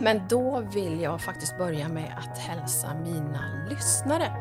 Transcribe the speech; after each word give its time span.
Men 0.00 0.28
då 0.28 0.60
vill 0.60 1.00
jag 1.00 1.20
faktiskt 1.20 1.58
börja 1.58 1.88
med 1.88 2.14
att 2.18 2.38
hälsa 2.38 2.94
mina 3.04 3.40
lyssnare. 3.68 4.32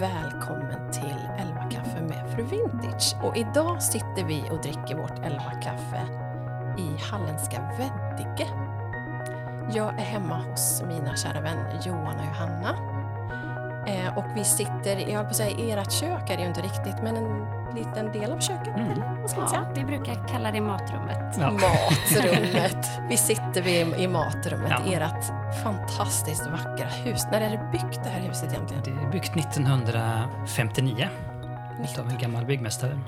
Välkommen 0.00 0.92
till 0.92 1.16
11 1.38 1.70
kaffe 1.70 2.00
med 2.00 2.34
Fru 2.34 2.44
Vintage. 2.44 3.16
Och 3.22 3.36
idag 3.36 3.82
sitter 3.82 4.24
vi 4.24 4.44
och 4.50 4.62
dricker 4.62 4.96
vårt 4.96 5.18
11 5.24 5.40
kaffe 5.62 6.06
i 6.78 7.02
halländska 7.10 7.70
Veddige. 7.78 8.48
Jag 9.74 9.98
är 9.98 10.04
hemma 10.04 10.36
hos 10.50 10.82
mina 10.86 11.16
kära 11.16 11.40
vänner 11.40 11.80
Johan 11.86 12.16
och 12.16 12.24
Johanna. 12.24 12.76
Eh, 13.86 14.18
och 14.18 14.24
vi 14.36 14.44
sitter, 14.44 14.96
jag 14.96 15.16
höll 15.16 15.24
på 15.24 15.30
att 15.30 15.36
säga 15.36 15.58
i 15.58 15.70
ert 15.70 15.92
kök 15.92 16.30
är 16.30 16.36
det 16.36 16.42
ju 16.42 16.48
inte 16.48 16.62
riktigt, 16.62 17.02
men 17.02 17.16
en 17.16 17.59
liten 17.74 18.12
del 18.12 18.32
av 18.32 18.40
köket. 18.40 18.76
Mm. 18.76 19.00
Ja, 19.36 19.72
vi 19.74 19.84
brukar 19.84 20.28
kalla 20.28 20.52
det 20.52 20.60
matrummet. 20.60 21.36
Ja. 21.38 21.50
Matrummet. 21.50 22.86
Vi 23.08 23.16
sitter 23.16 23.62
vid, 23.62 23.94
i 24.00 24.08
matrummet, 24.08 24.72
Ja. 24.86 24.92
ert 24.92 25.24
fantastiskt 25.62 26.46
vackra 26.46 26.86
hus. 26.88 27.24
När 27.32 27.40
är 27.40 27.50
det 27.50 27.68
byggt 27.72 28.04
det 28.04 28.10
här 28.10 28.20
huset 28.28 28.52
egentligen? 28.52 28.82
Det 28.84 28.90
är 29.06 29.10
byggt 29.10 29.36
1959 29.36 31.08
av 31.98 32.08
en 32.08 32.18
gammal 32.18 32.44
byggmästare. 32.44 33.00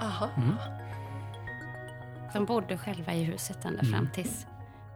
Aha. 0.00 0.28
Mm. 0.36 0.54
De 2.32 2.44
bodde 2.44 2.78
själva 2.78 3.12
i 3.14 3.24
huset 3.24 3.64
ända 3.64 3.80
Mm. 3.80 3.92
fram 3.92 4.08
tills, 4.14 4.46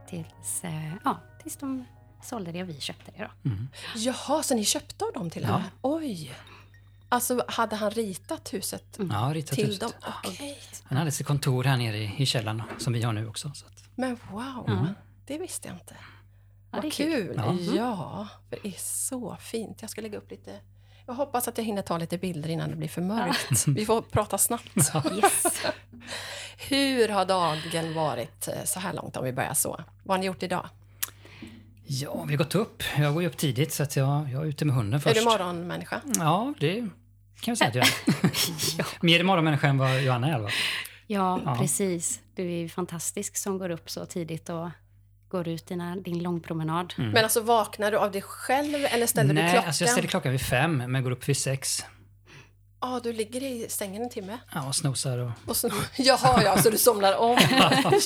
tills, 0.08 0.64
eh, 0.64 0.94
ja, 1.04 1.16
tills 1.42 1.56
de 1.56 1.84
sålde 2.22 2.52
det 2.52 2.62
och 2.62 2.68
vi 2.68 2.80
köpte 2.80 3.10
det. 3.16 3.22
Då. 3.42 3.48
Mm. 3.50 3.68
Jaha, 3.96 4.42
så 4.42 4.54
ni 4.54 4.64
köpte 4.64 5.04
av 5.04 5.12
dem 5.12 5.30
till 5.30 5.42
Ja. 5.42 5.48
henne? 5.48 5.64
Oj! 5.82 6.32
Alltså, 7.12 7.44
hade 7.48 7.76
han 7.76 7.90
ritat 7.90 8.52
huset 8.54 8.98
Ja, 9.10 9.30
ritat 9.34 9.54
till 9.54 9.66
huset. 9.66 9.80
dem? 9.80 9.92
Okej. 10.24 10.58
Han 10.84 10.98
hade 10.98 11.10
sitt 11.10 11.26
kontor 11.26 11.64
här 11.64 11.76
nere 11.76 11.98
i, 11.98 12.14
i 12.18 12.26
källaren 12.26 12.62
som 12.78 12.92
vi 12.92 13.02
har 13.02 13.12
nu 13.12 13.28
också. 13.28 13.50
Så 13.54 13.66
att, 13.66 13.84
Men 13.94 14.18
wow, 14.30 14.88
det 15.26 15.38
visste 15.38 15.68
jag 15.68 15.76
inte. 15.76 15.96
Vad 16.70 16.82
det 16.82 16.88
är 16.88 16.90
kul! 16.90 17.26
kul. 17.26 17.36
Ja. 17.36 17.56
Ja. 17.76 18.28
för 18.48 18.58
det 18.62 18.68
är 18.68 18.78
så 18.78 19.36
fint. 19.40 19.78
Jag 19.80 19.90
ska 19.90 20.00
lägga 20.00 20.18
upp 20.18 20.30
lite... 20.30 20.60
Jag 21.06 21.14
hoppas 21.14 21.48
att 21.48 21.58
jag 21.58 21.64
hinner 21.64 21.82
ta 21.82 21.98
lite 21.98 22.18
bilder 22.18 22.48
innan 22.48 22.70
det 22.70 22.76
blir 22.76 22.88
för 22.88 23.02
mörkt. 23.02 23.68
Vi 23.68 23.86
får 23.86 24.02
prata 24.02 24.38
snabbt. 24.38 24.76
Yes. 25.16 25.62
Hur 26.68 27.08
har 27.08 27.24
dagen 27.24 27.94
varit 27.94 28.48
eh, 28.48 28.64
så 28.64 28.80
här 28.80 28.92
långt 28.92 29.16
om 29.16 29.24
vi 29.24 29.32
börjar 29.32 29.54
så? 29.54 29.80
Vad 30.04 30.16
har 30.16 30.20
ni 30.20 30.26
gjort 30.26 30.42
idag? 30.42 30.68
ja, 31.92 32.24
vi 32.24 32.32
har 32.34 32.38
gått 32.38 32.54
upp. 32.54 32.82
Jag 32.98 33.12
går 33.12 33.22
ju 33.22 33.28
upp 33.28 33.36
tidigt 33.36 33.72
så 33.72 33.82
att 33.82 33.96
jag, 33.96 34.30
jag 34.32 34.42
är 34.42 34.46
ute 34.46 34.64
med 34.64 34.74
hunden 34.74 35.00
först. 35.00 35.16
Är 35.16 35.20
du 35.20 35.24
morgonmänniska? 35.24 36.00
Ja, 36.18 36.54
det 36.60 36.88
kan 37.40 37.52
jag 37.52 37.58
säga 37.58 37.68
att 37.68 37.74
jag 37.74 37.86
är. 37.86 38.86
Mer 39.06 39.22
morgonmänniska 39.24 39.66
än 39.68 39.78
vad 39.78 40.02
Johanna 40.02 40.26
är. 40.28 40.40
Ja, 41.06 41.40
Ja. 41.44 41.56
precis. 41.60 42.20
Du 42.34 42.42
är 42.42 42.56
ju 42.58 42.68
fantastisk 42.68 43.36
som 43.36 43.58
går 43.58 43.70
upp 43.70 43.90
så 43.90 44.06
tidigt 44.06 44.48
och 44.48 44.68
går 45.28 45.48
ut 45.48 45.66
dina, 45.66 45.96
din 45.96 46.22
långpromenad. 46.22 46.94
Men 46.96 47.16
alltså 47.24 47.40
vaknar 47.40 47.90
du 47.90 47.96
av 47.98 48.10
dig 48.12 48.22
själv 48.22 48.74
eller 48.90 49.06
ställer 49.06 49.34
du 49.34 49.40
Mm. 49.40 49.44
Nej, 49.44 49.52
klockan? 49.52 49.66
alltså 49.68 49.84
jag 49.84 49.90
ställer 49.90 50.08
klockan 50.08 50.32
vid 50.32 50.40
fem 50.40 50.76
men 50.88 51.02
går 51.04 51.10
upp 51.10 51.28
vid 51.28 51.36
sex. 51.36 51.84
Ja, 52.80 53.00
du 53.02 53.12
ligger 53.12 53.42
i 53.42 53.66
sängen 53.68 54.02
en 54.02 54.10
timme. 54.10 54.38
Ja, 54.54 54.66
och 54.68 54.74
snosar 54.74 55.18
och... 55.18 55.30
Och 55.46 55.56
så, 55.56 55.70
jaha, 55.96 56.42
ja, 56.42 56.58
så 56.62 56.70
du 56.70 56.78
somnar 56.78 57.16
om. 57.16 57.38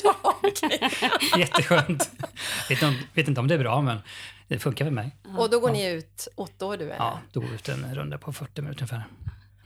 ja, 0.05 0.17
okej. 0.23 0.91
Jätteskönt. 1.39 2.11
vet, 2.69 2.71
inte 2.71 2.87
om, 2.87 2.99
vet 3.15 3.29
inte 3.29 3.41
om 3.41 3.49
det 3.49 3.55
är 3.55 3.59
bra 3.59 3.81
men 3.83 3.99
det 4.49 4.59
funkar 4.59 4.85
för 4.85 4.93
mig. 4.93 5.17
Och 5.39 5.51
då 5.51 5.61
går 5.61 5.71
ni 5.71 5.87
ut, 5.91 6.29
Otto 6.35 6.77
du 6.77 6.85
eller? 6.85 6.95
Ja, 6.97 7.19
då 7.33 7.41
går 7.41 7.49
vi 7.49 7.55
ut 7.55 7.69
en 7.69 7.95
runda 7.95 8.19
på 8.19 8.33
40 8.33 8.63
minuter 8.63 8.81
ungefär. 8.83 9.05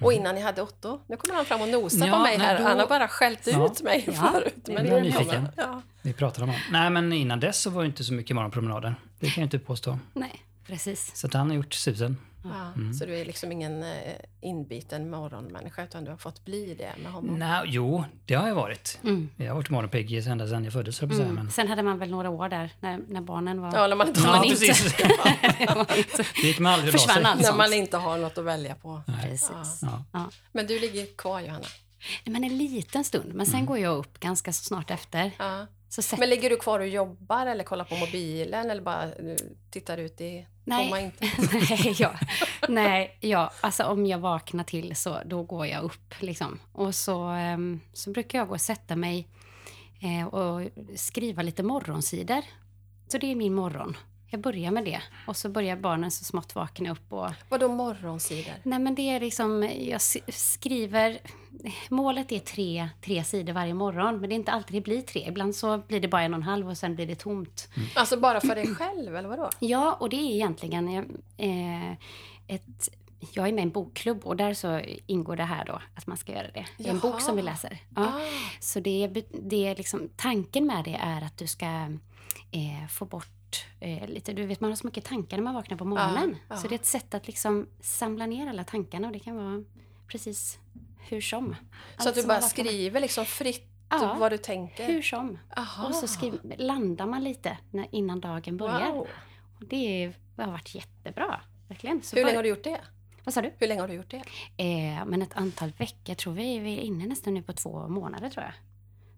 Och 0.00 0.12
innan 0.12 0.34
ni 0.34 0.40
hade 0.40 0.62
Otto, 0.62 1.00
nu 1.06 1.16
kommer 1.16 1.34
han 1.34 1.44
fram 1.44 1.60
och 1.60 1.68
nosar 1.68 2.06
Ja, 2.06 2.12
på 2.16 2.22
mig 2.22 2.38
här. 2.38 2.58
då- 2.58 2.64
Han 2.64 2.78
har 2.78 2.86
bara 2.86 3.08
skällt 3.08 3.46
Ja. 3.46 3.66
ut 3.66 3.82
mig 3.82 4.04
Ja, 4.06 4.12
förut. 4.12 4.54
Men 4.66 4.74
jag 4.76 4.86
kommer- 4.86 5.00
nyfiken. 5.00 5.48
Ja. 5.56 5.82
Vi 6.02 6.12
pratar 6.12 6.42
om 6.42 6.48
honom. 6.48 6.62
Nej, 6.70 6.90
men 6.90 7.12
innan 7.12 7.40
dess 7.40 7.58
så 7.60 7.70
var 7.70 7.82
det 7.82 7.86
inte 7.86 8.04
så 8.04 8.12
mycket 8.12 8.36
morgonpromenader. 8.36 8.94
Det 9.20 9.30
kan 9.30 9.40
jag 9.42 9.46
inte 9.46 9.58
påstå. 9.58 9.98
Nej, 10.12 10.42
precis. 10.66 11.10
Så 11.16 11.26
att 11.26 11.34
han 11.34 11.48
har 11.50 11.56
gjort 11.56 11.74
susen. 11.74 12.16
Ja, 12.50 12.92
Så 12.98 13.06
du 13.06 13.18
är 13.18 13.24
liksom 13.24 13.52
ingen 13.52 13.82
eh, 13.82 14.14
inbiten 14.40 15.10
morgonmänniska 15.10 15.84
utan 15.84 16.04
du 16.04 16.10
har 16.10 16.18
fått 16.18 16.44
bli 16.44 16.74
det 16.74 16.92
med 17.02 17.12
honom? 17.12 17.38
Nej, 17.38 17.62
jo, 17.66 18.04
det 18.26 18.34
har 18.34 18.48
jag 18.48 18.54
varit. 18.54 18.98
Mm. 19.04 19.30
Jag 19.36 19.48
har 19.48 19.54
varit 19.54 19.70
morgonpigg 19.70 20.26
ända 20.26 20.46
sedan 20.46 20.64
jag 20.64 20.72
föddes, 20.72 20.96
säga. 20.96 21.08
Men... 21.08 21.50
Sen 21.50 21.68
hade 21.68 21.82
man 21.82 21.98
väl 21.98 22.10
några 22.10 22.30
år 22.30 22.48
där 22.48 22.72
när, 22.80 23.00
när 23.08 23.20
barnen 23.20 23.60
var... 23.60 23.74
Ja, 23.74 23.86
när 23.86 23.96
man 23.96 24.08
inte, 24.08 24.20
Ja, 24.20 24.44
precis. 24.48 24.96
Det 26.42 26.46
gick 26.46 26.58
man 26.58 26.72
aldrig 26.72 26.92
Försvann 26.92 27.14
sig. 27.14 27.24
allt 27.24 27.42
när 27.42 27.56
man 27.56 27.72
inte 27.72 27.96
har 27.96 28.18
något 28.18 28.38
att 28.38 28.44
välja 28.44 28.74
på. 28.74 29.02
Precis. 29.22 29.78
Ja. 29.82 30.04
Ja. 30.12 30.30
Men 30.52 30.66
du 30.66 30.78
ligger 30.78 31.06
kvar 31.16 31.40
Johanna? 31.40 31.66
Men 32.24 32.44
en 32.44 32.58
liten 32.58 33.04
stund, 33.04 33.34
men 33.34 33.46
sen 33.46 33.66
går 33.66 33.78
jag 33.78 33.96
upp 33.96 34.20
ganska 34.20 34.52
så 34.52 34.64
snart 34.64 34.90
efter. 34.90 35.30
Ja. 35.38 35.66
Så 35.88 36.02
sätter 36.02 36.20
Men 36.20 36.30
ligger 36.30 36.50
du 36.50 36.56
kvar 36.56 36.80
och 36.80 36.88
jobbar 36.88 37.46
eller 37.46 37.64
kollar 37.64 37.84
på 37.84 37.94
mobilen 37.96 38.70
eller 38.70 38.82
bara 38.82 39.04
eh, 39.04 39.36
tittar 39.70 39.98
ut 39.98 40.20
i 40.20 40.46
Nej. 40.68 41.04
inte? 41.04 41.30
Nej, 41.56 41.94
ja. 41.98 42.14
Nej, 42.68 43.16
ja. 43.20 43.50
Alltså 43.60 43.84
om 43.84 44.06
jag 44.06 44.18
vaknar 44.18 44.64
till 44.64 44.96
så 44.96 45.18
då 45.24 45.42
går 45.42 45.66
jag 45.66 45.84
upp 45.84 46.14
liksom. 46.20 46.58
Och 46.72 46.94
så, 46.94 47.24
ehm, 47.24 47.80
så 47.92 48.10
brukar 48.10 48.38
jag 48.38 48.48
gå 48.48 48.54
och 48.54 48.60
sätta 48.60 48.96
mig 48.96 49.28
eh, 50.00 50.26
och 50.26 50.70
skriva 50.96 51.42
lite 51.42 51.62
morgonsidor. 51.62 52.42
Så 53.08 53.18
det 53.18 53.30
är 53.30 53.34
min 53.34 53.54
morgon. 53.54 53.96
Jag 54.30 54.40
börjar 54.40 54.70
med 54.70 54.84
det. 54.84 55.02
Och 55.26 55.36
så 55.36 55.48
börjar 55.48 55.76
barnen 55.76 56.10
så 56.10 56.24
smått 56.24 56.54
vakna 56.54 56.90
upp 56.90 57.12
och 57.12 57.30
Vadå 57.48 57.68
morgonsidor? 57.68 58.54
Nej 58.62 58.78
men 58.78 58.94
det 58.94 59.02
är 59.02 59.20
liksom, 59.20 59.70
jag 59.78 60.00
skriver, 60.28 61.18
målet 61.88 62.32
är 62.32 62.38
tre, 62.38 62.88
tre 63.02 63.24
sidor 63.24 63.52
varje 63.52 63.74
morgon. 63.74 64.20
Men 64.20 64.28
det 64.28 64.34
är 64.34 64.36
inte 64.36 64.52
alltid 64.52 64.76
det 64.76 64.80
blir 64.80 65.02
tre. 65.02 65.24
Ibland 65.28 65.56
så 65.56 65.78
blir 65.78 66.00
det 66.00 66.08
bara 66.08 66.22
en 66.22 66.34
och 66.34 66.38
en 66.38 66.42
halv 66.42 66.68
och 66.68 66.78
sen 66.78 66.94
blir 66.94 67.06
det 67.06 67.14
tomt. 67.14 67.68
Alltså 67.94 68.16
bara 68.16 68.40
för 68.40 68.54
dig 68.54 68.74
själv 68.74 69.16
eller 69.16 69.28
vadå? 69.28 69.50
Ja, 69.58 69.96
och 70.00 70.08
det 70.08 70.16
är 70.16 70.34
egentligen 70.34 70.88
eh, 71.36 71.92
ett... 72.46 72.88
Jag 73.32 73.48
är 73.48 73.52
med 73.52 73.62
i 73.62 73.62
en 73.62 73.70
bokklubb 73.70 74.24
och 74.24 74.36
där 74.36 74.54
så 74.54 74.80
ingår 75.06 75.36
det 75.36 75.44
här 75.44 75.64
då, 75.64 75.80
att 75.94 76.06
man 76.06 76.16
ska 76.16 76.32
göra 76.32 76.50
det. 76.54 76.66
Det 76.76 76.88
är 76.88 76.90
en 76.90 76.98
bok 76.98 77.20
som 77.20 77.36
vi 77.36 77.42
läser. 77.42 77.78
Ja. 77.96 78.02
Ah. 78.02 78.20
Så 78.60 78.80
det 78.80 79.24
det 79.42 79.66
är 79.66 79.76
liksom, 79.76 80.08
tanken 80.16 80.66
med 80.66 80.84
det 80.84 80.94
är 81.02 81.22
att 81.22 81.38
du 81.38 81.46
ska 81.46 81.66
eh, 82.50 82.88
få 82.90 83.04
bort 83.04 83.37
eh, 83.80 84.08
lite, 84.08 84.32
du 84.32 84.46
vet 84.46 84.60
man 84.60 84.70
har 84.70 84.76
så 84.76 84.86
mycket 84.86 85.04
tankar 85.04 85.36
när 85.36 85.44
man 85.44 85.54
vaknar 85.54 85.76
på 85.78 85.84
morgonen. 85.84 86.30
Ja, 86.48 86.54
ja. 86.54 86.56
Så 86.56 86.68
det 86.68 86.74
är 86.74 86.78
ett 86.78 86.86
sätt 86.86 87.14
att 87.14 87.26
liksom 87.26 87.66
samla 87.80 88.26
ner 88.26 88.46
alla 88.48 88.64
tankarna 88.64 89.06
och 89.06 89.12
det 89.12 89.18
kan 89.18 89.36
vara 89.36 89.64
precis 90.06 90.58
hur 91.08 91.20
som. 91.20 91.54
Så 91.54 91.58
Allt 91.96 92.08
att 92.08 92.14
du 92.22 92.26
bara 92.28 92.40
skriver 92.40 93.00
liksom 93.00 93.24
fritt 93.24 93.64
Ja. 93.90 94.16
vad 94.20 94.32
du 94.32 94.38
tänker? 94.38 94.86
Hur 94.86 95.02
som. 95.02 95.38
Aha. 95.56 95.86
Och 95.88 95.94
så 95.94 96.08
skriv, 96.08 96.40
landar 96.58 97.06
man 97.06 97.24
lite 97.24 97.58
när, 97.70 97.86
innan 97.94 98.20
dagen 98.20 98.56
börjar. 98.56 98.92
Wow. 98.92 99.06
Och 99.60 99.64
det, 99.68 100.12
har 100.36 100.50
varit 100.52 100.74
jättebra. 100.74 101.40
Verkligen. 101.68 102.02
Så 102.02 102.16
Hur 102.16 102.22
bara- 102.22 102.26
länge 102.26 102.38
har 102.38 102.42
du 102.42 102.48
gjort 102.48 102.64
det? 102.64 102.80
Vad 103.24 103.34
sa 103.34 103.42
du? 103.42 103.52
Hur 103.58 103.66
länge 103.68 103.80
har 103.80 103.88
du 103.88 103.94
gjort 103.94 104.10
det? 104.10 104.22
Eh, 104.56 105.04
men 105.06 105.22
ett 105.22 105.36
antal 105.36 105.72
veckor. 105.78 105.98
Jag 106.04 106.18
tror 106.18 106.32
vi 106.32 106.58
vi 106.58 106.72
är 106.78 106.80
inne 106.82 107.06
nästan 107.06 107.34
nu 107.34 107.42
på 107.42 107.52
två 107.52 107.88
månader 107.88 108.30
tror 108.30 108.44
jag. 108.44 108.52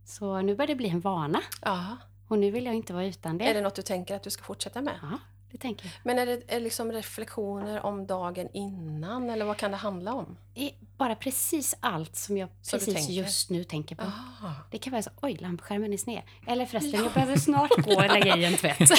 Så 0.04 0.40
nu 0.42 0.56
börjar 0.56 0.66
det 0.66 0.74
bli 0.74 0.88
en 0.88 1.00
vana. 1.00 1.40
Aha. 1.62 1.96
Och 2.30 2.38
nu 2.38 2.50
vill 2.50 2.64
jag 2.66 2.74
inte 2.74 2.92
vara 2.92 3.04
utan 3.06 3.38
det. 3.38 3.44
Är 3.44 3.54
det 3.54 3.60
något 3.60 3.74
du 3.74 3.82
tänker 3.82 4.16
att 4.16 4.22
du 4.22 4.30
ska 4.30 4.42
fortsätta 4.42 4.80
med? 4.82 4.94
Ja, 5.02 5.18
det 5.50 5.58
tänker 5.58 5.84
jag. 5.86 5.92
Men 6.04 6.18
är 6.18 6.26
det 6.26 6.32
är 6.32 6.54
det 6.54 6.60
liksom 6.60 6.92
reflektioner 6.92 7.86
om 7.86 8.06
dagen 8.06 8.48
innan 8.52 9.30
eller 9.30 9.44
vad 9.44 9.56
kan 9.56 9.70
det 9.70 9.76
handla 9.76 10.14
om? 10.14 10.36
I- 10.54 10.74
Bara 10.96 11.14
precis 11.16 11.74
allt 11.80 12.16
som 12.16 12.36
jag 12.36 12.48
du 12.48 12.70
precis 12.70 13.08
just 13.08 13.50
nu 13.50 13.64
tänker 13.64 13.96
på. 13.96 14.02
Ah. 14.02 14.52
Det 14.70 14.78
kan 14.78 14.90
vara 14.90 15.02
så, 15.02 15.10
oj, 15.22 15.36
lampskärmen 15.40 15.92
är 15.92 15.96
sned. 15.96 16.22
Eller 16.46 16.66
förresten, 16.66 17.00
jag 17.04 17.12
behöver 17.12 17.36
snart 17.36 17.70
gå 17.70 17.94
och 17.96 18.08
lägga 18.08 18.36
i 18.36 18.44
en 18.44 18.56
tvätt. 18.56 18.80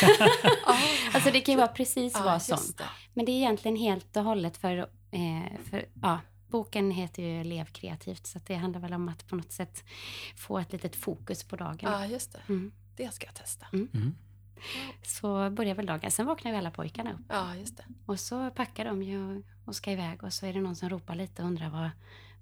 alltså 1.13 1.31
det 1.31 1.41
kan 1.41 1.53
ju 1.53 1.57
vara 1.57 1.67
precis 1.67 2.15
Ah, 2.15 2.23
vad 2.25 2.41
som. 2.41 2.57
det. 2.77 2.83
Men 3.13 3.25
det 3.25 3.31
är 3.31 3.35
egentligen 3.35 3.77
helt 3.77 4.17
och 4.17 4.23
hållet 4.23 4.57
för, 4.57 4.77
eh, 5.11 5.59
för 5.69 5.85
ja, 6.01 6.19
boken 6.47 6.91
heter 6.91 7.23
ju 7.23 7.43
Lev 7.43 7.65
kreativt 7.65 8.27
så 8.27 8.39
det 8.47 8.55
handlar 8.55 8.79
väl 8.81 8.93
om 8.93 9.09
att 9.09 9.27
på 9.27 9.35
något 9.35 9.51
sätt 9.51 9.83
få 10.37 10.59
ett 10.59 10.71
litet 10.71 10.95
fokus 10.95 11.43
på 11.43 11.55
dagen. 11.55 11.79
Ja, 11.81 12.05
just 12.05 12.31
det. 12.31 12.39
Mm. 12.49 12.71
Det 13.05 13.13
ska 13.13 13.25
jag 13.25 13.35
testa. 13.35 13.65
Mm. 13.73 14.15
Så 15.03 15.49
börjar 15.49 15.75
väl 15.75 15.85
dagen. 15.85 16.11
Sen 16.11 16.25
vaknar 16.25 16.51
ju 16.51 16.57
alla 16.57 16.71
pojkarna 16.71 17.13
upp 17.13 17.19
Ja, 17.29 17.55
just 17.55 17.77
det. 17.77 17.83
och 18.05 18.19
så 18.19 18.49
packar 18.51 18.85
de 18.85 19.03
ju 19.03 19.43
och- 19.65 19.75
ska 19.75 19.91
iväg 19.91 20.23
och 20.23 20.33
så 20.33 20.45
är 20.45 20.53
det 20.53 20.61
någon 20.61 20.75
som 20.75 20.89
ropar 20.89 21.15
lite 21.15 21.41
och 21.41 21.47
undrar 21.47 21.69
var, 21.69 21.91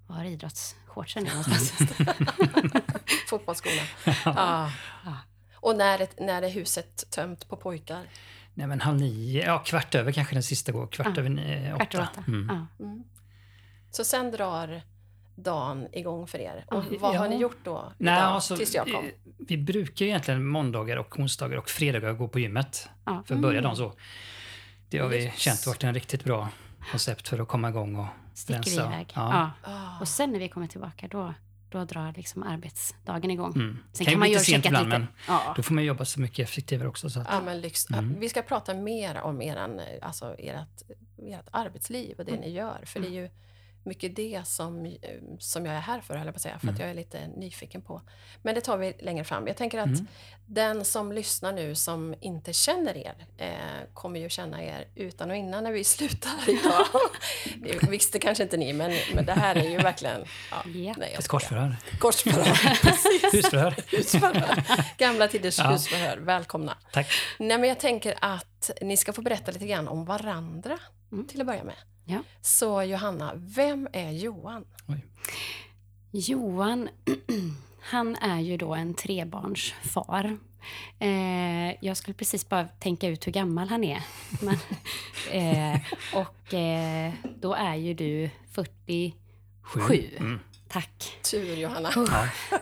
var 0.06 0.24
idrottsshortsen 0.24 1.26
är 1.26 1.30
någonstans. 1.30 1.72
Fotbollsskorna. 3.28 3.82
Ja. 4.24 4.72
Ja. 5.04 5.16
Och 5.54 5.76
när 5.76 5.98
är, 5.98 6.08
när 6.26 6.42
är 6.42 6.48
huset 6.50 7.10
tömt 7.10 7.48
på 7.48 7.56
pojkar? 7.56 8.04
Nej 8.54 8.66
men 8.66 8.80
halv 8.80 8.98
nio, 9.00 9.44
ja 9.46 9.58
kvart 9.58 9.94
över 9.94 10.12
kanske 10.12 10.34
den 10.34 10.42
sista 10.42 10.72
går. 10.72 10.86
Kvart 10.86 11.06
Ja, 11.14 11.20
över 11.20 11.28
nio, 11.30 11.76
Kvart 11.76 11.94
över 11.94 12.04
åtta. 12.04 12.20
åtta. 12.20 12.24
Mm. 12.32 12.66
Ja. 12.78 12.84
Mm. 12.84 13.04
Så 13.90 14.04
sen 14.04 14.30
drar 14.30 14.82
dagen 15.42 15.88
igång 15.92 16.26
för 16.26 16.38
er. 16.38 16.64
Och 16.70 16.84
Ja. 16.90 16.96
vad 17.00 17.16
har 17.16 17.28
ni 17.28 17.36
gjort 17.36 17.58
då? 17.64 17.92
Nej, 17.98 18.14
idag, 18.14 18.24
alltså, 18.24 18.56
tills 18.56 18.74
jag 18.74 18.86
kom? 18.86 19.04
eh, 19.04 19.10
Vi 19.38 19.58
brukar 19.58 20.04
ju 20.04 20.08
egentligen 20.10 20.46
måndagar 20.46 20.96
och 20.96 21.18
onsdagar 21.18 21.56
och 21.56 21.68
fredagar 21.68 22.12
gå 22.12 22.28
på 22.28 22.38
gymmet. 22.38 22.88
Ja. 23.04 23.22
För 23.26 23.34
att 23.34 23.40
börja 23.40 23.60
dagen 23.60 23.76
så. 23.76 23.92
Det 24.88 24.98
har 24.98 25.08
vi 25.08 25.24
Yes. 25.24 25.36
känt 25.38 25.66
varit 25.66 25.84
en 25.84 25.94
riktigt 25.94 26.24
bra 26.24 26.48
koncept 26.90 27.28
för 27.28 27.38
att 27.38 27.48
komma 27.48 27.68
igång 27.68 27.96
och 27.96 28.06
Sticker 28.34 28.54
vi 28.70 28.76
rensa. 28.76 28.86
iväg. 28.86 29.12
Ja. 29.14 29.50
Ja. 29.62 29.70
Ah. 29.72 30.00
Och 30.00 30.08
sen 30.08 30.32
när 30.32 30.38
vi 30.38 30.48
kommer 30.48 30.66
tillbaka 30.66 31.08
då, 31.08 31.34
då 31.70 31.84
drar 31.84 32.12
liksom 32.16 32.42
arbetsdagen 32.42 33.30
igång. 33.30 33.52
Mm. 33.54 33.78
Sen 33.92 34.04
kan, 34.06 34.14
ju 34.14 34.20
bli 34.20 34.28
lite 34.28 34.40
sent 34.44 34.66
ibland, 34.66 34.86
lite. 34.88 34.98
men 34.98 35.06
Ja. 35.28 35.52
då 35.56 35.62
får 35.62 35.74
man 35.74 35.84
jobba 35.84 36.04
så 36.04 36.20
mycket 36.20 36.48
effektivare 36.48 36.88
också. 36.88 37.10
Så 37.10 37.20
att, 37.20 37.26
Ja, 37.30 37.40
men 37.40 37.60
lyx, 37.60 37.90
Mm. 37.90 38.16
Vi 38.20 38.28
ska 38.28 38.42
prata 38.42 38.74
mer 38.74 39.20
om 39.20 39.42
eran, 39.42 39.80
alltså 40.02 40.34
ert, 40.38 40.82
ert 41.18 41.46
arbetsliv 41.50 42.18
och 42.18 42.24
det 42.24 42.30
Mm. 42.32 42.40
ni 42.44 42.50
gör. 42.50 42.80
För 42.86 43.00
det 43.00 43.06
är 43.06 43.10
ju 43.22 43.30
mycket 43.82 44.16
det 44.16 44.42
som, 44.46 44.86
eh, 44.86 44.92
som 45.38 45.66
jag 45.66 45.74
är 45.74 45.80
här 45.80 46.00
för, 46.00 46.14
höll 46.14 46.26
jag 46.26 46.34
på 46.34 46.38
att 46.38 46.42
säga. 46.42 46.58
För 46.58 46.64
Mm. 46.66 46.74
att 46.74 46.80
jag 46.80 46.90
är 46.90 46.94
lite 46.94 47.26
nyfiken 47.36 47.82
på. 47.82 48.02
Men 48.42 48.54
det 48.54 48.60
tar 48.60 48.76
vi 48.76 48.94
längre 49.00 49.24
fram. 49.24 49.46
Jag 49.46 49.56
tänker 49.56 49.78
att 49.78 49.86
Mm. 49.86 50.06
den 50.46 50.84
som 50.84 51.12
lyssnar 51.12 51.52
nu 51.52 51.74
som 51.74 52.14
inte 52.20 52.52
känner 52.52 52.96
er 52.96 53.26
eh, 53.38 53.48
kommer 53.94 54.20
ju 54.20 54.28
känna 54.28 54.64
er 54.64 54.84
utan 54.94 55.30
och 55.30 55.36
innan 55.36 55.64
när 55.64 55.72
vi 55.72 55.84
slutar 55.94 56.30
idag. 56.46 56.86
det 57.56 57.90
visste 57.90 58.18
kanske 58.18 58.42
inte 58.42 58.56
ni, 58.56 58.72
men, 58.72 58.92
men 59.14 59.24
det 59.26 59.32
här 59.32 59.56
är 59.56 59.68
ju 59.70 59.76
verkligen... 59.78 60.20
Ja, 60.50 60.56
Ja. 60.74 60.94
nej, 60.98 61.10
jag 61.12 61.18
ett 61.20 61.28
korsförhör. 61.28 61.76
Korsförhör. 61.98 62.44
Husförhör. 63.32 63.74
husförhör. 63.96 64.64
Gamla 64.98 65.28
tiders 65.28 65.58
Ja. 65.58 65.70
husförhör. 65.70 66.16
Välkomna. 66.16 66.76
Tack. 66.92 67.06
Nej, 67.38 67.58
men 67.58 67.68
jag 67.68 67.80
tänker 67.80 68.14
att 68.20 68.70
ni 68.80 68.96
ska 68.96 69.12
få 69.12 69.22
berätta 69.22 69.52
lite 69.52 69.66
grann 69.66 69.88
om 69.88 70.04
varandra 70.04 70.78
Mm. 71.12 71.26
till 71.26 71.40
att 71.40 71.46
börja 71.46 71.64
med. 71.64 71.74
Ja. 72.10 72.22
Så 72.40 72.82
Johanna, 72.82 73.32
vem 73.36 73.88
är 73.92 74.10
Johan? 74.10 74.64
Oj. 74.86 75.04
Johan, 76.10 76.88
han 77.80 78.16
är 78.16 78.40
ju 78.40 78.56
då 78.56 78.74
en 78.74 78.94
trebarnsfar. 78.94 80.38
Eh, 80.98 81.84
jag 81.84 81.96
skulle 81.96 82.14
precis 82.14 82.48
bara 82.48 82.68
tänka 82.68 83.08
ut 83.08 83.26
hur 83.26 83.32
gammal 83.32 83.68
han 83.68 83.84
är. 83.84 84.02
Men, 84.40 84.56
eh, 85.32 85.80
och 86.14 86.54
eh, 86.54 87.12
då 87.40 87.54
är 87.54 87.74
ju 87.74 87.94
du 87.94 88.30
47. 88.52 89.16
Sju. 89.62 90.16
Mm. 90.16 90.40
Tack. 90.68 91.18
Tur 91.30 91.56
Johanna. 91.56 91.90
Ja. 91.96 92.28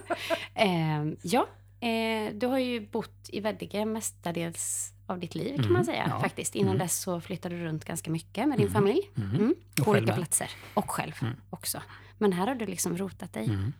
Eh, 0.55 1.05
ja, 1.23 1.49
eh, 1.81 2.33
du 2.35 2.47
har 2.47 2.59
ju 2.59 2.81
bott 2.81 3.29
i 3.29 3.41
Veddige 3.41 3.85
mestadels 3.85 4.93
av 5.09 5.19
ditt 5.19 5.35
liv 5.35 5.55
kan 5.55 5.61
Mm, 5.65 5.73
man 5.73 5.85
säga. 5.85 6.07
ja. 6.11 6.21
faktiskt. 6.21 6.55
Innan 6.55 6.75
Mm. 6.75 6.79
dess 6.79 6.99
så 7.01 7.21
flyttade 7.21 7.57
du 7.59 7.65
runt 7.65 7.85
ganska 7.85 8.11
mycket 8.11 8.49
med 8.49 8.59
din 8.59 8.67
Mm, 8.67 8.73
familj. 8.75 9.11
mm. 9.17 9.31
Mm. 9.37 9.55
Och 9.79 9.85
På 9.85 9.91
olika 9.91 10.15
platser. 10.15 10.51
Och 10.75 10.91
själv 10.91 11.13
Mm. 11.23 11.35
också. 11.51 11.83
Men 12.19 12.33
här 12.33 12.47
har 12.47 12.55
du 12.55 12.67
liksom 12.67 12.97
rotat 12.99 13.33
dig. 13.33 13.45
Mm. 13.45 13.73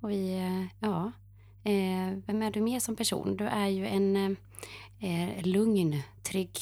Och 0.00 0.10
vi, 0.10 0.38
eh, 0.38 0.86
ja. 0.88 1.12
Eh, 1.64 2.18
vem 2.26 2.42
är 2.42 2.50
du 2.50 2.60
mer 2.60 2.80
som 2.80 2.96
person? 2.96 3.36
Du 3.36 3.44
är 3.46 3.66
ju 3.66 3.86
en 3.86 4.36
eh, 5.00 5.42
lugn, 5.46 6.02
trygg 6.22 6.58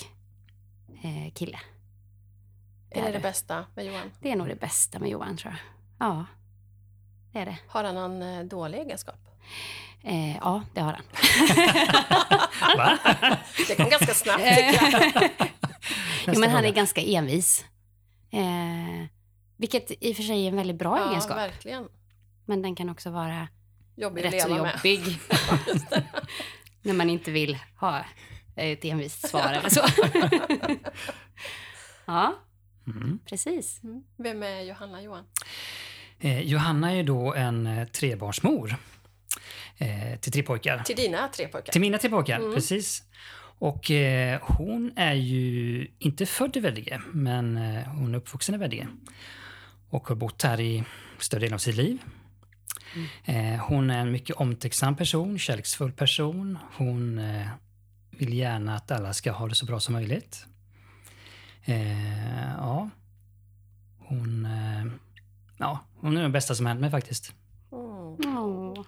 eh, 1.02 1.32
kille. 1.34 1.58
Det 2.90 2.98
Är 2.98 3.02
det 3.02 3.08
är 3.08 3.12
det 3.12 3.18
du. 3.18 3.22
bästa 3.22 3.64
med 3.74 3.86
Johan? 3.86 4.10
Det 4.20 4.30
är 4.32 4.36
nog 4.36 4.48
det 4.48 4.60
bästa 4.60 4.98
med 4.98 5.08
Johan 5.10 5.36
tror 5.36 5.52
jag. 5.52 5.60
Ja, 6.08 6.24
det 7.32 7.38
är 7.38 7.46
det. 7.46 7.58
Har 7.66 7.84
han 7.84 7.94
någon 7.94 8.22
eh, 8.22 8.44
dålig 8.44 8.78
egenskap? 8.78 9.18
Eh, 10.04 10.36
ja, 10.36 10.62
det 10.74 10.80
har 10.80 10.92
han. 10.92 11.02
Va? 12.76 12.98
Det 13.68 13.74
kom 13.76 13.88
ganska 13.90 14.14
snabbt 14.14 14.42
jo, 16.26 16.40
men 16.40 16.50
han 16.50 16.64
är 16.64 16.72
ganska 16.72 17.00
envis. 17.00 17.64
Eh, 18.32 19.06
vilket 19.56 19.90
i 20.04 20.12
och 20.12 20.16
för 20.16 20.22
sig 20.22 20.44
är 20.44 20.48
en 20.48 20.56
väldigt 20.56 20.76
bra 20.78 20.98
Ja, 20.98 21.10
egenskap. 21.10 21.36
verkligen. 21.36 21.88
Men 22.46 22.62
den 22.62 22.74
kan 22.76 22.88
också 22.90 23.10
vara 23.10 23.48
Jobbig 23.96 24.24
rätt 24.24 24.42
så 24.42 24.48
jobbig. 24.48 25.00
när 26.82 26.94
man 26.94 27.10
inte 27.10 27.30
vill 27.30 27.58
ha 27.80 28.04
ett 28.56 28.84
envist 28.84 29.28
svar 29.28 29.52
eller 29.52 29.68
så. 29.68 29.80
ja, 32.04 32.34
Mm. 32.86 33.18
precis. 33.26 33.80
Mm. 33.82 34.02
Vem 34.18 34.42
är 34.42 34.60
Johanna 34.60 35.02
Johan? 35.02 35.24
Eh, 36.20 36.40
Johanna 36.40 36.92
är 36.92 37.02
då 37.02 37.34
en 37.34 37.66
eh, 37.66 37.86
trebarnsmor 37.88 38.76
eh, 39.78 40.18
till 40.20 40.32
tre 40.32 40.42
pojkar. 40.42 40.78
Till 40.78 40.96
dina 40.96 41.28
tre 41.28 41.48
pojkar? 41.48 41.72
Till 41.72 41.80
mina 41.80 41.98
tre 41.98 42.10
pojkar, 42.10 42.38
Mm. 42.38 42.54
precis. 42.54 43.02
Och 43.58 43.90
eh, 43.90 44.40
hon 44.42 44.92
är 44.96 45.14
ju 45.14 45.86
inte 45.98 46.26
född 46.26 46.56
i 46.56 46.60
Veddige, 46.60 47.00
men 47.12 47.56
eh, 47.56 47.84
hon 47.84 48.14
är 48.14 48.18
uppvuxen 48.18 48.54
i 48.54 48.58
Veddige. 48.58 48.88
Och 49.90 50.08
har 50.08 50.16
bott 50.16 50.42
här 50.42 50.60
i 50.60 50.84
större 51.18 51.40
delen 51.40 51.54
av 51.54 51.58
sitt 51.58 51.76
liv. 51.76 51.98
Eh, 53.24 53.60
hon 53.66 53.90
är 53.90 53.98
en 53.98 54.12
mycket 54.12 54.36
omtänksam 54.36 54.96
person, 54.96 55.38
kärleksfull 55.38 55.92
person. 55.92 56.58
Hon 56.76 57.18
eh, 57.18 57.46
vill 58.10 58.34
gärna 58.34 58.76
att 58.76 58.90
alla 58.90 59.12
ska 59.12 59.32
ha 59.32 59.48
det 59.48 59.54
så 59.54 59.66
bra 59.66 59.80
som 59.80 59.92
möjligt. 59.94 60.46
Eh, 61.64 62.52
ja. 62.56 62.90
Hon, 63.98 64.48
ja, 65.58 65.78
hon 66.00 66.16
är 66.16 66.22
den 66.22 66.32
bästa 66.32 66.54
som 66.54 66.66
hänt 66.66 66.80
mig 66.80 66.90
faktiskt. 66.90 67.34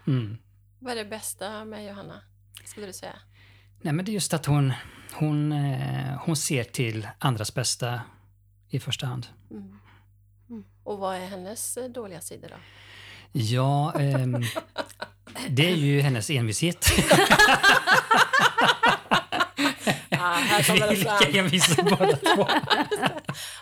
Mm. 0.07 0.39
Vad 0.85 0.93
är 0.93 0.97
det 0.97 1.05
bästa 1.05 1.65
med 1.65 1.87
Johanna? 1.87 2.21
Skulle 2.65 2.87
du 2.87 2.93
säga? 2.93 3.17
Nej, 3.83 3.93
men 3.93 4.05
det 4.05 4.11
är 4.11 4.15
just 4.15 4.35
att 4.35 4.47
hon, 4.47 4.73
hon, 5.13 5.53
eh, 5.53 6.19
hon 6.21 6.37
ser 6.37 6.65
till 6.65 7.09
andras 7.19 7.55
bästa 7.55 8.01
i 8.69 8.81
första 8.81 9.07
hand. 9.07 9.27
Mm. 9.51 9.79
Mm. 10.51 10.65
Och 10.85 10.99
vad 10.99 11.17
är 11.17 11.27
hennes 11.27 11.77
eh, 11.77 11.91
dåliga 11.91 12.21
sidor 12.21 12.49
då? 12.49 12.57
Ja, 13.33 13.93
ehm, 14.01 14.45
det 15.49 15.71
är 15.71 15.77
ju 15.77 16.01
hennes 16.01 16.31
envishet. 16.31 16.87
Här 20.33 20.59
Vi 20.59 20.65
kommer 20.65 20.87
är 20.87 20.91
det 20.91 20.97
fram. 20.97 21.45
envisa 21.45 21.83
båda 21.83 22.17
två. 22.17 22.49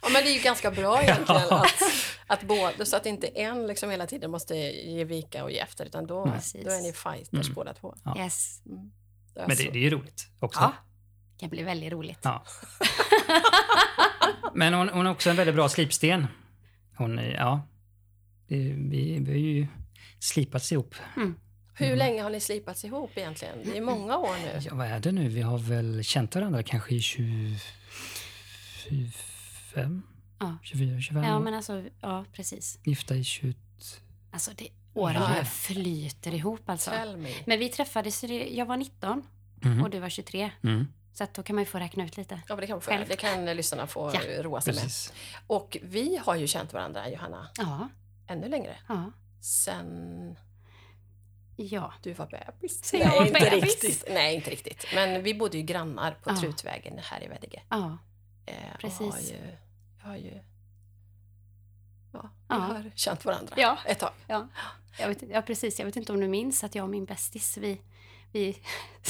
Ja, 0.02 0.08
men 0.12 0.24
det 0.24 0.30
är 0.30 0.34
ju 0.34 0.40
ganska 0.42 0.70
bra 0.70 1.02
egentligen 1.02 1.42
Ja. 1.50 1.64
att, 1.64 1.82
att 2.26 2.42
båda, 2.42 2.84
så 2.84 2.96
att 2.96 3.06
inte 3.06 3.26
en 3.26 3.66
liksom 3.66 3.90
hela 3.90 4.06
tiden 4.06 4.30
måste 4.30 4.54
ge 4.56 5.04
vika 5.04 5.44
och 5.44 5.50
ge 5.50 5.58
efter, 5.58 5.84
utan 5.84 6.06
då, 6.06 6.26
Precis. 6.26 6.64
då 6.64 6.70
är 6.70 6.80
ni 6.82 6.92
fighters 6.92 7.46
Mm. 7.46 7.54
båda 7.54 7.74
två. 7.74 7.94
Ja. 8.04 8.18
Yes. 8.18 8.60
Mm. 8.66 8.90
Det 9.34 9.40
Men 9.48 9.56
det, 9.56 9.62
det 9.62 9.78
är 9.78 9.82
ju 9.82 9.90
roligt 9.90 10.26
också. 10.40 10.60
Ja. 10.60 10.72
Det 11.34 11.40
kan 11.40 11.48
bli 11.50 11.62
väldigt 11.62 11.92
roligt. 11.92 12.18
Ja. 12.22 12.44
Men 14.54 14.74
hon, 14.74 14.88
hon 14.88 15.06
är 15.06 15.10
också 15.10 15.30
en 15.30 15.36
väldigt 15.36 15.54
bra 15.54 15.68
slipsten. 15.68 16.26
Hon, 16.96 17.18
är- 17.18 17.34
ja. 17.34 17.68
Vi, 18.48 19.18
vi 19.20 19.30
har 19.30 19.38
ju 19.38 19.66
slipats 20.20 20.72
ihop. 20.72 20.94
Hur 21.74 21.96
länge 21.96 22.22
har 22.22 22.30
ni 22.30 22.40
slipats 22.40 22.84
ihop 22.84 23.10
egentligen? 23.14 23.58
Det 23.64 23.76
är 23.76 23.80
många 23.80 24.16
år 24.18 24.36
nu. 24.42 24.58
Ja, 24.62 24.74
vad 24.74 24.86
är 24.86 25.00
det 25.00 25.12
nu? 25.12 25.28
Vi 25.28 25.40
har 25.42 25.58
väl 25.58 26.04
känt 26.04 26.34
varandra 26.34 26.62
kanske 26.62 26.94
i 26.94 27.00
25? 27.00 27.62
Ja. 30.38 30.56
24, 30.62 31.00
25 31.00 31.24
Ja, 31.24 31.36
år. 31.36 31.40
men 31.40 31.54
alltså, 31.54 31.84
ja 32.00 32.24
precis. 32.32 32.78
Gifta 32.84 33.14
i 33.16 33.24
20... 33.24 33.54
Alltså, 34.30 34.50
det, 34.56 34.68
åren 34.94 35.22
Ja. 35.36 35.44
flyter 35.44 36.34
ihop 36.34 36.68
alltså. 36.68 36.90
Tell 36.90 37.16
me. 37.16 37.30
Men 37.46 37.58
vi 37.58 37.68
träffades, 37.68 38.24
jag 38.50 38.66
var 38.66 38.76
19 38.76 39.22
Mhm. 39.64 39.82
och 39.82 39.90
du 39.90 39.98
var 39.98 40.08
23. 40.08 40.50
Mm. 40.64 40.86
Så 41.14 41.24
att 41.24 41.34
då 41.34 41.42
kan 41.42 41.56
man 41.56 41.62
ju 41.62 41.66
få 41.66 41.78
räkna 41.78 42.04
ut 42.04 42.16
lite. 42.16 42.34
Ja, 42.48 42.54
men 42.54 42.60
det 42.60 42.66
kan, 42.66 42.74
man 42.74 42.80
få, 42.80 42.90
Själv. 42.90 43.08
det 43.08 43.16
kan 43.16 43.44
lyssnarna 43.44 43.86
få 43.86 44.10
Ja. 44.14 44.42
roa 44.42 44.60
sig 44.60 44.74
med. 44.74 44.82
Precis. 44.82 45.12
Och 45.46 45.76
vi 45.82 46.16
har 46.24 46.34
ju 46.36 46.46
känt 46.46 46.72
varandra, 46.72 47.10
Johanna, 47.10 47.48
Ja, 47.58 47.88
ännu 48.26 48.48
längre. 48.48 48.76
ja, 48.88 49.12
Sen 49.40 50.36
ja. 51.56 51.92
du 52.02 52.12
var 52.12 52.26
bebis. 52.26 52.84
Sen 52.84 53.00
jag 53.00 53.08
Nej, 53.08 53.18
var 53.18 53.26
inte 53.26 53.40
bebis. 53.50 53.62
riktigt. 53.64 54.04
Nej, 54.10 54.34
inte 54.34 54.50
riktigt. 54.50 54.86
Men 54.94 55.22
vi 55.22 55.34
bodde 55.34 55.56
ju 55.56 55.62
grannar 55.62 56.12
på 56.22 56.30
Ja. 56.30 56.36
Trutvägen 56.36 56.98
här 57.02 57.24
i 57.24 57.28
Veddige. 57.28 57.62
ja. 57.68 57.98
Eh, 58.46 58.54
Precis. 58.80 59.00
Har 59.14 59.20
ju, 59.20 59.56
jag 60.02 60.08
har 60.08 60.16
ju... 60.16 60.40
Ja, 62.12 62.20
vi 62.22 62.28
Ja. 62.48 62.54
har 62.56 62.92
känt 62.94 63.24
varandra 63.24 63.54
Ja. 63.56 63.78
ett 63.86 63.98
tag. 63.98 64.10
Ja, 64.26 64.48
jag 64.98 65.08
vet, 65.08 65.22
ja, 65.30 65.42
precis. 65.42 65.78
Jag 65.78 65.86
vet 65.86 65.96
inte 65.96 66.12
om 66.12 66.20
du 66.20 66.28
minns 66.28 66.64
att 66.64 66.74
jag 66.74 66.82
och 66.82 66.90
min 66.90 67.04
bästis, 67.04 67.56
vi, 67.56 67.80
vi 68.32 68.58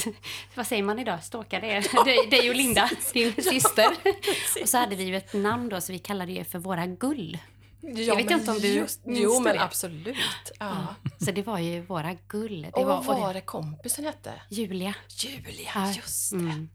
vad 0.55 0.67
säger 0.67 0.83
man 0.83 0.99
idag, 0.99 1.23
stalkade 1.23 1.67
er, 1.67 2.05
dig, 2.05 2.27
dig 2.39 2.49
och 2.49 2.55
Linda, 2.55 2.89
din 3.13 3.33
syster. 3.33 3.87
Och 4.61 4.69
så 4.69 4.77
hade 4.77 4.95
vi 4.95 5.03
ju 5.03 5.15
ett 5.15 5.33
namn 5.33 5.69
då, 5.69 5.81
så 5.81 5.91
vi 5.93 5.99
kallade 5.99 6.33
det 6.33 6.43
för 6.43 6.59
våra 6.59 6.85
gull. 6.87 7.37
Ja, 7.85 8.15
vet 8.15 8.25
men 8.25 8.39
inte 8.39 8.51
om 8.51 8.59
du 8.59 8.67
just, 8.67 9.05
minns 9.05 9.19
Jo, 9.19 9.39
men 9.39 9.55
det. 9.55 9.63
absolut. 9.63 10.17
Ja. 10.59 10.85
Så 11.19 11.31
det 11.31 11.43
var 11.43 11.59
ju 11.59 11.81
våra 11.81 12.13
gull. 12.27 12.61
Det 12.61 12.69
Och 12.69 12.85
var, 12.87 13.03
vad 13.03 13.15
det- 13.17 13.21
var 13.21 13.33
det 13.33 13.41
kompisen 13.41 14.05
hette? 14.05 14.33
Julia. 14.49 14.95
Julia, 15.09 15.71
Ja, 15.75 15.93
just 15.93 16.31
det. 16.31 16.37
Mm. 16.37 16.69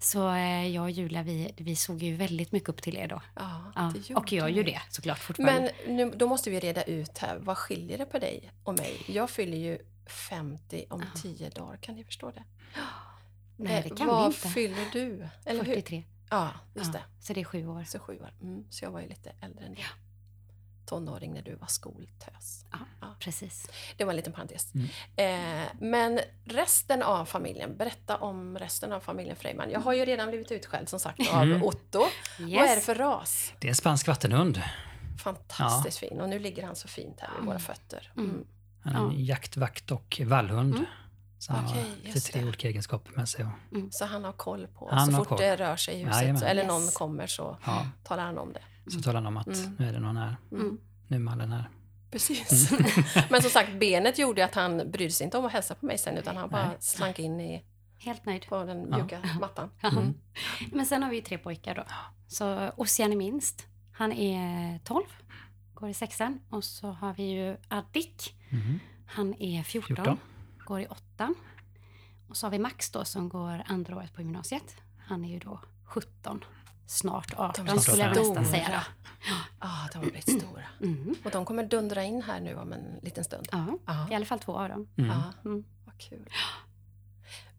Så 0.00 0.30
eh, 0.32 0.66
jag 0.68 0.82
och 0.84 0.90
Julia, 0.90 1.22
vi, 1.22 1.54
vi 1.56 1.76
såg 1.76 2.02
ju 2.02 2.16
väldigt 2.16 2.52
mycket 2.52 2.68
upp 2.68 2.82
till 2.82 2.96
er 2.96 3.08
då. 3.08 3.22
Ja, 3.34 3.72
Ja, 3.74 3.92
det 4.08 4.14
och 4.14 4.32
gör 4.32 4.48
ju 4.48 4.62
det 4.62 4.80
såklart 4.90 5.18
fortfarande. 5.18 5.72
Men 5.86 5.96
nu, 5.96 6.10
då 6.16 6.26
måste 6.28 6.50
vi 6.50 6.60
reda 6.60 6.82
ut 6.82 7.18
här, 7.18 7.36
vad 7.38 7.58
skiljer 7.58 7.98
det 7.98 8.06
på 8.06 8.18
dig 8.18 8.50
och 8.64 8.74
mig? 8.74 9.02
Jag 9.06 9.30
fyller 9.30 9.56
ju 9.58 9.78
50 10.06 10.84
om 10.90 11.00
Ja. 11.14 11.20
10 11.22 11.50
dagar, 11.50 11.76
kan 11.76 11.94
ni 11.94 12.04
förstå 12.04 12.30
det? 12.30 12.42
Nej, 13.56 13.82
det 13.82 13.90
Eh, 13.90 13.96
kan 13.96 14.06
vad 14.06 14.20
vi 14.20 14.26
inte. 14.26 14.48
fyller 14.48 14.86
du? 14.92 15.28
Eller 15.44 15.64
hur? 15.64 15.72
43. 15.74 16.04
Ja, 16.30 16.50
just 16.74 16.86
ja, 16.86 16.92
det. 16.92 17.24
Så 17.26 17.32
det 17.32 17.40
är 17.40 17.44
sju 17.44 17.66
år. 17.66 17.84
Så 17.84 17.98
sju 17.98 18.18
år. 18.20 18.32
Mm, 18.42 18.64
så 18.70 18.84
jag 18.84 18.90
var 18.90 19.00
ju 19.00 19.08
lite 19.08 19.32
äldre 19.40 19.64
än 19.66 19.74
det. 19.74 19.80
Tonåring 20.88 21.34
när 21.34 21.42
du 21.42 21.54
var 21.54 21.66
skoltös. 21.66 22.64
Ja, 23.00 23.14
precis. 23.20 23.70
Det 23.96 24.04
var 24.04 24.12
en 24.12 24.16
liten 24.16 24.32
parentes. 24.32 24.72
Mm. 24.74 24.88
Eh, 25.62 25.66
men 25.80 26.20
resten 26.44 27.02
av 27.02 27.24
familjen, 27.24 27.76
berätta 27.76 28.16
om 28.16 28.58
resten 28.58 28.92
av 28.92 29.00
familjen 29.00 29.36
Freiman. 29.36 29.70
Jag 29.70 29.80
har 29.80 29.92
ju 29.92 30.04
redan 30.04 30.28
blivit 30.28 30.50
utskälld 30.52 30.88
som 30.88 31.00
sagt 31.00 31.20
av 31.32 31.42
Mm. 31.42 31.62
Otto. 31.62 31.98
Yes. 32.40 32.56
Vad 32.60 32.68
är 32.68 32.76
det 32.76 32.82
för 32.82 32.94
ras? 32.94 33.52
Det 33.58 33.66
är 33.66 33.70
en 33.70 33.74
spansk 33.74 34.06
vattenhund. 34.06 34.62
Fantastiskt 35.22 35.98
fin. 35.98 36.20
Och 36.20 36.28
nu 36.28 36.38
ligger 36.38 36.66
han 36.66 36.76
så 36.76 36.88
fint 36.88 37.20
här 37.20 37.30
vid 37.38 37.46
våra 37.46 37.58
fötter. 37.58 38.12
Mm. 38.16 38.44
Han 38.84 38.94
är 38.96 39.00
en 39.00 39.24
jaktvakt 39.24 39.90
och 39.90 40.20
vallhund. 40.24 40.84
Så 41.38 41.52
han 41.52 41.64
Okej, 41.66 41.80
har 41.82 42.06
lite 42.06 42.20
tre 42.20 42.40
det. 42.40 42.46
olika 42.48 42.68
egenskaper 42.68 43.12
med 43.16 43.28
sig. 43.28 43.44
Och, 43.44 43.50
Så 43.90 44.04
han 44.04 44.24
har 44.24 44.32
koll 44.32 44.66
på, 44.66 44.88
Han 44.92 45.06
så 45.06 45.12
fort 45.16 45.28
koll. 45.28 45.38
det 45.40 45.56
rör 45.56 45.76
sig 45.76 45.94
i 45.94 45.98
huset 46.04 46.20
Jajamän. 46.22 46.42
eller 46.42 46.62
Yes. 46.62 46.68
någon 46.72 46.88
kommer 46.90 47.26
så 47.26 47.58
ja, 47.66 47.86
talar 48.04 48.24
han 48.24 48.38
om 48.38 48.52
det. 48.52 48.62
Så 48.90 49.00
talar 49.02 49.14
han 49.20 49.26
om 49.26 49.36
att 49.36 49.46
Mm. 49.46 49.76
nu 49.78 49.88
är 49.88 49.92
det 49.92 50.00
någon 50.00 50.16
här. 50.16 50.36
Mm. 50.52 50.78
Nu 51.08 51.16
är 51.16 51.20
mallen 51.20 51.52
här. 51.52 51.68
Precis. 52.10 52.70
Men 53.30 53.42
som 53.42 53.50
sagt, 53.50 53.72
benet 53.80 54.18
gjorde 54.18 54.44
att 54.44 54.54
han 54.54 54.90
brydde 54.90 55.10
sig 55.10 55.24
inte 55.24 55.38
om 55.38 55.44
att 55.44 55.52
hälsa 55.52 55.74
på 55.74 55.86
mig 55.86 55.98
sen 55.98 56.16
utan 56.18 56.36
han 56.36 56.50
bara 56.50 56.66
Nej. 56.68 56.76
slank 56.80 57.18
in 57.18 57.40
i, 57.40 57.64
Helt 57.98 58.26
nöjd. 58.26 58.46
på 58.48 58.64
den 58.64 58.86
Ja. 58.90 58.96
mjuka 58.98 59.20
mattan. 59.40 59.70
Ja. 59.80 59.88
Mm. 59.90 60.14
Men 60.72 60.86
sen 60.86 61.02
har 61.02 61.10
vi 61.10 61.16
ju 61.16 61.22
tre 61.22 61.38
pojkar 61.38 61.74
då. 61.74 61.84
Så 62.28 62.70
Ossian 62.76 63.12
är 63.12 63.16
minst. 63.16 63.66
Han 63.92 64.12
är 64.12 64.78
12, 64.78 65.04
går 65.74 65.88
i 65.88 65.94
sexan. 65.94 66.40
Och 66.50 66.64
så 66.64 66.90
har 66.90 67.14
vi 67.14 67.22
ju 67.22 67.56
Addik. 67.68 68.34
Mhm. 68.50 68.80
Han 69.06 69.34
är 69.42 69.62
14, 69.62 69.96
14. 69.96 70.18
går 70.66 70.80
i 70.80 70.86
åttan. 70.86 71.34
Och 72.28 72.36
så 72.36 72.46
har 72.46 72.50
vi 72.50 72.58
Max 72.58 72.90
då 72.90 73.04
som 73.04 73.28
går 73.28 73.62
andra 73.66 73.96
året 73.96 74.14
på 74.14 74.22
gymnasiet. 74.22 74.76
Han 75.06 75.24
är 75.24 75.28
ju 75.28 75.38
då 75.38 75.60
17, 75.84 76.44
snart 76.90 77.34
18 77.36 77.66
De 77.66 77.72
är 77.72 77.78
skulle 77.80 78.02
jag 78.02 78.16
stora. 78.16 78.28
nästan 78.40 78.44
säga 78.44 78.68
då. 78.68 79.08
Ja, 79.60 79.88
de 79.92 79.98
har 79.98 80.04
blivit 80.04 80.40
stora. 80.40 80.64
Mm. 80.82 81.14
Och 81.24 81.30
de 81.30 81.44
kommer 81.44 81.62
dundra 81.64 82.04
in 82.04 82.22
här 82.22 82.40
nu 82.40 82.54
om 82.56 82.72
en 82.72 82.98
liten 83.02 83.24
stund. 83.24 83.48
Ja, 83.52 83.66
Ja. 83.86 84.08
i 84.10 84.14
alla 84.14 84.24
fall 84.24 84.38
två 84.38 84.58
av 84.58 84.68
dem. 84.68 84.88
Mm. 84.96 85.10
Ja, 85.10 85.22
Mm. 85.44 85.64
vad 85.84 85.98
kul. 85.98 86.28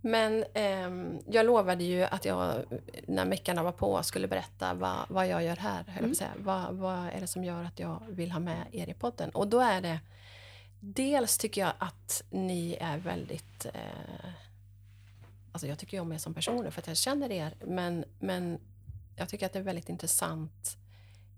Men 0.02 0.44
ehm, 0.54 1.20
jag 1.28 1.46
lovade 1.46 1.84
ju 1.84 2.04
att 2.04 2.26
jag, 2.26 2.54
när 3.08 3.26
meckarna 3.26 3.64
var 3.64 3.72
på, 3.72 4.04
skulle 4.04 4.28
berätta 4.28 4.74
vad, 4.74 4.98
vad 5.10 5.28
jag 5.28 5.44
gör 5.44 5.56
här. 5.56 6.06
att 6.12 6.18
säga. 6.18 6.32
Vad, 6.38 6.74
vad 6.76 7.08
är 7.08 7.20
det 7.20 7.28
som 7.28 7.44
gör 7.44 7.64
att 7.64 7.80
jag 7.80 8.04
vill 8.10 8.32
ha 8.32 8.40
med 8.40 8.66
er 8.72 8.90
i 8.90 8.94
podden? 8.94 9.30
Och 9.30 9.48
då 9.48 9.60
är 9.60 9.82
det... 9.82 10.00
Dels 10.80 11.38
tycker 11.38 11.62
jag 11.62 11.72
att 11.78 12.24
ni 12.30 12.78
är 12.82 12.98
väldigt... 12.98 13.66
Eh, 13.66 14.30
alltså 15.52 15.68
jag 15.68 15.80
tycker 15.80 15.98
ju 15.98 16.02
om 16.02 16.12
er 16.12 16.18
som 16.18 16.34
personer 16.34 16.72
för 16.72 16.82
att 16.82 16.88
jag 16.88 16.98
känner 16.98 17.32
er. 17.32 17.54
Men, 17.66 18.06
men 18.20 18.60
jag 19.20 19.30
tycker 19.30 19.46
att 19.46 19.54
det 19.54 19.60
är 19.60 19.64
väldigt 19.64 19.90
intressant 19.90 20.78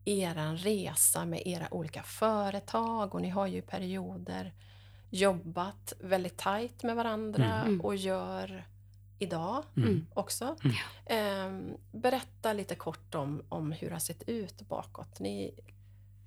er 0.05 0.55
resa 0.57 1.25
med 1.25 1.41
era 1.45 1.73
olika 1.73 2.03
företag 2.03 3.15
och 3.15 3.21
ni 3.21 3.29
har 3.29 3.47
ju 3.47 3.57
i 3.57 3.61
perioder 3.61 4.53
jobbat 5.09 5.93
väldigt 5.99 6.37
tajt 6.37 6.83
med 6.83 6.95
varandra 6.95 7.61
Mm. 7.61 7.81
och 7.81 7.95
gör 7.95 8.65
idag 9.19 9.63
Mm. 9.77 10.05
också. 10.13 10.55
Mm. 10.63 10.75
Ehm, 11.05 11.77
berätta 11.91 12.53
lite 12.53 12.75
kort 12.75 13.15
om, 13.15 13.43
om 13.49 13.71
hur 13.71 13.87
det 13.87 13.93
har 13.95 13.99
sett 13.99 14.23
ut 14.29 14.61
bakåt. 14.69 15.19
Ni, 15.19 15.53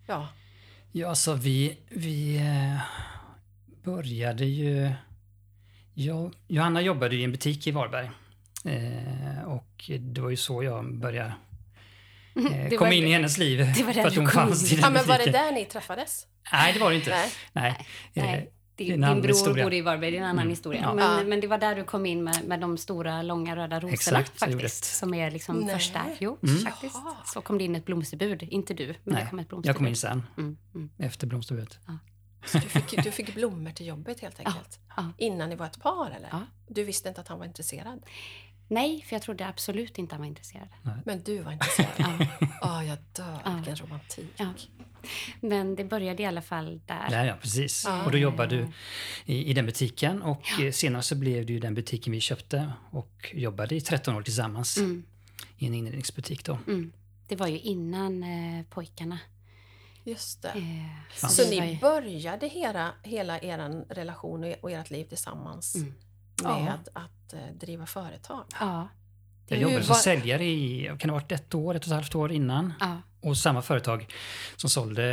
ja, 0.07 0.29
Ja, 0.93 1.09
alltså 1.09 1.35
vi, 1.35 1.79
vi 1.89 2.37
eh, 2.37 2.81
började 3.83 4.45
ju... 4.45 4.93
Jag, 5.95 6.35
Johanna 6.49 6.81
jobbade 6.81 7.17
i 7.17 7.25
en 7.25 7.33
butik 7.33 7.67
i 7.67 7.71
Varberg. 7.71 8.11
Eh, 8.65 9.43
och 9.45 9.91
det 10.01 10.21
var 10.21 10.31
ju 10.31 10.37
så 10.37 10.63
jag 10.63 10.95
började 10.99 11.35
eh, 12.37 12.81
var- 12.81 12.93
in 12.93 13.07
i 13.07 13.13
hennes 13.13 13.39
liv. 13.39 13.59
det 13.77 13.83
var 13.83 13.95
där 13.95 14.01
för 14.03 14.09
att 14.09 14.15
du 14.15 14.21
hon 14.21 14.29
kom 14.29 14.47
fanns 14.47 14.73
i 14.73 14.77
ja 14.77 14.83
den 14.83 14.93
men 14.93 15.07
var 15.07 15.19
det 15.19 15.31
där 15.31 15.53
ni 15.53 15.65
träffades? 15.65 16.27
Nej, 16.53 16.73
det 16.73 16.79
var 16.81 16.91
det 16.91 16.97
inte. 16.97 17.11
Nej. 17.11 17.31
Nej. 17.53 17.87
Nej, 18.13 18.51
Eh, 18.77 18.77
din, 18.87 19.01
din 19.01 19.21
bror 19.21 19.29
historia. 19.29 19.65
bodde 19.65 19.77
i 19.77 19.81
Varberg, 19.81 20.11
det 20.11 20.17
är 20.17 20.21
en 20.21 20.27
annan 20.27 20.39
Mm. 20.39 20.51
historia. 20.51 20.81
Ja. 20.83 20.95
Men, 20.95 21.19
Ja. 21.19 21.25
men 21.25 21.41
det 21.41 21.47
var 21.47 21.59
där 21.59 21.75
du 21.77 21.85
kom 21.85 22.07
in 22.07 22.25
med, 22.25 22.45
med 22.45 22.61
de 22.61 22.79
stora, 22.79 23.23
långa 23.23 23.57
röda 23.57 23.77
rosorna 23.81 23.93
Exakt, 23.93 24.39
faktiskt. 24.39 24.85
Som 24.85 25.15
är 25.15 25.31
liksom 25.31 25.57
Nej. 25.57 25.75
första. 25.75 26.01
Jo, 26.19 26.39
Mm. 26.43 26.59
faktiskt. 26.59 26.97
Så 27.27 27.41
kom 27.41 27.59
det 27.59 27.65
in 27.65 27.77
ett 27.77 27.85
blomsterbud. 27.85 28.43
Inte 28.43 28.75
du, 28.75 28.87
men 28.87 28.95
Nej, 29.05 29.23
det 29.25 29.31
kom 29.31 29.39
ett 29.39 29.49
blomsterbud. 29.49 29.69
jag 29.69 29.77
kom 29.77 29.87
in 29.87 29.97
sen, 29.97 30.23
Mm, 30.39 30.57
mm. 30.75 30.91
efter 30.99 31.27
blomsterbudet. 31.27 31.79
Så 32.47 32.59
du, 32.59 32.69
fick, 32.69 33.05
du 33.05 33.11
fick 33.11 33.35
blommor 33.35 33.71
till 33.71 33.87
jobbet 33.87 34.21
helt 34.21 34.39
enkelt? 34.39 34.79
ja. 34.97 35.13
Innan 35.19 35.49
ni 35.49 35.57
var 35.57 35.67
ett 35.67 35.81
par 35.81 36.11
eller? 36.17 36.29
Ja. 36.33 36.41
Du 36.69 36.85
visste 36.85 37.09
inte 37.09 37.21
att 37.21 37.29
han 37.29 37.39
var 37.39 37.47
intresserad? 37.47 38.03
Nej, 38.69 39.05
för 39.09 39.17
jag 39.17 39.23
trodde 39.23 39.47
absolut 39.47 39.99
inte 39.99 40.15
han 40.15 40.21
var 40.21 40.27
intresserad. 40.29 40.69
Men 41.05 41.23
du 41.23 41.39
var 41.43 41.53
intresserad? 41.53 41.89
Ja. 41.99 42.27
Ja, 42.61 42.85
jag 42.85 42.99
dör. 43.13 43.39
Ja. 43.45 43.55
Vilken 43.55 43.77
romantik. 43.77 44.33
Ja. 44.37 44.53
Men 45.41 45.75
det 45.77 45.85
började 45.85 46.23
i 46.23 46.27
alla 46.27 46.43
fall 46.43 46.81
där. 46.87 47.09
Ja, 47.11 47.25
ja, 47.25 47.35
precis. 47.41 47.85
Ja. 47.87 48.05
Och 48.05 48.11
då 48.13 48.19
jobbade 48.19 48.57
du 48.57 48.69
i, 49.25 49.51
i 49.51 49.55
den 49.55 49.67
butiken 49.67 50.23
och 50.23 50.61
eh, 50.61 50.73
senare 50.73 51.03
så 51.03 51.15
blev 51.15 51.47
det 51.47 51.53
ju 51.53 51.59
den 51.61 51.75
butiken 51.75 52.13
vi 52.13 52.21
köpte 52.21 52.73
och 52.91 53.31
jobbade 53.35 53.75
i 53.75 53.81
13 53.81 54.17
år 54.17 54.23
tillsammans 54.23 54.77
Mm, 54.77 55.05
i 55.59 55.67
en 55.67 55.75
inredningsbutik 55.75 56.45
då. 56.45 56.59
mm. 56.67 56.93
Det 57.29 57.37
var 57.37 57.47
ju 57.47 57.59
innan 57.61 58.23
eh, 58.23 58.65
pojkarna. 58.71 59.19
Just 60.05 60.43
det. 60.43 60.49
Eh. 60.49 61.27
Så 61.29 61.45
var 61.45 61.51
ni 61.51 61.79
började 61.81 62.49
hela, 62.49 62.95
hela 63.03 63.41
er 63.41 63.85
relation 63.95 64.45
och, 64.45 64.55
och 64.61 64.71
ert 64.71 64.91
liv 64.91 65.05
tillsammans 65.05 65.75
Mm. 65.75 65.95
Med 66.43 66.89
att 66.93 67.33
eh, 67.33 67.47
driva 67.61 67.87
företag? 67.87 68.45
Ja. 68.61 68.89
Jag 69.47 69.59
jobbade 69.61 69.83
som 69.85 69.93
var- 69.93 70.01
säljare 70.01 70.45
i, 70.45 70.85
kan 70.87 70.99
det 70.99 71.07
ha 71.09 71.13
varit 71.21 71.33
ett 71.33 71.55
år, 71.55 71.75
ett 71.75 71.83
och 71.83 71.87
ett 71.87 71.93
halvt 71.95 72.15
år 72.15 72.33
innan. 72.33 72.73
ja. 72.81 72.99
Och 73.21 73.37
samma 73.37 73.63
företag 73.63 74.07
som 74.57 74.71
sålde 74.71 75.05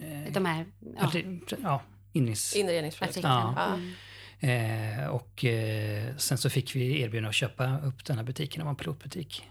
eh, 0.00 0.32
De 0.32 0.44
här 0.46 0.66
ja, 1.00 1.10
ja. 1.50 1.56
ja, 1.62 1.82
inreds... 2.12 2.56
Inredningsprodukter? 2.56 3.20
artiklarna. 3.20 3.54
Ja. 3.56 3.74
Mm. 3.74 5.00
Eh, 5.00 5.06
och 5.06 5.44
eh, 5.44 6.16
sen 6.16 6.38
så 6.38 6.50
fick 6.50 6.74
vi 6.76 7.00
erbjudande 7.00 7.28
att 7.28 7.34
köpa 7.34 7.78
upp 7.80 8.04
den 8.04 8.16
här 8.16 8.24
butiken, 8.24 8.58
det 8.60 8.64
var 8.64 8.70
en 8.70 8.76
pilotbutik. 8.76 9.44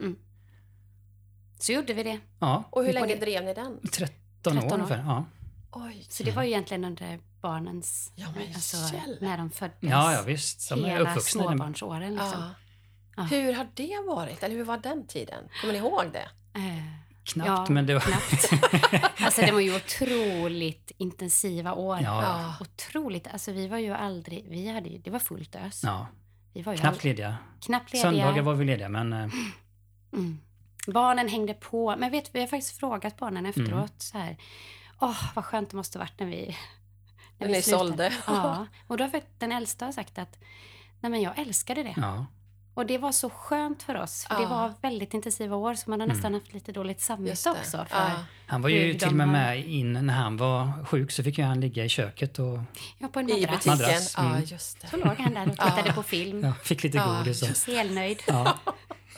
Så 1.59 1.71
gjorde 1.71 1.93
vi 1.93 2.03
det. 2.03 2.19
Ja, 2.39 2.63
Och 2.69 2.83
hur 2.85 2.93
länge 2.93 3.07
det- 3.15 3.21
drev 3.25 3.43
ni 3.43 3.53
den? 3.53 3.79
13, 3.91 4.15
13 4.43 4.57
år 4.57 4.65
år. 4.65 4.73
ungefär. 4.73 4.97
Ja. 4.97 5.25
Oj, 5.71 6.05
Så 6.09 6.23
det 6.23 6.31
var 6.31 6.43
ju 6.43 6.49
egentligen 6.49 6.85
under 6.85 7.19
barnens... 7.41 8.11
Ja, 8.15 8.27
men 8.35 8.47
alltså, 8.55 8.77
när 9.21 9.37
de 9.37 9.49
föddes. 9.51 9.77
ja, 9.79 10.13
ja 10.13 10.21
visst. 10.21 10.69
De 10.69 10.85
är 10.85 10.89
Hela 10.89 11.09
uppvuxna. 11.11 11.41
småbarnsåren 11.43 12.09
liksom. 12.15 12.31
ja. 12.41 12.49
Ja. 13.15 13.23
Hur 13.23 13.53
har 13.53 13.67
det 13.73 13.97
varit? 14.07 14.43
Eller 14.43 14.55
hur 14.55 14.63
var 14.63 14.77
den 14.77 15.07
tiden? 15.07 15.43
Kommer 15.61 15.73
ni 15.73 15.79
ihåg 15.79 16.03
det? 16.13 16.29
Eh, 16.59 16.83
Knappt, 17.23 17.47
Ja, 17.47 17.65
men 17.69 17.85
det 17.85 17.93
var... 17.93 18.01
knappt. 18.01 18.63
alltså 19.21 19.41
det 19.41 19.51
var 19.51 19.59
ju 19.59 19.75
otroligt 19.75 20.91
intensiva 20.97 21.73
år. 21.73 21.99
ja, 22.01 22.23
Ja. 22.23 22.55
Otroligt. 22.61 23.27
Alltså 23.27 23.51
vi 23.51 23.67
var 23.67 23.77
ju 23.77 23.93
aldrig... 23.93 24.45
Vi 24.49 24.67
hade 24.69 24.89
ju, 24.89 24.97
det 24.97 25.09
var 25.11 25.19
fullt 25.19 25.55
ös. 25.55 25.83
ja, 25.83 26.07
Vi 26.53 26.61
var 26.61 26.73
ju 26.73 26.77
knappt 26.79 26.95
aldrig, 26.95 27.09
lediga. 27.11 27.37
knappt 27.61 27.93
lediga. 27.93 28.11
Söndagar 28.11 28.41
var 28.41 28.53
vi 28.53 28.65
lediga, 28.65 28.89
men 28.89 29.13
eh, 29.13 29.27
Mm. 30.13 30.39
Barnen 30.87 31.27
hängde 31.27 31.53
på. 31.53 31.95
Men 31.97 32.11
vet 32.11 32.35
vi 32.35 32.39
har 32.39 32.47
faktiskt 32.47 32.79
frågat 32.79 33.17
barnen 33.17 33.45
efteråt 33.45 33.71
Mm. 33.71 33.87
så 33.97 34.17
här. 34.17 34.37
Åh, 34.99 35.23
vad 35.35 35.45
skönt 35.45 35.69
det 35.69 35.77
måste 35.77 35.99
varit 35.99 36.19
när 36.19 36.27
vi... 36.27 36.57
När 37.49 37.61
slutade." 37.61 37.79
sålde. 37.87 38.13
Ja. 38.27 38.67
Och 38.87 38.97
då 38.97 39.03
har 39.03 39.09
faktiskt 39.09 39.39
den 39.39 39.51
äldsta 39.51 39.91
sagt 39.91 40.17
att 40.17 40.37
Nej, 40.99 41.09
men 41.11 41.21
jag 41.21 41.39
älskade 41.39 41.83
det. 41.83 41.93
ja. 41.97 42.25
Och 42.73 42.85
det 42.85 42.97
var 42.97 43.11
så 43.11 43.29
skönt 43.29 43.83
för 43.83 43.95
oss. 44.01 44.25
För 44.25 44.35
Det 44.35 44.41
Ja. 44.41 44.49
var 44.49 44.73
väldigt 44.81 45.13
intensiva 45.13 45.55
år 45.55 45.75
så 45.75 45.89
man 45.89 45.99
har 45.99 46.05
Mm. 46.07 46.15
nästan 46.15 46.33
haft 46.33 46.53
lite 46.53 46.71
dåligt 46.71 46.97
Just 46.97 47.07
samvete 47.07 47.41
det. 47.43 47.51
också. 47.51 47.85
För, 47.89 47.97
Ja. 47.99 48.11
Han 48.47 48.61
var 48.61 48.69
ju 48.69 48.93
till 48.93 49.07
och 49.07 49.13
med 49.13 49.27
har- 49.27 49.33
med 49.33 49.65
in 49.69 49.93
när 49.93 50.13
han 50.13 50.37
var 50.37 50.85
sjuk 50.85 51.11
så 51.11 51.23
fick 51.23 51.37
ju 51.37 51.43
han 51.43 51.59
ligga 51.61 51.85
i 51.85 51.89
köket 51.89 52.39
och 52.39 52.59
ja, 52.97 53.07
på 53.07 53.19
en 53.19 53.29
I 53.29 53.33
madrass. 53.33 53.49
butiken? 53.65 53.71
Madrass, 53.77 54.13
Ja, 54.17 54.25
mm. 54.29 54.43
just 54.43 54.89
Så 54.89 54.97
det. 54.97 55.05
låg 55.05 55.17
han 55.17 55.33
där 55.33 55.45
och 55.45 55.51
tittade 55.51 55.83
Ja. 55.85 55.93
på 55.93 56.03
film. 56.03 56.43
ja, 56.43 56.53
fick 56.63 56.83
lite 56.83 56.97
Ja, 56.97 57.05
godis. 57.17 57.41
Och, 57.41 57.47
just 57.49 57.67
Helnöjd. 57.67 58.21
ja. 58.27 58.57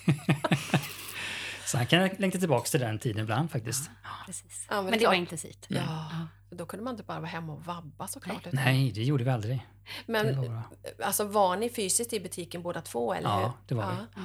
så 1.65 1.77
han 1.77 1.85
kan 1.87 2.09
längta 2.17 2.37
tillbaka 2.39 2.65
till 2.65 2.79
den 2.79 2.99
tiden 2.99 3.23
ibland 3.23 3.51
faktiskt. 3.51 3.89
Precis. 4.25 4.65
Ja, 4.69 4.75
men 4.75 4.83
men, 4.85 4.93
det 4.93 4.99
det 4.99 5.07
var 5.07 5.13
intensivt. 5.13 5.65
Ja. 5.67 6.09
Då 6.53 6.65
kunde 6.65 6.83
man 6.83 6.93
inte 6.93 7.03
bara 7.03 7.19
vara 7.19 7.29
hemma 7.29 7.53
och 7.53 7.65
vabba 7.65 8.07
såklart. 8.07 8.47
utan- 8.47 8.63
Nej, 8.65 8.91
det 8.91 9.03
gjorde 9.03 9.23
vi 9.23 9.29
aldrig. 9.29 9.67
Men 10.05 10.41
var 10.41 10.61
alltså, 11.03 11.23
var 11.23 11.55
ni 11.55 11.69
fysiskt 11.69 12.13
i 12.13 12.19
butiken 12.19 12.61
båda 12.61 12.81
två? 12.81 13.13
Eller 13.13 13.35
hur? 13.35 13.41
Ja, 13.41 13.53
det 13.67 13.75
var 13.75 13.83
Ja. 13.83 13.95
vi. 14.15 14.21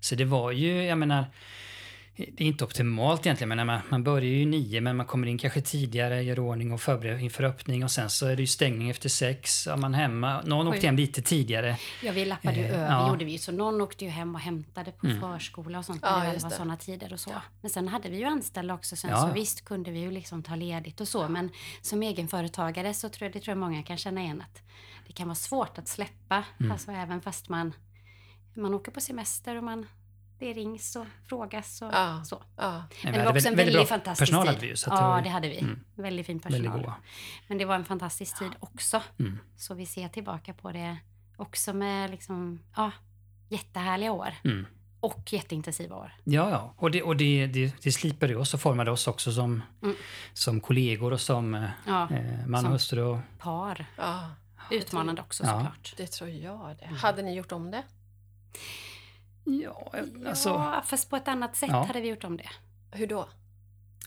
Så 0.00 0.14
det 0.14 0.24
var 0.24 0.50
ju, 0.50 0.84
jag 0.84 0.98
menar, 0.98 1.24
det 2.16 2.44
är 2.44 2.46
inte 2.48 2.64
optimalt 2.64 3.26
egentligen, 3.26 3.48
men 3.48 3.66
man, 3.66 3.80
man 3.88 4.04
börjar 4.04 4.30
ju 4.30 4.46
nio 4.46 4.80
men 4.80 4.96
man 4.96 5.06
kommer 5.06 5.26
in 5.26 5.38
kanske 5.38 5.60
tidigare, 5.60 6.22
gör 6.22 6.38
ordning 6.38 6.72
och 6.72 6.80
förbereder 6.80 7.18
inför 7.18 7.44
öppning 7.44 7.84
och 7.84 7.90
sen 7.90 8.10
så 8.10 8.26
är 8.26 8.36
det 8.36 8.42
ju 8.42 8.46
stängning 8.46 8.90
efter 8.90 9.08
sex. 9.08 9.66
Är 9.66 9.76
man 9.76 9.94
hemma, 9.94 10.40
någon 10.42 10.66
åkte 10.68 10.80
Oj. 10.80 10.86
hem 10.86 10.96
lite 10.96 11.22
tidigare. 11.22 11.76
Ja, 12.02 12.12
vi 12.12 12.24
lappade 12.24 12.56
ju 12.56 12.64
Eh, 12.64 12.74
över, 12.74 12.86
ja. 12.92 13.08
gjorde 13.10 13.24
vi 13.24 13.32
ju. 13.32 13.38
Så 13.38 13.52
någon 13.52 13.80
åkte 13.80 14.04
ju 14.04 14.10
hem 14.10 14.34
och 14.34 14.40
hämtade 14.40 14.92
på 14.92 15.06
Mm. 15.06 15.20
förskola 15.20 15.78
och 15.78 15.84
sånt. 15.84 16.00
Ja, 16.02 16.10
när 16.10 16.18
det 16.20 16.24
väl 16.26 16.34
just 16.34 16.42
var 16.44 16.50
det. 16.50 16.56
sådana 16.56 16.76
tider 16.76 17.12
och 17.12 17.20
så. 17.20 17.32
Men 17.60 17.70
sen 17.70 17.88
hade 17.88 18.08
vi 18.08 18.16
ju 18.18 18.24
anställda 18.24 18.74
också. 18.74 18.96
Sen 18.96 19.10
Ja, 19.10 19.16
så 19.22 19.28
ja. 19.28 19.32
visst 19.32 19.64
kunde 19.64 19.90
vi 19.90 20.00
ju 20.00 20.10
liksom 20.10 20.42
ta 20.42 20.54
ledigt 20.54 21.00
och 21.00 21.08
så. 21.08 21.28
Men 21.28 21.50
som 21.82 22.02
egenföretagare 22.02 22.94
så 22.94 23.08
tror 23.08 23.26
jag, 23.26 23.32
det 23.32 23.40
tror 23.40 23.52
jag 23.52 23.58
många 23.58 23.82
kan 23.82 23.96
känna 23.96 24.20
igen 24.22 24.40
att 24.42 24.62
det 25.06 25.12
kan 25.12 25.28
vara 25.28 25.34
svårt 25.34 25.78
att 25.78 25.88
släppa. 25.88 26.44
Mm. 26.60 26.72
Alltså 26.72 26.90
även 26.90 27.20
fast 27.20 27.48
man, 27.48 27.72
man 28.54 28.74
åker 28.74 28.92
på 28.92 29.00
semester 29.00 29.56
och 29.56 29.64
man, 29.64 29.86
det 30.38 30.52
rings 30.52 30.96
och 30.96 31.06
frågas 31.28 31.82
och 31.82 31.88
Ja. 31.92 32.24
så. 32.24 32.42
Ja. 32.56 32.72
Men 32.72 32.82
vi 33.02 33.10
det 33.12 33.18
var 33.18 33.18
hade 33.18 33.38
också 33.38 33.48
en 33.48 33.56
väldigt 33.56 33.74
väldigt 33.74 33.88
fantastisk 33.88 34.20
personal 34.32 34.46
tid. 34.46 34.54
hade 34.54 34.60
vi 34.60 34.68
ju, 34.70 34.76
så 34.76 34.90
ja, 34.90 35.08
var- 35.08 35.22
det 35.22 35.28
hade 35.28 35.48
vi. 35.48 35.58
Mm. 35.58 35.80
Väldigt 35.94 36.26
fin 36.26 36.38
Väldigt 36.38 36.62
personal. 36.62 36.80
goda. 36.80 36.94
Men 37.48 37.58
det 37.58 37.64
var 37.64 37.74
en 37.74 37.84
fantastisk 37.84 38.38
tid 38.38 38.50
också. 38.60 39.02
Mm. 39.18 39.38
Så 39.56 39.74
vi 39.74 39.86
ser 39.86 40.08
tillbaka 40.08 40.54
på 40.54 40.72
det 40.72 40.96
också 41.36 41.72
med 41.72 42.10
liksom, 42.10 42.58
ja, 42.76 42.90
jättehärliga 43.48 44.12
år. 44.12 44.34
Mm. 44.44 44.66
och 45.00 45.32
jätteintensiva 45.32 45.96
år. 45.96 46.12
Ja, 46.24 46.50
ja. 46.50 46.74
Och 46.76 46.90
det, 46.90 47.02
och 47.02 47.16
det, 47.16 47.46
det, 47.46 47.82
det 47.82 47.92
slipade 47.92 48.36
oss 48.36 48.54
och 48.54 48.60
formade 48.60 48.90
oss 48.90 49.06
också 49.06 49.32
som, 49.32 49.62
Mm. 49.82 49.96
som 50.32 50.60
kollegor 50.60 51.12
och 51.12 51.20
som 51.20 51.54
eh, 51.54 51.68
Ja, 51.86 52.08
eh, 52.10 52.46
man 52.46 52.60
Som- 52.60 52.66
och 52.66 52.72
hustru. 52.72 53.02
Och, 53.02 53.18
par. 53.38 53.86
Ja, 53.96 54.30
Utmanande 54.70 55.22
också 55.22 55.44
Ja. 55.44 55.50
såklart. 55.52 55.94
det 55.96 56.06
tror 56.06 56.30
jag 56.30 56.76
det. 56.78 56.84
Mm. 56.84 56.96
Hade 56.96 57.22
ni 57.22 57.34
gjort 57.34 57.52
om 57.52 57.70
det? 57.70 57.82
Ja, 59.46 59.92
alltså... 60.26 60.48
ja, 60.48 60.82
fast 60.86 61.10
på 61.10 61.16
ett 61.16 61.28
annat 61.28 61.56
sätt 61.56 61.70
Ja. 61.72 61.84
hade 61.84 62.00
vi 62.00 62.08
gjort 62.08 62.24
om 62.24 62.36
det. 62.36 62.48
Hur 62.92 63.06
då? 63.06 63.28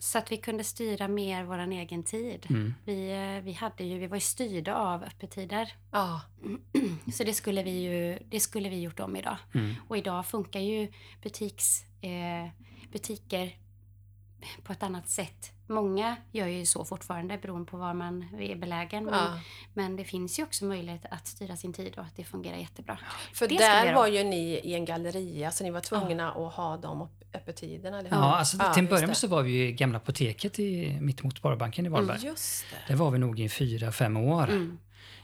Så 0.02 0.18
att 0.18 0.32
vi 0.32 0.38
kunde 0.38 0.64
styra 0.64 1.08
mer 1.08 1.44
vår 1.44 1.60
egen 1.60 2.04
tid. 2.04 2.46
Mm. 2.50 2.74
Vi, 2.86 3.12
eh, 3.12 3.44
vi, 3.44 3.54
hade 3.54 3.84
ju, 3.84 4.00
vi 4.00 4.08
var 4.08 4.18
ju 4.18 4.22
styrda 4.22 4.76
av 4.76 5.04
öppettider. 5.04 5.74
Ja, 5.92 6.22
Så 7.14 7.24
det 7.24 7.34
skulle 7.34 7.64
vi 7.64 7.72
ju 7.72 8.20
det 8.30 8.40
skulle 8.40 8.70
vi 8.70 8.82
gjort 8.82 9.00
om 9.00 9.16
idag. 9.16 9.38
Mm. 9.54 9.76
Och 9.88 9.98
idag 9.98 10.26
funkar 10.26 10.60
ju 10.60 10.92
butiks, 11.22 11.84
eh, 12.02 12.50
butiker 12.92 13.58
på 14.64 14.74
ett 14.74 14.84
annat 14.84 15.10
sätt. 15.10 15.52
Många 15.70 16.16
gör 16.32 16.48
ju 16.48 16.66
så 16.66 16.86
fortfarande 16.86 17.38
beroende 17.38 17.72
på 17.72 17.78
var 17.78 17.94
man 17.94 18.26
är 18.40 18.56
belägen. 18.56 19.06
Men, 19.06 19.14
ja. 19.14 19.40
men 19.74 19.96
det 19.96 20.04
finns 20.04 20.40
ju 20.40 20.44
också 20.44 20.66
möjlighet 20.66 21.06
att 21.12 21.28
styra 21.28 21.56
sin 21.56 21.74
tid 21.74 21.94
och 21.98 22.04
att 22.04 22.16
det 22.16 22.24
fungerar 22.24 22.58
jättebra. 22.58 23.00
För 23.34 23.48
Det 23.48 23.58
där 23.58 23.94
var 23.94 24.08
ju 24.08 24.24
ni 24.24 24.54
i 24.64 24.74
en 24.74 24.86
galleria 24.86 25.52
så 25.52 25.64
ni 25.64 25.72
var 25.72 25.82
tvungna 25.82 26.32
att 26.32 26.54
ha 26.54 26.78
de 26.78 27.02
öpp- 27.02 27.24
öppettiderna, 27.34 28.00
eller 28.00 28.10
hur? 28.10 28.18
Ja, 28.18 28.36
alltså, 28.36 28.58
till 28.74 28.84
en 28.84 28.90
början 28.90 29.16
så 29.16 29.28
var 29.28 29.42
vi 29.44 29.68
i 29.68 29.72
gamla 29.72 29.98
apoteket 29.98 30.60
i, 30.60 30.98
mittemot 31.02 31.38
Sparbanken 31.38 31.86
i 31.86 31.90
Varberg. 31.90 32.26
Just 32.26 32.66
det. 32.72 32.94
Där 32.94 32.96
var 33.00 33.12
vi 33.12 33.18
nog 33.20 33.40
i 33.40 33.50
fyra, 33.50 33.92
fem 33.92 34.18
år 34.18 34.44
Mm, 34.44 34.78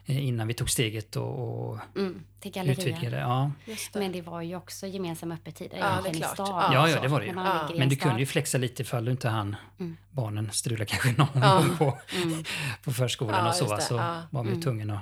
innan 0.05 0.47
vi 0.47 0.53
tog 0.53 0.69
steget 0.69 1.15
och, 1.15 1.69
och 1.69 1.79
mm, 1.95 2.23
utvidgade. 2.43 3.17
Ja. 3.19 3.51
Det. 3.65 3.99
Men 3.99 4.11
det 4.11 4.21
var 4.21 4.41
ju 4.41 4.55
också 4.55 4.87
gemensamma 4.87 5.33
öppettider 5.35 5.77
Ja, 5.77 5.89
egentligen 5.91 6.15
i 6.15 6.19
klart. 6.19 6.33
stan. 6.33 6.73
Ja, 6.73 6.89
Ja, 6.89 7.01
det 7.01 7.07
var 7.07 7.19
det 7.19 7.25
ju. 7.25 7.33
man 7.33 7.45
Ja. 7.45 7.69
Men 7.73 7.81
en 7.81 7.89
du 7.89 7.95
kunde 7.95 8.19
ju 8.19 8.25
flexa 8.25 8.57
lite 8.57 8.81
ifall 8.81 9.05
du 9.05 9.11
inte 9.11 9.29
hann 9.29 9.55
Mm. 9.79 9.97
barnen 10.11 10.51
strula 10.51 10.85
kanske 10.85 11.11
någon 11.17 11.27
Ja. 11.43 11.57
gång 11.57 11.77
på, 11.77 11.97
Mm, 12.23 12.43
på 12.83 12.91
förskolan 12.93 13.45
Ja, 13.45 13.49
och 13.49 13.55
så. 13.55 13.77
Så 13.81 13.95
Ja. 13.95 14.21
var 14.31 14.43
vi 14.43 14.49
Mm. 14.49 14.61
tvungna 14.61 14.93
att 14.93 15.01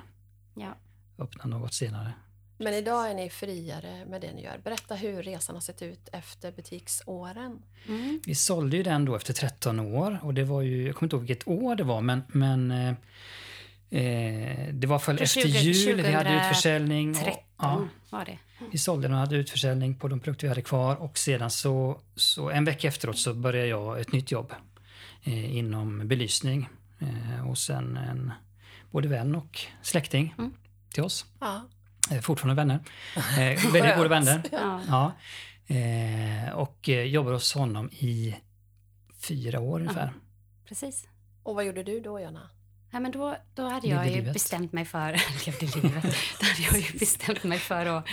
ja. 0.55 0.75
öppna 1.23 1.45
något 1.45 1.73
senare. 1.73 2.13
Men 2.57 2.73
idag 2.73 3.09
är 3.09 3.13
ni 3.13 3.29
friare 3.29 4.05
med 4.05 4.21
det 4.21 4.31
ni 4.33 4.43
gör. 4.43 4.57
Berätta 4.63 4.95
hur 4.95 5.23
resan 5.23 5.55
har 5.55 5.61
sett 5.61 5.81
ut 5.81 6.09
efter 6.11 6.51
butiksåren. 6.51 7.61
Mm. 7.87 8.21
Vi 8.25 8.35
sålde 8.35 8.77
ju 8.77 8.83
den 8.83 9.05
då 9.05 9.15
efter 9.15 9.33
13 9.33 9.79
år 9.79 10.19
och 10.23 10.33
det 10.33 10.43
var 10.43 10.61
ju, 10.61 10.85
jag 10.85 10.95
kommer 10.95 11.07
inte 11.07 11.15
ihåg 11.15 11.25
vilket 11.27 11.47
år 11.47 11.75
det 11.75 11.83
var 11.83 12.01
men, 12.01 12.23
men 12.27 12.71
eh, 13.97 14.67
det 14.73 14.87
var 14.87 14.99
för 14.99 15.21
efter 15.21 15.41
20 15.41 15.47
jul, 15.47 15.95
vi 16.01 16.11
hade 16.11 16.23
2013 16.29 16.35
utförsäljning. 16.49 17.09
Och, 17.09 17.15
13 17.15 17.39
ja, 17.57 17.87
var 18.09 18.25
det. 18.25 18.37
vi 18.71 18.77
sålde 18.77 19.07
och 19.07 19.13
hade 19.13 19.35
utförsäljning 19.35 19.95
på 19.95 20.07
de 20.07 20.19
produkter 20.19 20.47
vi 20.47 20.49
hade 20.49 20.61
kvar 20.61 20.95
och 20.95 21.17
sedan 21.17 21.49
så, 21.49 21.99
så 22.15 22.49
en 22.49 22.65
vecka 22.65 22.87
efteråt 22.87 23.17
så 23.17 23.33
började 23.33 23.67
jag 23.67 23.99
ett 24.01 24.11
nytt 24.11 24.31
jobb 24.31 24.53
eh, 25.23 25.55
inom 25.57 26.07
belysning 26.07 26.69
eh, 26.99 27.07
hos 27.45 27.69
en, 27.69 27.97
en 27.97 28.31
både 28.91 29.07
vän 29.07 29.35
och 29.35 29.59
släkting 29.81 30.35
Mm. 30.37 30.53
till 30.93 31.03
oss. 31.03 31.25
Ja. 31.39 31.61
Eh, 32.11 32.21
fortfarande 32.21 32.55
vänner. 32.61 32.79
Eh, 33.15 33.71
väldigt 33.73 33.95
goda 33.97 34.09
vänner. 34.09 34.41
Ja. 34.51 34.81
Ja. 34.87 35.11
Eh, 35.75 36.53
och 36.53 36.89
eh, 36.89 37.03
jobbar 37.03 37.31
hos 37.31 37.53
honom 37.53 37.89
i 37.89 38.35
fyra 39.19 39.59
år 39.59 39.79
ungefär. 39.79 40.13
Precis. 40.67 41.07
Och 41.43 41.55
vad 41.55 41.65
gjorde 41.65 41.83
du 41.83 41.99
då, 41.99 42.19
Jonna? 42.19 42.49
Ja, 42.93 42.99
men 42.99 43.11
då, 43.11 43.37
då 43.53 43.67
hade 43.67 43.87
jag 43.87 44.09
ju 44.11 44.21
bestämt 44.33 44.73
mig 44.73 44.85
för, 44.85 45.11
levde 45.45 45.65
livet, 45.65 46.03
då 46.39 46.45
hade 46.45 46.61
jag 46.71 46.77
ju 46.91 46.99
bestämt 46.99 47.43
mig 47.43 47.59
för 47.59 47.85
att 47.85 48.07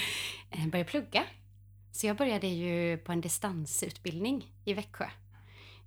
eh, 0.51 0.67
börja 0.67 0.85
plugga. 0.85 1.25
Så 1.93 2.07
jag 2.07 2.17
började 2.17 2.47
ju 2.47 2.99
på 2.99 3.13
en 3.13 3.21
distansutbildning 3.21 4.47
i 4.65 4.75
Växjö. 4.75 5.09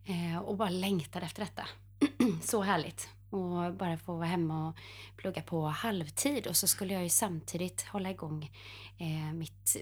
Eh, 0.05 0.37
och 0.37 0.57
bara 0.57 0.69
längtade 0.69 1.25
efter 1.25 1.41
detta. 1.41 1.67
så 2.43 2.61
härligt. 2.61 3.09
Och 3.29 3.73
bara 3.73 3.97
få 3.97 4.15
vara 4.15 4.25
hemma 4.27 4.67
och 4.69 4.75
plugga 5.17 5.41
på 5.41 5.65
halvtid. 5.67 6.47
Och 6.47 6.57
så 6.57 6.67
skulle 6.67 6.93
jag 6.93 7.03
ju 7.03 7.09
samtidigt 7.09 7.81
hålla 7.81 8.11
igång 8.11 8.51
eh, 8.97 9.33
mitt, 9.33 9.75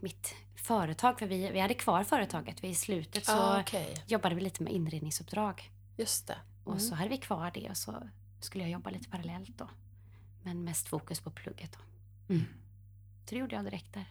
mitt 0.00 0.34
företag. 0.56 1.18
För 1.18 1.26
vi, 1.26 1.50
vi 1.50 1.60
hade 1.60 1.74
kvar 1.74 2.04
företaget. 2.04 2.64
Vi 2.64 2.68
I 2.68 2.74
slutet 2.74 3.26
så 3.26 3.32
ah, 3.32 3.60
Okej, 3.60 3.94
jobbade 4.06 4.34
vi 4.34 4.40
lite 4.40 4.62
med 4.62 4.72
inredningsuppdrag. 4.72 5.70
just 5.96 6.26
det. 6.26 6.36
Och 6.64 6.72
Mm. 6.72 6.80
så 6.80 6.94
hade 6.94 7.08
vi 7.10 7.16
kvar 7.18 7.50
det 7.54 7.70
och 7.70 7.76
så 7.76 8.08
skulle 8.44 8.64
jag 8.64 8.70
jobba 8.70 8.90
lite 8.90 9.08
parallellt 9.08 9.58
då. 9.58 9.68
Men 10.42 10.64
mest 10.64 10.88
fokus 10.88 11.20
på 11.20 11.30
plugget 11.30 11.72
då. 11.72 11.78
Mm. 12.34 12.44
Så 13.24 13.34
det 13.34 13.36
gjorde 13.40 13.56
jag 13.56 13.64
direkt 13.64 13.94
där. 13.94 14.06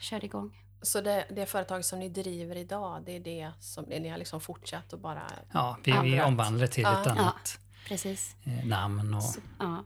Körde 0.00 0.26
igång. 0.26 0.64
Så 0.82 1.00
det, 1.00 1.26
det 1.30 1.46
företag 1.46 1.84
som 1.84 1.98
ni 1.98 2.08
driver 2.08 2.56
idag, 2.56 3.02
det 3.06 3.12
är 3.16 3.20
det 3.20 3.52
som 3.60 3.84
ni 3.84 4.08
har 4.08 4.18
liksom 4.18 4.40
fortsatt 4.40 4.92
att 4.92 5.00
bara... 5.00 5.22
Ja, 5.52 5.78
vi, 5.84 5.90
Ja, 5.90 6.02
vi 6.02 6.16
rätt. 6.16 6.26
omvandlade 6.26 6.68
till 6.68 6.82
Ja. 6.82 7.00
ett 7.00 7.06
annat 7.06 7.58
Precis. 7.88 8.36
eh, 8.44 8.66
namn. 8.66 9.14
Och, 9.14 9.22
Så, 9.22 9.40
ja. 9.58 9.84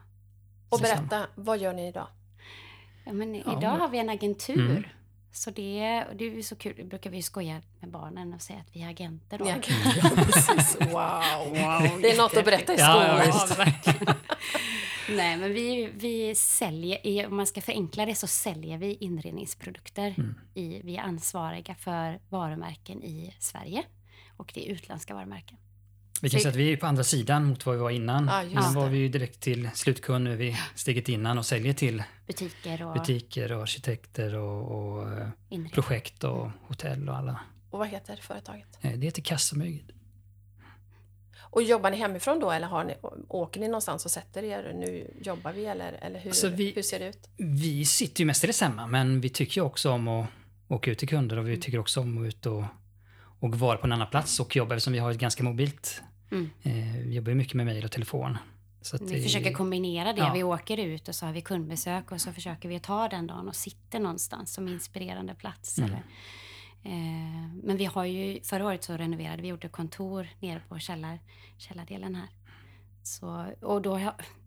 Och 0.68 0.80
berätta, 0.80 1.26
vad 1.34 1.58
gör 1.58 1.72
ni 1.72 1.88
idag? 1.88 2.06
ja, 3.04 3.12
men 3.12 3.34
Ja, 3.34 3.58
idag 3.58 3.70
har 3.78 3.88
vi 3.88 3.98
en 3.98 4.08
agentur. 4.10 4.70
Mm. 4.70 4.84
Så 5.34 5.50
det, 5.50 6.04
och 6.10 6.16
det 6.16 6.24
är 6.24 6.30
ju 6.30 6.42
så 6.42 6.56
kul. 6.56 6.74
Det 6.76 6.84
brukar 6.84 7.10
vi 7.10 7.22
skoja 7.22 7.60
med 7.80 7.90
barnen 7.90 8.34
och 8.34 8.42
säga 8.42 8.58
att 8.58 8.76
vi 8.76 8.82
är 8.82 8.88
agenter. 8.88 9.38
Då. 9.38 9.48
Ja, 9.48 9.54
precis. 10.16 10.76
Wow. 10.80 11.52
Det 12.02 12.10
är 12.10 12.16
något 12.18 12.36
att 12.36 12.44
berätta 12.44 12.74
i 12.74 12.76
Ja, 12.78 12.92
skolan. 12.92 13.46
ja, 13.48 13.54
verkligen. 13.64 14.14
Nej, 15.10 15.36
men 15.36 15.52
vi, 15.54 15.90
vi 15.94 16.34
säljer, 16.34 17.26
om 17.26 17.36
man 17.36 17.46
ska 17.46 17.60
förenkla 17.60 18.06
det 18.06 18.14
så 18.14 18.26
säljer 18.26 18.78
vi 18.78 18.94
inredningsprodukter. 19.00 20.14
Mm. 20.18 20.34
I, 20.54 20.80
vi 20.84 20.96
är 20.96 21.02
ansvariga 21.02 21.74
för 21.74 22.20
varumärken 22.28 23.02
i 23.02 23.34
Sverige 23.38 23.82
och 24.36 24.52
det 24.54 24.66
är 24.68 24.72
utländska 24.72 25.14
varumärken. 25.14 25.58
Vi 26.22 26.30
kan 26.30 26.40
säga 26.40 26.50
att 26.50 26.56
vi 26.56 26.72
är 26.72 26.76
på 26.76 26.86
andra 26.86 27.04
sidan 27.04 27.44
mot 27.44 27.66
vad 27.66 27.74
vi 27.74 27.80
var 27.80 27.90
innan. 27.90 28.26
Ja, 28.26 28.42
Innan 28.42 28.74
var 28.74 28.88
vi 28.88 28.98
ju 28.98 29.08
direkt 29.08 29.40
till 29.40 29.70
slutkund, 29.74 30.24
nu 30.24 30.32
är 30.32 30.36
vi 30.36 30.56
steget 30.74 31.08
innan 31.08 31.38
och 31.38 31.46
säljer 31.46 31.72
till 31.72 32.02
Butiker 32.26 32.86
och 32.86 32.92
butiker 32.94 33.52
och 33.52 33.62
arkitekter 33.62 34.34
och, 34.34 34.70
och 34.98 35.12
eh, 35.12 35.28
projekt 35.72 36.24
och 36.24 36.50
hotell 36.68 37.08
och 37.08 37.16
alla. 37.16 37.40
Och 37.70 37.78
vad 37.78 37.88
heter 37.88 38.16
företaget? 38.16 38.78
Eh, 38.80 38.92
Det 38.92 39.06
heter 39.06 39.22
Kassamyg. 39.22 39.84
Och 41.40 41.62
jobbar 41.62 41.90
ni 41.90 41.96
hemifrån 41.96 42.40
då 42.40 42.50
eller 42.50 42.66
har 42.66 42.84
ni, 42.84 42.94
åker 43.28 43.60
ni 43.60 43.68
någonstans 43.68 44.04
och 44.04 44.10
sätter 44.10 44.42
er? 44.44 44.72
Nu 44.74 45.14
jobbar 45.24 45.52
vi 45.52 45.66
eller, 45.66 45.92
eller 45.92 46.20
hur, 46.20 46.30
Alltså, 46.30 46.48
vi- 46.48 46.72
hur 46.76 46.82
ser 46.82 46.98
det 47.00 47.06
ut? 47.08 47.28
Vi 47.36 47.84
sitter 47.84 48.20
ju 48.20 48.26
mestadels 48.26 48.60
hemma 48.60 48.86
men 48.86 49.20
vi 49.20 49.28
tycker 49.28 49.60
ju 49.60 49.64
också 49.66 49.90
om 49.90 50.08
att 50.08 50.26
åka 50.68 50.90
ut 50.90 50.98
till 50.98 51.08
kunder 51.08 51.36
och 51.38 51.48
vi 51.48 51.56
tycker 51.56 51.78
också 51.78 52.00
om 52.00 52.22
att 52.22 52.28
ut 52.28 52.46
och, 52.46 52.64
och 53.44 53.54
vara 53.58 53.76
på 53.78 53.86
en 53.86 53.92
annan 53.92 54.10
plats 54.10 54.40
och 54.40 54.56
jobba 54.56 54.74
eftersom 54.74 54.92
vi 54.92 54.98
har 54.98 55.10
ett 55.10 55.18
ganska 55.18 55.42
mobilt. 55.44 56.02
Mm. 56.30 56.50
Eh, 56.62 56.72
vi 57.06 57.14
jobbar 57.14 57.28
ju 57.30 57.34
mycket 57.34 57.54
med 57.54 57.66
mejl 57.66 57.84
och 57.84 57.90
telefon. 57.92 58.38
Så 58.80 58.96
att 58.96 59.02
Vi 59.02 59.14
det- 59.16 59.22
försöker 59.22 59.52
kombinera 59.52 60.12
det. 60.12 60.18
Ja. 60.20 60.32
Vi 60.32 60.42
åker 60.42 60.76
ut 60.78 61.08
och 61.08 61.14
så 61.14 61.26
har 61.26 61.32
vi 61.32 61.40
kundbesök 61.42 62.12
och 62.12 62.20
så 62.20 62.32
försöker 62.32 62.68
vi 62.68 62.80
ta 62.80 63.08
den 63.08 63.26
dagen 63.26 63.48
och 63.48 63.56
sitter 63.56 64.00
någonstans 64.00 64.52
som 64.54 64.68
inspirerande 64.68 65.34
plats. 65.34 65.78
Mm. 65.78 65.90
Eller, 65.90 66.02
eh, 66.82 67.48
men 67.62 67.76
vi 67.76 67.84
har 67.84 68.04
ju, 68.04 68.40
förra 68.42 68.66
året 68.66 68.84
så 68.84 68.96
renoverade 68.96 69.42
vi, 69.42 69.48
gjorde 69.48 69.68
kontor 69.68 70.28
nere 70.40 70.60
på 70.68 70.78
källar, 70.78 71.18
källardelen 71.58 72.14
här. 72.14 72.28
Så, 73.02 73.46
och 73.60 73.82
då, 73.82 74.00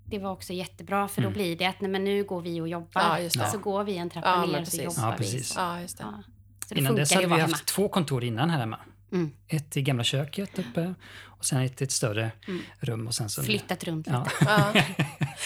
det 0.06 0.20
var 0.20 0.32
också 0.32 0.54
jättebra 0.54 1.08
för 1.08 1.22
då 1.22 1.28
Mm. 1.28 1.34
blir 1.38 1.56
det 1.58 1.66
att 1.66 1.82
nej, 1.82 1.92
men 1.92 2.04
nu 2.04 2.24
går 2.24 2.42
vi 2.42 2.62
och 2.62 2.68
jobbar. 2.68 3.02
Ja, 3.02 3.20
just 3.20 3.40
det. 3.40 3.48
Så 3.50 3.58
går 3.58 3.84
vi 3.84 3.98
en 3.98 4.10
trappa 4.10 4.28
Ja, 4.30 4.46
ner 4.46 4.62
och 4.62 4.68
så 4.68 4.78
jobbar 4.82 5.10
Ja, 5.12 5.16
precis. 5.18 5.56
vi. 5.58 5.60
Ja, 5.60 5.82
just 5.82 5.98
det. 5.98 6.04
Ja. 6.04 6.24
Så 6.68 6.74
det 6.74 6.80
Innan 6.80 6.96
dess 6.96 7.14
hade 7.14 7.28
vi 7.28 7.42
haft 7.42 7.66
två 7.66 7.90
kontor 7.90 8.24
innan 8.24 8.50
här 8.50 8.60
hemma. 8.60 8.80
Mm. 9.12 9.32
Ett 9.48 9.78
i 9.78 9.82
gamla 9.82 10.04
köket 10.04 10.60
uppe 10.60 10.94
och 11.26 11.46
sen 11.46 11.62
ett, 11.62 11.82
ett 11.82 11.92
större 11.92 12.32
Mm. 12.48 12.62
rum. 12.80 13.08
Och 13.08 13.16
sen 13.16 13.30
så, 13.30 13.44
Flyttat 13.44 13.84
runt 13.84 14.08
lite. 14.08 14.26
Ja. 14.40 14.74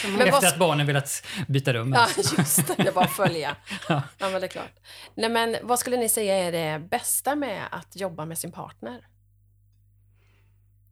Ja. 0.04 0.24
Efter 0.24 0.48
att 0.48 0.58
barnen 0.58 0.86
velat 0.86 1.26
byta 1.48 1.72
rum. 1.72 1.92
Ja, 1.92 2.08
just 2.38 2.66
det. 2.66 2.82
Det 2.82 2.96
att 2.96 3.10
följa. 3.10 3.56
Ja. 3.88 4.02
Ja, 4.18 4.28
men 4.30 4.40
det 4.40 4.46
är 4.46 4.48
klart. 4.48 4.78
Nej, 5.14 5.30
men 5.30 5.56
vad 5.62 5.78
skulle 5.78 5.96
ni 5.96 6.08
säga 6.08 6.34
är 6.34 6.52
det 6.52 6.88
bästa 6.88 7.34
med 7.34 7.62
att 7.70 7.96
jobba 7.96 8.24
med 8.24 8.38
sin 8.38 8.52
partner? 8.52 9.06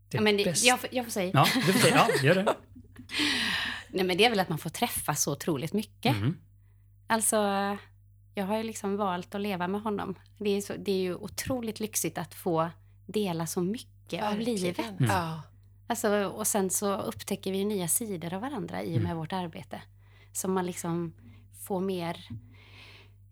Det 0.08 0.16
ja, 0.16 0.20
men 0.20 0.36
det, 0.36 0.62
jag, 0.62 0.78
jag 0.90 1.04
får 1.04 1.12
säga. 1.12 1.30
Ja, 1.34 1.46
du 1.66 1.72
får 1.72 1.80
säga. 1.80 2.08
Ja, 2.08 2.22
gör 2.22 2.34
det. 2.34 2.44
Nej, 3.88 4.04
men 4.04 4.16
det 4.16 4.24
är 4.24 4.30
väl 4.30 4.40
att 4.40 4.48
man 4.48 4.58
får 4.58 4.70
träffa 4.70 5.14
så 5.14 5.32
otroligt 5.32 5.72
mycket. 5.72 6.16
Mm. 6.16 6.36
Alltså, 7.06 7.36
jag 8.40 8.46
har 8.46 8.56
ju 8.56 8.62
liksom 8.62 8.96
valt 8.96 9.34
att 9.34 9.40
leva 9.40 9.68
med 9.68 9.80
honom. 9.82 10.14
Det 10.38 10.50
är, 10.50 10.60
så, 10.60 10.74
det 10.78 10.92
är 10.92 10.98
ju 11.00 11.14
otroligt 11.14 11.80
lyxigt 11.80 12.18
att 12.18 12.34
få 12.34 12.70
dela 13.06 13.46
så 13.46 13.60
mycket 13.60 14.22
av 14.24 14.28
Verkligen. 14.36 14.54
livet. 14.60 14.78
Mm. 14.78 15.10
Ja. 15.10 15.42
Alltså, 15.86 16.24
och 16.24 16.46
sen 16.46 16.70
så 16.70 16.96
upptäcker 16.96 17.52
vi 17.52 17.58
ju 17.58 17.64
nya 17.64 17.88
sidor 17.88 18.34
av 18.34 18.40
varandra 18.40 18.82
i 18.82 18.88
och 18.88 19.02
med 19.02 19.04
Mm. 19.10 19.16
vårt 19.16 19.32
arbete. 19.32 19.82
Som 20.32 20.52
man 20.52 20.66
liksom 20.66 21.12
får 21.66 21.80
mer... 21.80 22.28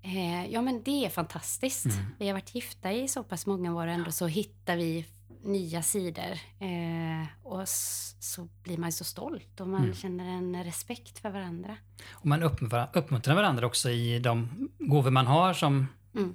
Eh, 0.02 0.46
ja, 0.46 0.62
men 0.62 0.82
det 0.82 1.04
är 1.06 1.10
fantastiskt. 1.10 1.84
Mm. 1.86 1.96
Vi 2.18 2.26
har 2.26 2.32
varit 2.32 2.54
gifta 2.54 2.92
i 2.92 3.08
så 3.08 3.22
pass 3.22 3.46
många 3.46 3.74
år 3.74 3.86
och 3.86 3.92
ändå 3.92 4.12
så 4.12 4.26
hittar 4.26 4.76
vi 4.76 5.04
nya 5.42 5.82
sidor. 5.82 6.32
Eh, 6.58 7.26
och 7.42 7.68
så 7.68 8.48
blir 8.62 8.78
man 8.78 8.88
ju 8.88 8.92
så 8.92 9.04
stolt 9.04 9.60
och 9.60 9.68
man 9.68 9.82
Mm. 9.84 9.94
känner 9.94 10.28
en 10.28 10.64
respekt 10.64 11.18
för 11.18 11.30
varandra. 11.30 11.76
Och 12.10 12.26
man 12.26 12.42
uppmuntrar, 12.42 13.34
varandra 13.34 13.66
också 13.66 13.90
i 13.90 14.18
de 14.18 14.48
gåvor 14.78 15.10
man 15.10 15.26
har 15.26 15.54
som 15.54 15.86
Mm. 16.14 16.34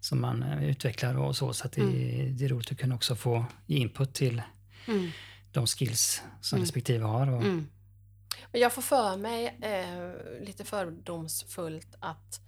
som 0.00 0.20
man 0.20 0.42
eh, 0.42 0.64
utvecklar 0.70 1.18
och 1.18 1.36
så. 1.36 1.52
Så 1.52 1.66
att 1.66 1.72
det, 1.72 1.80
Mm. 1.80 2.36
det 2.36 2.44
är 2.44 2.48
roligt 2.48 2.72
att 2.72 2.78
kunna 2.78 2.94
också 2.94 3.16
få 3.16 3.44
ge 3.66 3.78
input 3.78 4.14
till 4.14 4.42
Mm. 4.88 5.10
de 5.52 5.66
skills 5.66 6.22
som 6.40 6.56
Mm. 6.56 6.64
respektive 6.64 7.04
har. 7.04 7.30
Och, 7.30 7.42
Mm. 7.42 7.66
Och 8.52 8.58
Jag 8.58 8.72
får 8.72 8.82
för 8.82 9.16
mig 9.16 9.58
eh, 9.62 10.44
lite 10.46 10.64
fördomsfullt 10.64 11.94
att 12.00 12.40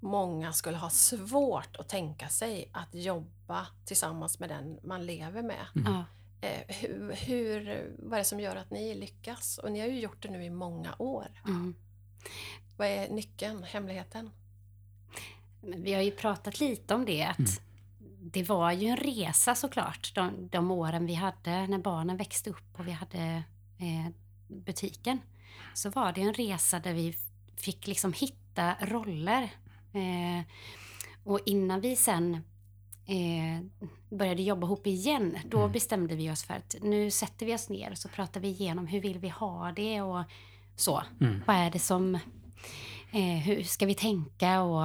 många 0.00 0.52
skulle 0.52 0.76
ha 0.76 0.90
svårt 0.90 1.76
att 1.76 1.88
tänka 1.88 2.28
sig 2.28 2.70
att 2.72 2.94
jobba 2.94 3.66
tillsammans 3.84 4.38
med 4.38 4.48
den 4.48 4.78
man 4.82 5.06
lever 5.06 5.42
med. 5.42 5.66
Ja. 5.74 6.04
Eh, 6.40 6.76
hur, 6.76 7.12
hur, 7.12 7.92
vad 7.98 8.12
är 8.12 8.18
det 8.18 8.24
som 8.24 8.40
gör 8.40 8.56
att 8.56 8.70
ni 8.70 8.94
lyckas? 8.94 9.58
Och 9.58 9.72
ni 9.72 9.80
har 9.80 9.86
ju 9.86 10.00
gjort 10.00 10.22
det 10.22 10.30
nu 10.30 10.44
i 10.44 10.50
många 10.50 10.94
år. 10.98 11.42
Mm. 11.46 11.74
Vad 12.76 12.88
är 12.88 13.08
nyckeln, 13.08 13.62
hemligheten? 13.62 14.30
Men 15.60 15.82
vi 15.82 15.94
har 15.94 16.02
ju 16.02 16.10
pratat 16.10 16.60
lite 16.60 16.94
om 16.94 17.04
det. 17.04 17.24
Att 17.24 17.38
Mm. 18.18 18.30
Det 18.30 18.42
var 18.42 18.72
ju 18.72 18.86
en 18.88 18.96
resa 18.96 19.54
såklart, 19.54 20.14
de, 20.14 20.48
de 20.48 20.70
åren 20.70 21.06
vi 21.06 21.14
hade 21.14 21.66
när 21.66 21.78
barnen 21.78 22.16
växte 22.16 22.50
upp 22.50 22.78
och 22.78 22.88
vi 22.88 22.92
hade 22.92 23.42
eh, 23.78 24.12
butiken. 24.48 25.20
Så 25.74 25.90
var 25.90 26.12
det 26.12 26.20
en 26.20 26.34
resa 26.34 26.80
där 26.80 26.92
vi 26.92 27.16
fick 27.56 27.86
liksom 27.86 28.12
hitta 28.12 28.74
roller. 28.80 29.50
Eh, 29.92 30.44
och 31.24 31.40
innan 31.46 31.80
vi 31.80 31.96
sen 31.96 32.34
eh, 33.06 33.86
började 34.18 34.42
jobba 34.42 34.66
ihop 34.66 34.86
igen, 34.86 35.38
då 35.50 35.58
Mm. 35.58 35.72
bestämde 35.72 36.14
vi 36.16 36.30
oss 36.30 36.44
för 36.44 36.54
att 36.54 36.76
nu 36.82 37.10
sätter 37.10 37.46
vi 37.46 37.54
oss 37.54 37.68
ner 37.68 37.90
och 37.90 37.98
så 37.98 38.08
pratar 38.08 38.40
vi 38.40 38.48
igenom 38.48 38.86
hur 38.86 39.00
vill 39.00 39.18
vi 39.18 39.28
ha 39.28 39.72
det 39.76 40.00
och 40.02 40.22
så. 40.76 41.02
Mm. 41.20 41.42
Vad 41.46 41.56
är 41.56 41.70
det 41.70 41.78
som... 41.78 42.14
Eh, 43.12 43.20
hur 43.44 43.62
ska 43.62 43.86
vi 43.86 43.94
tänka 43.94 44.62
och 44.62 44.84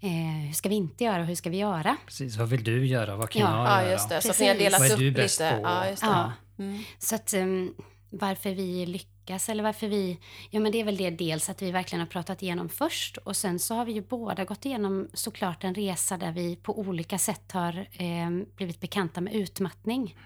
eh, 0.00 0.46
hur 0.46 0.52
ska 0.52 0.68
vi 0.68 0.74
inte 0.74 1.04
göra 1.04 1.20
och 1.20 1.26
hur 1.26 1.34
ska 1.34 1.50
vi 1.50 1.56
göra? 1.56 1.96
Precis, 2.06 2.36
vad 2.36 2.48
vill 2.48 2.64
du 2.64 2.86
göra? 2.86 3.16
Vad 3.16 3.30
kan 3.30 3.42
Ja. 3.42 3.48
jag 3.56 3.66
Ja, 3.66 3.82
göra? 3.82 3.92
just 3.92 4.08
det. 4.08 4.14
Så 4.14 4.16
att 4.18 4.22
Precis. 4.22 4.40
ni 4.40 4.48
har 4.48 4.54
delat 4.54 4.80
Vad 4.80 4.88
är 4.88 4.92
upp 4.92 4.98
du 4.98 5.10
bäst 5.10 5.40
lite. 5.40 5.52
på? 5.56 5.62
Ja, 5.62 5.88
just 5.88 6.02
det. 6.02 6.08
Ja. 6.08 6.32
Mm. 6.58 6.82
Så 6.98 7.14
att 7.14 7.34
um, 7.34 7.74
varför 8.10 8.50
vi 8.54 8.86
lyckas 8.86 9.10
eller 9.30 9.62
varför 9.62 9.88
vi... 9.88 10.18
Ja 10.50 10.60
men 10.60 10.72
det 10.72 10.80
är 10.80 10.84
väl 10.84 10.96
det 10.96 11.10
dels 11.10 11.48
att 11.48 11.62
vi 11.62 11.70
verkligen 11.70 12.00
har 12.00 12.06
pratat 12.06 12.42
igenom 12.42 12.68
först 12.68 13.16
och 13.16 13.36
sen 13.36 13.58
så 13.58 13.74
har 13.74 13.84
vi 13.84 13.92
ju 13.92 14.00
båda 14.00 14.44
gått 14.44 14.64
igenom 14.64 15.08
såklart 15.14 15.64
en 15.64 15.74
resa 15.74 16.16
där 16.16 16.32
vi 16.32 16.56
på 16.56 16.78
olika 16.78 17.18
sätt 17.18 17.52
har 17.52 17.86
eh, 17.92 18.30
blivit 18.56 18.80
bekanta 18.80 19.20
med 19.20 19.34
utmattning. 19.34 20.16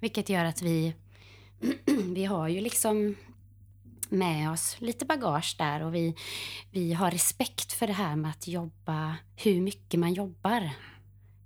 Vilket 0.00 0.28
gör 0.28 0.44
att 0.44 0.62
vi, 0.62 0.94
vi 2.14 2.24
har 2.24 2.48
ju 2.48 2.60
liksom 2.60 3.16
med 4.08 4.50
oss 4.50 4.76
lite 4.80 5.04
bagage 5.04 5.54
där 5.58 5.82
och 5.82 5.94
vi, 5.94 6.14
vi 6.70 6.92
har 6.92 7.10
respekt 7.10 7.72
för 7.72 7.86
det 7.86 7.92
här 7.92 8.16
med 8.16 8.30
att 8.30 8.48
jobba, 8.48 9.16
hur 9.36 9.60
mycket 9.60 10.00
man 10.00 10.12
jobbar. 10.12 10.70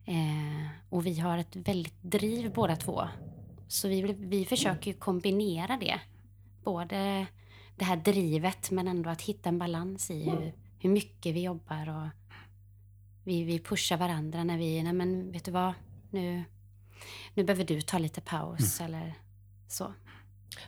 Eh, 0.05 0.67
och 0.89 1.07
vi 1.07 1.19
har 1.21 1.39
ett 1.39 1.57
väldigt 1.57 2.03
driv 2.03 2.53
båda 2.53 2.77
två. 2.77 3.09
Så 3.69 3.89
vi, 3.89 4.03
vi 4.03 4.45
försöker 4.45 4.91
ju 4.91 4.97
kombinera 4.97 5.77
det. 5.77 6.01
Både 6.69 7.27
det 7.77 7.85
här 7.85 7.97
drivet 7.97 8.71
men 8.71 8.89
ändå 8.89 9.11
att 9.11 9.23
hitta 9.23 9.49
en 9.49 9.59
balans 9.59 10.11
i 10.11 10.31
hur, 10.31 10.53
hur 10.79 10.91
mycket 10.91 11.35
vi 11.35 11.43
jobbar 11.43 11.89
och 11.89 12.09
vi, 13.25 13.45
vi 13.45 13.59
pushar 13.59 13.97
varandra 13.97 14.45
när 14.45 14.59
vi, 14.59 14.83
nej 14.83 14.93
men 14.93 15.33
vet 15.33 15.45
du 15.45 15.51
vad, 15.51 15.73
nu, 16.11 16.45
nu 17.35 17.45
behöver 17.45 17.65
du 17.65 17.81
ta 17.81 17.99
lite 17.99 18.21
paus 18.21 18.81
eller 18.81 19.15
så. 19.69 19.93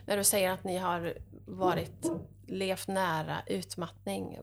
När 0.05 0.17
du 0.17 0.23
säger 0.23 0.51
att 0.51 0.63
ni 0.63 0.77
har 0.77 1.13
varit, 1.45 2.11
levt 2.47 2.87
nära 2.87 3.41
utmattning, 3.47 4.37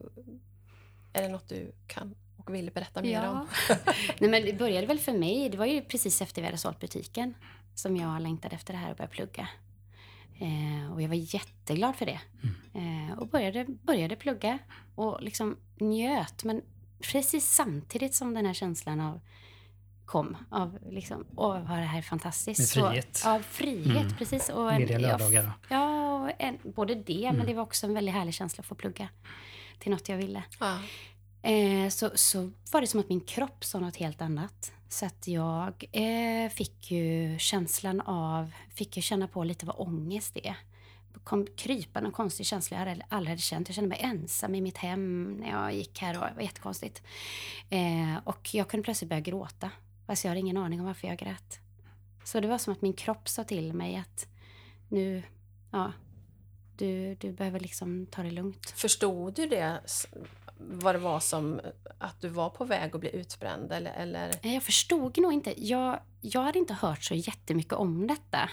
är 1.13 1.21
det 1.21 1.29
något 1.29 1.49
du 1.49 1.71
kan 1.87 2.15
och 2.37 2.53
vill 2.53 2.71
berätta 2.71 3.01
mer 3.01 3.27
om? 3.29 3.47
Nej, 4.19 4.29
men 4.29 4.45
det 4.45 4.53
började 4.53 4.87
väl 4.87 4.99
för 4.99 5.13
mig, 5.13 5.49
det 5.49 5.57
var 5.57 5.65
ju 5.65 5.81
precis 5.81 6.21
efter 6.21 6.41
vi 6.41 6.45
hade 6.45 6.57
sålt 6.57 6.79
butiken 6.79 7.33
som 7.75 7.97
jag 7.97 8.21
längtade 8.21 8.55
efter 8.55 8.73
det 8.73 8.79
här 8.79 8.91
och 8.91 8.97
började 8.97 9.13
plugga. 9.13 9.49
Eh, 10.39 10.93
och 10.93 11.01
jag 11.01 11.07
var 11.07 11.15
jätteglad 11.15 11.95
för 11.95 12.05
det. 12.05 12.19
Eh, 12.73 13.17
och 13.19 13.27
började, 13.27 13.65
började 13.83 14.15
plugga 14.15 14.59
och 14.95 15.17
liksom 15.23 15.57
njöt. 15.79 16.43
Men 16.43 16.61
precis 17.11 17.45
samtidigt 17.49 18.15
som 18.15 18.33
den 18.33 18.45
här 18.45 18.53
känslan 18.53 18.99
av 18.99 19.19
kom 20.05 20.37
av 20.49 20.77
liksom, 20.91 21.25
åh 21.35 21.53
vad 21.69 21.77
det 21.77 21.83
här 21.85 21.97
är 21.97 22.01
fantastiskt. 22.01 22.59
Med 22.59 22.67
Så- 22.67 22.87
frihet. 22.89 23.21
Ja, 23.25 23.39
frihet, 23.49 24.01
Mm. 24.03 24.15
precis. 24.17 24.49
Och 24.49 24.73
en- 24.73 24.81
Lediga 24.81 24.99
jag- 24.99 25.07
lördagar. 25.19 25.51
Ja, 25.69 26.13
och 26.23 26.31
en, 26.39 26.57
både 26.63 26.95
det, 26.95 27.23
Mm. 27.25 27.35
men 27.37 27.45
det 27.47 27.53
var 27.53 27.63
också 27.63 27.85
en 27.87 27.93
väldigt 27.93 28.13
härlig 28.15 28.33
känsla 28.33 28.61
att 28.61 28.65
få 28.65 28.75
plugga 28.75 29.09
till 29.79 29.91
något 29.91 30.09
jag 30.09 30.17
ville. 30.17 30.43
Ja. 30.59 30.79
Eh, 31.49 31.89
så, 31.89 32.11
så 32.15 32.51
var 32.71 32.81
det 32.81 32.87
som 32.87 32.99
att 32.99 33.09
min 33.09 33.21
kropp 33.21 33.65
sa 33.65 33.79
något 33.79 33.95
helt 33.95 34.21
annat. 34.21 34.71
Så 34.89 35.05
att 35.05 35.27
jag 35.27 35.85
eh, 35.91 36.49
fick 36.49 36.91
ju 36.91 37.37
känslan 37.39 38.01
av, 38.01 38.51
fick 38.73 38.95
ju 38.97 39.01
känna 39.01 39.27
på 39.27 39.43
lite 39.43 39.65
vad 39.65 39.75
ångest 39.79 40.37
är. 40.37 40.55
Kom 41.23 41.47
krypa 41.57 42.01
någon 42.01 42.11
konstig 42.11 42.45
känsla 42.45 42.77
jag 42.77 42.85
hade- 42.85 43.05
aldrig 43.09 43.29
hade 43.29 43.41
känt. 43.41 43.67
Jag 43.67 43.75
kände 43.75 43.89
mig 43.89 43.99
ensam 44.01 44.55
i 44.55 44.61
mitt 44.61 44.77
hem 44.77 45.33
när 45.39 45.49
jag 45.49 45.73
gick 45.73 45.99
här 46.01 46.17
och 46.21 46.27
det 46.27 46.33
var 46.35 46.41
jättekonstigt. 46.41 47.01
Eh, 47.69 48.17
och 48.23 48.49
jag 48.53 48.67
kunde 48.67 48.83
plötsligt 48.83 49.09
börja 49.09 49.19
gråta. 49.21 49.71
Fast 50.07 50.23
jag 50.23 50.29
hade 50.29 50.39
ingen 50.39 50.57
aning 50.57 50.79
om 50.79 50.85
varför 50.85 51.07
jag 51.07 51.17
grät. 51.17 51.59
Så 52.23 52.39
det 52.39 52.47
var 52.47 52.57
som 52.57 52.73
att 52.73 52.81
min 52.81 52.93
kropp 52.93 53.29
sa 53.29 53.43
till 53.43 53.73
mig 53.73 53.95
att 53.95 54.27
nu, 54.87 55.23
ja, 55.71 55.91
du, 56.77 57.15
du 57.15 57.31
behöver 57.31 57.59
liksom 57.59 58.05
ta 58.05 58.23
det 58.23 58.31
lugnt. 58.31 58.69
Förstod 58.75 59.33
du 59.35 59.45
det, 59.45 59.81
vad 60.59 60.95
det 60.95 60.99
var 60.99 61.19
som, 61.19 61.61
att 61.97 62.21
du 62.21 62.29
var 62.29 62.49
på 62.49 62.65
väg 62.65 62.95
att 62.95 63.01
bli 63.01 63.15
utbränd? 63.15 63.71
Eller, 63.71 63.91
eller? 63.91 64.31
Jag 64.41 64.63
förstod 64.63 65.17
nog 65.17 65.33
inte. 65.33 65.65
Jag, 65.65 65.99
jag 66.21 66.41
hade 66.41 66.59
inte 66.59 66.73
hört 66.73 67.03
så 67.03 67.15
jättemycket 67.15 67.73
om 67.73 68.07
detta. 68.07 68.49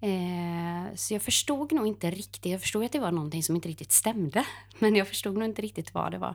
Eh, 0.00 0.94
så 0.94 1.14
jag 1.14 1.22
förstod 1.22 1.72
nog 1.72 1.86
inte 1.86 2.10
riktigt. 2.10 2.52
Jag 2.52 2.60
förstod 2.60 2.84
att 2.84 2.92
det 2.92 3.00
var 3.00 3.12
någonting 3.12 3.42
som 3.42 3.54
inte 3.54 3.68
riktigt 3.68 3.92
stämde. 3.92 4.46
Men 4.78 4.96
jag 4.96 5.08
förstod 5.08 5.34
nog 5.34 5.44
inte 5.44 5.62
riktigt 5.62 5.94
vad 5.94 6.12
det 6.12 6.18
var. 6.18 6.34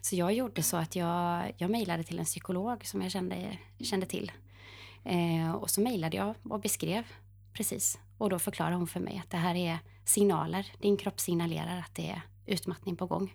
Så 0.00 0.16
jag 0.16 0.32
gjorde 0.32 0.62
så 0.62 0.76
att 0.76 0.96
jag, 0.96 1.52
jag 1.56 1.70
mejlade 1.70 2.02
till 2.02 2.18
en 2.18 2.24
psykolog 2.24 2.86
som 2.86 3.02
jag 3.02 3.10
kände, 3.10 3.58
kände 3.80 4.06
till. 4.06 4.32
Eh, 5.04 5.52
och 5.52 5.70
så 5.70 5.80
mejlade 5.80 6.16
jag 6.16 6.34
och 6.50 6.60
beskrev 6.60 7.04
precis. 7.52 7.98
Och 8.18 8.30
då 8.30 8.38
förklarade 8.38 8.76
hon 8.76 8.86
för 8.86 9.00
mig 9.00 9.20
att 9.24 9.30
det 9.30 9.36
här 9.36 9.54
är 9.54 9.78
signaler. 10.04 10.72
Din 10.78 10.96
kropp 10.96 11.20
signalerar 11.20 11.78
att 11.78 11.94
det 11.94 12.10
är 12.10 12.22
utmattning 12.46 12.96
på 12.96 13.06
gång. 13.06 13.34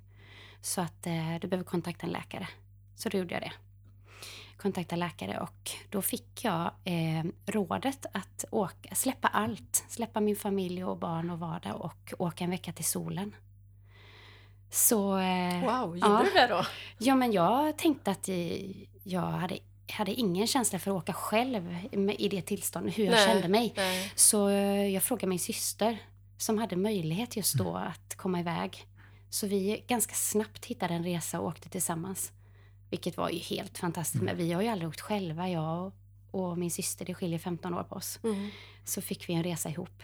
Så 0.64 0.82
att 0.82 1.08
eh, 1.08 1.36
du 1.42 1.48
behöver 1.48 1.66
kontakta 1.66 2.06
en 2.06 2.12
läkare. 2.12 2.48
Så 2.96 3.10
då 3.10 3.18
gjorde 3.18 3.34
jag 3.34 3.42
det 3.42 3.52
kontakta 4.58 4.96
läkare 4.96 5.40
och 5.40 5.72
då 5.90 6.02
fick 6.02 6.46
jag 6.46 6.72
eh, 6.84 7.24
rådet 7.46 8.06
att 8.14 8.46
åka, 8.52 8.96
släppa 8.96 9.28
allt. 9.28 9.86
Släppa 9.90 10.20
min 10.20 10.36
familj 10.36 10.84
och 10.84 10.98
barn 10.98 11.30
och 11.30 11.40
vardag 11.40 11.82
och 11.82 12.14
åka 12.18 12.44
en 12.44 12.50
vecka 12.50 12.74
till 12.74 12.86
solen. 12.86 13.36
Så... 14.70 15.18
Eh, 15.18 15.62
Wow, 15.62 15.98
gjorde 15.98 16.08
ja. 16.08 16.22
du 16.24 16.40
det 16.40 16.48
då? 16.48 16.66
Ja, 16.98 17.16
men 17.16 17.32
jag 17.32 17.78
tänkte 17.78 18.12
att 18.12 18.30
jag 19.04 19.22
hade, 19.22 19.60
hade 19.92 20.14
ingen 20.14 20.48
känsla 20.48 20.80
för 20.80 20.92
att 20.92 20.98
åka 20.98 21.14
själv 21.14 21.78
i 22.18 22.30
det 22.30 22.42
tillståndet, 22.42 22.98
hur 22.98 23.04
jag 23.06 23.12
Nej, 23.12 23.28
kände 23.28 23.48
mig. 23.48 23.74
Nej. 23.76 24.12
Så 24.16 24.50
eh, 24.50 24.88
jag 24.88 25.04
frågade 25.04 25.28
min 25.28 25.40
syster 25.40 25.98
som 26.38 26.58
hade 26.58 26.76
möjlighet 26.76 27.36
just 27.36 27.54
då 27.54 27.76
att 27.76 28.16
komma 28.16 28.40
iväg. 28.40 28.88
Så 29.34 29.48
vi 29.48 29.84
ganska 29.88 30.14
snabbt 30.16 30.66
hittade 30.66 30.94
en 30.94 31.04
resa 31.04 31.40
och 31.40 31.48
åkte 31.48 31.70
tillsammans. 31.70 32.32
Vilket 32.90 33.18
var 33.18 33.30
ju 33.30 33.40
helt 33.40 33.78
fantastiskt. 33.78 34.24
Men 34.24 34.38
vi 34.38 34.54
har 34.54 34.62
ju 34.62 34.68
aldrig 34.68 34.90
åkt 34.90 35.02
själva, 35.02 35.50
jag 35.50 35.92
och, 36.32 36.58
min 36.58 36.72
syster. 36.72 37.06
Det 37.06 37.14
skiljer 37.14 37.40
15 37.40 37.74
år 37.74 37.84
på 37.84 37.96
oss. 37.96 38.20
Mm. 38.24 38.50
Så 38.86 39.02
fick 39.02 39.30
vi 39.30 39.34
en 39.34 39.44
resa 39.44 39.70
ihop. 39.70 40.04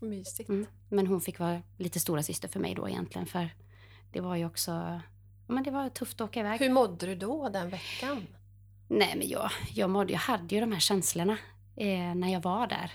Mysigt. 0.00 0.48
Mm. 0.48 0.66
Men 0.88 1.06
hon 1.06 1.20
fick 1.20 1.38
vara 1.38 1.62
lite 1.78 2.00
stora 2.00 2.22
syster 2.22 2.48
för 2.48 2.60
mig 2.60 2.74
då 2.74 2.88
egentligen. 2.88 3.26
För 3.26 3.48
det 4.12 4.20
var 4.20 4.36
ju 4.36 4.46
också... 4.46 5.00
Men 5.46 5.64
det 5.64 5.70
var 5.70 5.88
tufft 5.88 6.20
att 6.20 6.28
åka 6.28 6.40
iväg. 6.40 6.60
Hur 6.60 6.70
mådde 6.70 7.06
du 7.06 7.14
då 7.14 7.48
den 7.48 7.70
veckan? 7.70 8.26
Nej, 8.88 9.14
men 9.16 9.28
jag, 9.28 9.50
jag, 9.74 9.90
mådde, 9.90 10.12
jag 10.12 10.20
hade 10.20 10.54
ju 10.54 10.60
de 10.60 10.72
här 10.72 10.80
känslorna 10.80 11.38
eh, 11.76 12.14
när 12.14 12.32
jag 12.32 12.42
var 12.42 12.66
där. 12.66 12.92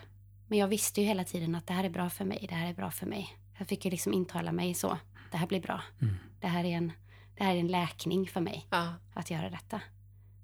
Men 0.48 0.60
jag 0.60 0.68
visste 0.68 1.02
ju 1.02 1.08
hela 1.08 1.24
tiden 1.24 1.56
att 1.56 1.68
det 1.68 1.74
här 1.74 1.84
är 1.84 1.90
bra 1.90 2.10
för 2.10 2.26
mig, 2.26 2.46
det 2.50 2.56
här 2.56 2.70
är 2.70 2.74
bra 2.74 2.92
för 2.92 3.06
mig. 3.06 3.38
Jag 3.58 3.68
fick 3.68 3.86
ju 3.86 3.92
liksom 3.92 4.14
intala 4.14 4.52
mig 4.52 4.74
så. 4.74 4.98
Det 5.32 5.38
här 5.38 5.48
blir 5.48 5.62
bra. 5.62 5.82
Mm. 6.02 6.16
Det, 6.40 6.48
här 6.48 6.64
är 6.64 6.70
en, 6.78 6.92
det 7.38 7.44
här 7.44 7.56
är 7.56 7.60
en 7.60 7.68
läkning 7.68 8.28
för 8.28 8.42
mig 8.42 8.68
Ja. 8.70 8.94
att 9.14 9.32
göra 9.32 9.50
detta. 9.50 9.82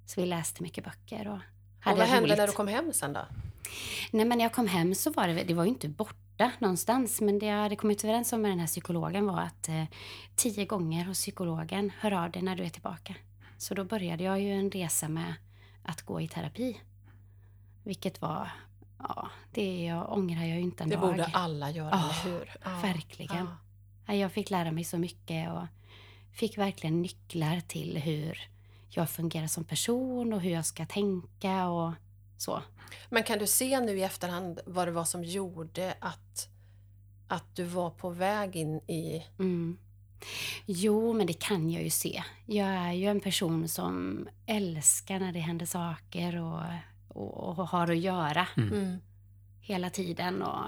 Så 0.06 0.22
vi 0.22 0.28
läste 0.28 0.64
mycket 0.64 0.84
böcker 0.84 1.28
och 1.28 1.34
Och 1.34 1.42
hade 1.80 1.98
vad 1.98 2.08
hände 2.08 2.28
roligt. 2.28 2.38
när 2.38 2.48
du 2.48 2.54
kom 2.54 2.68
hem 2.68 2.94
sen 2.94 3.14
då? 3.14 3.22
Nej, 4.12 4.26
men 4.26 4.38
när 4.38 4.46
jag 4.46 4.54
kom 4.54 4.68
hem 4.68 4.96
så 4.96 5.12
var 5.12 5.28
det, 5.28 5.44
det 5.44 5.54
var 5.54 5.64
ju 5.64 5.70
inte 5.70 5.90
borta 5.90 6.52
någonstans. 6.60 7.22
Men 7.22 7.40
det 7.40 7.46
jag 7.46 7.62
hade 7.62 7.76
kommit 7.76 8.04
överens 8.04 8.34
om 8.34 8.42
med 8.42 8.52
den 8.52 8.60
här 8.60 8.68
psykologen 8.68 9.26
var 9.28 9.40
att 9.42 9.70
eh, 9.70 9.84
tio 10.36 10.66
gånger 10.66 11.06
hos 11.06 11.18
psykologen, 11.18 11.92
hör 12.00 12.12
av 12.12 12.32
dig 12.32 12.42
när 12.42 12.56
du 12.56 12.64
är 12.64 12.70
tillbaka. 12.70 13.16
Så 13.58 13.74
då 13.74 13.84
började 13.84 14.24
jag 14.24 14.42
ju 14.42 14.52
en 14.52 14.72
resa 14.72 15.08
med 15.10 15.34
att 15.84 16.02
gå 16.02 16.22
i 16.22 16.28
terapi. 16.28 16.82
Vilket 17.84 18.22
var, 18.22 18.52
ja, 19.00 19.30
det 19.52 19.84
jag 19.86 20.12
ångrar 20.14 20.42
jag 20.42 20.56
ju 20.58 20.62
inte 20.62 20.84
en 20.84 20.90
Det 20.90 20.96
dag. 20.96 21.10
borde 21.10 21.26
alla 21.26 21.72
göra, 21.72 21.90
Ja, 21.92 22.14
eller 22.26 22.38
hur? 22.40 22.52
Ja. 22.64 22.80
verkligen. 22.82 23.36
Ja. 23.46 23.58
Ja, 24.06 24.14
Jag 24.14 24.32
fick 24.32 24.50
lära 24.50 24.72
mig 24.72 24.84
så 24.84 24.98
mycket 24.98 25.52
och 25.52 25.64
fick 26.32 26.58
verkligen 26.58 27.02
nycklar 27.02 27.60
till 27.60 27.98
hur 27.98 28.40
jag 28.90 29.10
fungerar 29.10 29.48
som 29.48 29.64
person 29.64 30.34
och 30.34 30.42
hur 30.42 30.52
jag 30.52 30.66
ska 30.66 30.86
tänka 30.86 31.68
och 31.68 31.94
så. 32.38 32.62
Men 33.10 33.24
kan 33.24 33.40
du 33.40 33.48
se 33.48 33.80
nu 33.80 33.98
i 34.00 34.04
efterhand 34.04 34.60
vad 34.66 34.88
det 34.88 34.92
var 34.92 35.06
som 35.06 35.24
gjorde 35.24 35.96
att, 36.00 36.50
att 37.28 37.56
du 37.56 37.64
var 37.64 37.90
på 37.90 38.10
väg 38.10 38.56
in 38.56 38.76
i... 38.78 39.26
Mm. 39.40 39.78
Jo, 40.66 41.14
men 41.14 41.28
det 41.28 41.34
kan 41.34 41.70
jag 41.70 41.84
ju 41.84 41.90
se. 41.90 42.24
Jag 42.46 42.68
är 42.68 42.92
ju 42.94 43.06
en 43.06 43.20
person 43.20 43.68
som 43.68 44.28
älskar 44.46 45.20
när 45.20 45.32
det 45.32 45.40
händer 45.40 45.66
saker 45.66 46.36
och, 46.42 46.62
och, 47.08 47.60
och 47.60 47.68
har 47.68 47.92
att 47.92 47.98
göra 47.98 48.48
Mm. 48.58 48.98
hela 49.62 49.90
tiden. 49.90 50.42
Och 50.42 50.66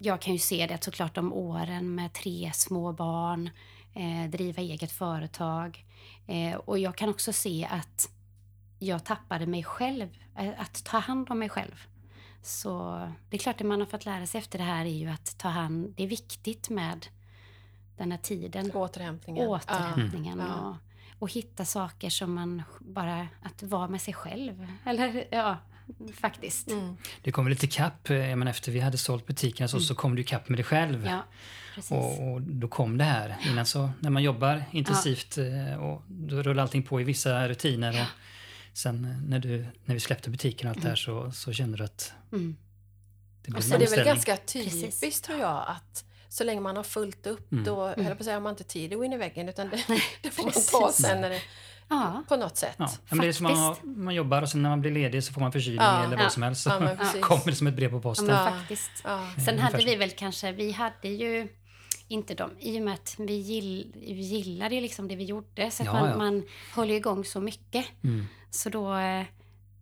jag 0.00 0.20
kan 0.20 0.32
ju 0.32 0.38
se 0.38 0.66
det 0.66 0.84
såklart 0.84 1.18
om 1.18 1.32
åren 1.32 1.94
med 1.94 2.12
tre 2.12 2.50
små 2.54 2.92
barn, 2.92 3.50
eh, 3.94 4.30
driva 4.30 4.62
eget 4.62 4.92
företag. 4.92 5.84
Eh, 6.26 6.54
och 6.56 6.78
jag 6.78 6.96
kan 6.96 7.08
också 7.08 7.32
se 7.32 7.68
att 7.70 8.10
jag 8.78 9.04
tappade 9.04 9.46
mig 9.46 9.64
själv, 9.64 10.08
eh, 10.38 10.50
att 10.58 10.84
ta 10.84 10.98
hand 10.98 11.30
om 11.30 11.38
mig 11.38 11.48
själv. 11.48 11.86
Så 12.42 12.98
det 13.30 13.36
är 13.36 13.38
klart, 13.40 13.58
det 13.58 13.64
man 13.64 13.80
har 13.80 13.86
fått 13.86 14.04
lära 14.04 14.26
sig 14.26 14.38
efter 14.38 14.58
det 14.58 14.64
här 14.64 14.84
är 14.84 14.90
ju 14.98 15.08
att 15.08 15.38
ta 15.38 15.48
hand, 15.48 15.94
det 15.96 16.02
är 16.02 16.06
viktigt 16.08 16.70
med 16.70 17.06
den 17.96 18.10
här 18.12 18.18
tiden, 18.18 18.70
Återhämtningen. 18.74 19.48
återhämtningen 19.48 20.38
Ja. 20.38 20.54
och, 20.54 20.76
och 21.22 21.32
hitta 21.32 21.64
saker 21.64 22.10
som 22.10 22.34
man 22.34 22.62
bara, 22.78 23.28
att 23.42 23.62
vara 23.62 23.88
med 23.88 24.00
sig 24.00 24.14
själv. 24.14 24.66
Eller 24.84 25.28
ja, 25.30 25.56
faktiskt. 26.20 26.70
Ja. 26.70 26.76
Mm. 26.76 26.96
Det 27.22 27.32
kom 27.32 27.44
väl 27.44 27.50
lite 27.50 27.66
kapp, 27.66 28.10
eh, 28.10 28.16
jag 28.16 28.38
menar, 28.38 28.50
efter 28.50 28.72
vi 28.72 28.80
hade 28.80 28.98
sålt 28.98 29.26
butikerna 29.26 29.68
så, 29.68 29.80
så 29.80 29.94
kom 29.94 30.14
du 30.16 30.22
kapp 30.22 30.48
med 30.48 30.58
dig 30.58 30.64
själv. 30.64 31.06
Ja, 31.06 31.24
precis. 31.74 31.90
Och, 31.90 32.32
och 32.32 32.42
då 32.42 32.68
kom 32.68 32.98
det 32.98 33.04
här. 33.04 33.36
Innan 33.46 33.66
så, 33.66 33.90
när 34.00 34.10
man 34.10 34.22
jobbar 34.22 34.64
intensivt 34.72 35.38
eh, 35.38 35.74
och 35.82 36.02
då 36.08 36.42
rullar 36.42 36.62
allting 36.62 36.82
på 36.82 37.00
i 37.00 37.04
vissa 37.04 37.48
rutiner. 37.48 38.00
Och 38.00 38.06
sen 38.78 39.04
eh, 39.04 39.10
när, 39.28 39.38
du, 39.38 39.66
när 39.84 39.94
vi 39.94 40.00
släppte 40.00 40.30
butiken 40.30 40.68
och 40.68 40.76
allt 40.76 40.82
det 40.82 40.88
här 40.88 40.96
så, 40.96 41.30
så 41.32 41.52
kände 41.52 41.76
du 41.78 41.84
att 41.84 42.12
Mm. 42.32 42.56
det 43.42 43.50
blev 43.50 43.56
Alltså, 43.56 43.74
en 43.74 43.80
det 43.80 43.86
är 43.86 43.96
väl 43.96 44.04
ganska 44.04 44.36
Precis. 44.36 44.80
typiskt 45.00 45.24
tror 45.24 45.38
jag 45.38 45.64
att 45.68 46.04
så 46.28 46.44
länge 46.44 46.60
man 46.60 46.76
har 46.76 46.82
fullt 46.84 47.26
upp 47.26 47.52
Mm. 47.52 47.64
då, 47.64 47.86
höll 47.86 47.94
jag 48.04 48.06
på 48.06 48.12
att 48.12 48.24
säga, 48.24 48.36
har 48.36 48.40
man 48.40 48.50
inte 48.52 48.64
tid 48.64 48.92
att 48.92 48.98
gå 48.98 49.04
in 49.04 49.12
i 49.12 49.16
väggen 49.16 49.48
utan 49.48 49.68
det, 49.70 49.76
det 50.22 50.30
får 50.30 50.42
man 50.42 50.52
Precis. 50.52 50.70
ta 50.70 50.92
sen 50.92 51.20
när 51.20 51.30
det, 51.30 51.40
Ja, 51.88 52.22
på 52.28 52.36
något 52.36 52.56
sätt. 52.56 52.74
Ja, 52.78 52.88
men 53.10 53.18
det 53.18 53.26
är 53.28 53.32
som 53.32 53.44
man, 53.44 53.56
har- 53.56 53.74
Faktiskt. 53.74 53.96
man 53.96 54.14
jobbar 54.14 54.42
och 54.42 54.48
sen 54.48 54.62
när 54.62 54.70
man 54.70 54.80
blir 54.80 54.90
ledig 54.90 55.24
så 55.24 55.32
får 55.32 55.40
man 55.40 55.52
förkylning 55.52 55.80
Ja. 55.84 56.04
eller 56.04 56.16
Ja. 56.16 56.22
vad 56.22 56.32
som 56.32 56.42
helst. 56.42 56.62
Så 56.62 56.70
Ja, 56.70 56.80
men 56.80 56.96
precis. 56.96 57.20
kommer 57.24 57.44
det 57.46 57.54
som 57.54 57.66
ett 57.66 57.76
brev 57.76 57.88
på 57.90 57.96
ja, 57.96 58.00
posten. 58.00 58.26
men 58.26 58.34
Ja. 58.36 58.50
faktiskt. 58.50 58.90
Ja. 59.04 59.26
Sen 59.44 59.58
hade 59.58 59.78
så. 59.80 59.84
vi 59.86 59.96
väl 59.96 60.10
kanske, 60.10 60.52
vi 60.52 60.72
hade 60.72 61.08
ju 61.08 61.48
inte 62.08 62.34
dem, 62.34 62.50
i 62.60 62.78
och 62.78 62.82
med 62.82 62.94
att 62.94 63.14
vi, 63.18 63.32
gill, 63.34 63.92
vi 63.94 64.20
gillade 64.20 64.74
ju 64.74 64.80
liksom 64.80 65.08
det 65.08 65.16
vi 65.16 65.24
gjorde. 65.24 65.70
Så 65.70 65.82
att 65.82 65.86
Ja, 65.86 65.92
man, 65.92 66.08
ja. 66.10 66.16
man 66.16 66.42
höll 66.74 66.88
ju 66.90 66.96
igång 66.96 67.24
så 67.24 67.40
mycket. 67.40 67.86
Mm. 68.04 68.26
Så 68.50 68.68
då, 68.68 68.94
eh, 68.96 69.24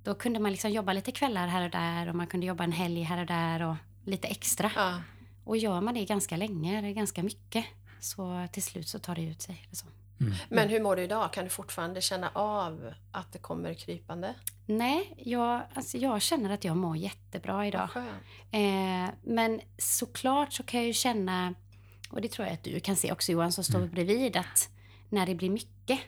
då 0.05 0.15
kunde 0.15 0.41
man 0.41 0.51
liksom 0.51 0.71
jobba 0.71 0.93
lite 0.93 1.13
kvällar 1.13 1.47
här 1.47 1.65
och 1.65 1.71
där 1.71 2.09
och 2.09 2.15
man 2.15 2.27
kunde 2.27 2.47
jobba 2.47 2.65
en 2.65 2.73
helg 2.73 3.03
här 3.03 3.21
och 3.21 3.27
där 3.27 3.63
och 3.63 3.77
lite 4.07 4.29
extra. 4.29 4.71
Ja. 4.77 5.01
Och 5.45 5.57
gör 5.57 5.81
man 5.81 5.95
det 5.95 6.05
ganska 6.05 6.37
länge, 6.37 6.81
det 6.81 6.89
är 6.89 6.93
ganska 6.93 7.23
mycket, 7.23 7.65
så 8.01 8.49
till 8.53 8.63
slut 8.63 8.89
så 8.89 8.99
tar 8.99 9.15
det 9.15 9.23
ut 9.23 9.43
sig. 9.43 9.69
Så. 9.73 9.87
Mm. 10.21 10.35
Men 10.49 10.69
hur 10.69 10.81
mår 10.81 10.97
du 10.97 11.03
idag? 11.03 11.33
Kan 11.33 11.45
du 11.45 11.51
fortfarande 11.51 12.01
känna 12.01 12.31
av 12.35 12.93
att 13.13 13.33
det 13.33 13.39
kommer 13.39 13.75
krypande? 13.75 14.35
Nej, 14.67 15.15
jag, 15.19 15.63
alltså 15.75 15.99
jag 15.99 16.23
känner 16.23 16.51
att 16.51 16.65
jag 16.65 16.77
mår 16.77 16.97
jättebra 16.97 17.67
idag. 17.67 17.89
Eh, 18.51 19.11
men 19.23 19.61
såklart 19.79 20.53
så 20.53 20.63
kan 20.63 20.81
jag 20.81 20.87
ju 20.87 20.93
känna, 20.93 21.55
och 22.11 22.21
det 22.21 22.29
tror 22.29 22.47
jag 22.47 22.55
att 22.55 22.65
du 22.65 22.81
kan 22.81 22.97
se 22.97 23.13
också 23.13 23.33
Johan 23.33 23.53
som 23.53 23.65
står 23.65 23.79
Mm. 23.79 23.91
bredvid, 23.91 24.37
att 24.37 24.69
när 25.09 25.27
det 25.27 25.35
blir 25.35 25.51
mycket 25.51 25.99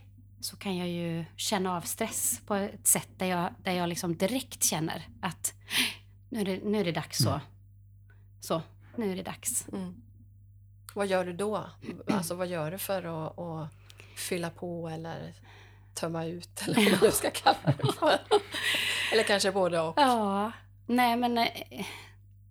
så 0.41 0.57
kan 0.57 0.77
jag 0.77 0.89
ju 0.89 1.25
känna 1.37 1.77
av 1.77 1.81
stress 1.81 2.41
på 2.47 2.55
ett 2.55 2.87
sätt 2.87 3.09
där 3.17 3.27
jag, 3.27 3.55
där 3.63 3.73
jag 3.73 3.89
liksom 3.89 4.17
direkt 4.17 4.65
känner 4.65 5.09
att 5.21 5.55
nu 6.29 6.41
är 6.41 6.45
det, 6.45 6.61
nu 6.65 6.81
är 6.81 6.85
det 6.85 6.93
dags 6.93 7.19
så. 7.19 7.29
Mm. 7.29 7.41
Så, 8.41 8.63
nu 8.97 9.13
är 9.13 9.17
det 9.17 9.23
dags. 9.23 9.69
Mm. 9.73 9.95
Vad 10.95 11.07
gör 11.07 11.25
du 11.25 11.33
då? 11.33 11.71
Alltså 12.11 12.35
vad 12.35 12.47
gör 12.47 12.71
du 12.71 12.79
för 12.79 13.03
att, 13.27 13.39
att 13.39 13.69
fylla 14.17 14.51
på 14.51 14.89
eller 14.89 15.35
tömma 15.95 16.25
ut 16.25 16.63
eller 16.67 16.75
vad 16.75 16.91
man 16.91 17.01
nu 17.03 17.11
ska 17.11 17.31
kalla 17.31 17.59
det 17.65 17.93
för? 17.93 18.19
eller 19.13 19.23
kanske 19.23 19.53
både 19.53 19.81
och? 19.81 19.95
Ja, 19.97 20.53
nej 20.87 21.17
men 21.17 21.39
eh, 21.39 21.87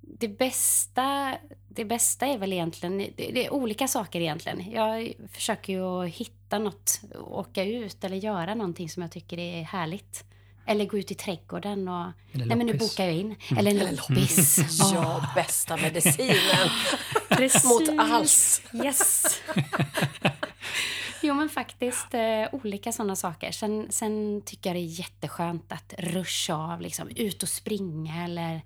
det 0.01 0.27
bästa, 0.27 1.35
det 1.69 1.85
bästa 1.85 2.25
är 2.25 2.37
väl 2.37 2.53
egentligen, 2.53 2.97
det, 2.97 3.45
är 3.45 3.53
olika 3.53 3.87
saker 3.87 4.19
egentligen. 4.19 4.71
Jag 4.71 5.13
försöker 5.31 5.73
ju 5.73 6.03
att 6.03 6.09
hitta 6.09 6.59
något, 6.59 7.01
åka 7.19 7.63
ut 7.63 8.03
eller 8.03 8.17
göra 8.17 8.55
någonting 8.55 8.89
som 8.89 9.01
jag 9.01 9.11
tycker 9.11 9.39
är 9.39 9.63
härligt. 9.63 10.23
Eller 10.67 10.85
gå 10.85 10.97
ut 10.97 11.11
i 11.11 11.15
trädgården 11.15 11.87
och, 11.87 12.11
Eller 12.31 12.45
nej 12.45 12.57
men 12.57 12.67
nu 12.67 12.73
bokar 12.73 13.03
jag 13.05 13.13
in. 13.13 13.35
Eller 13.57 13.71
en 13.71 13.77
Eller 13.77 13.91
loppis. 13.91 14.59
Ja, 14.93 15.21
Åh, 15.21 15.35
bästa 15.35 15.77
medicinen 15.77 16.69
precis. 17.29 17.65
mot 17.65 17.89
allt. 17.99 18.61
Yes. 18.85 19.25
Jo 21.21 21.33
men 21.33 21.49
faktiskt 21.49 22.13
eh, 22.13 22.45
olika 22.51 22.91
sådana 22.91 23.15
saker. 23.15 23.51
Sen, 23.51 23.87
sen 23.89 24.41
tycker 24.45 24.69
jag 24.69 24.75
det 24.77 24.79
är 24.81 24.99
jätteskönt 24.99 25.71
att 25.71 25.93
ruscha 25.97 26.55
av, 26.55 26.81
liksom, 26.81 27.09
ut 27.15 27.43
och 27.43 27.49
springa 27.49 28.23
eller 28.23 28.61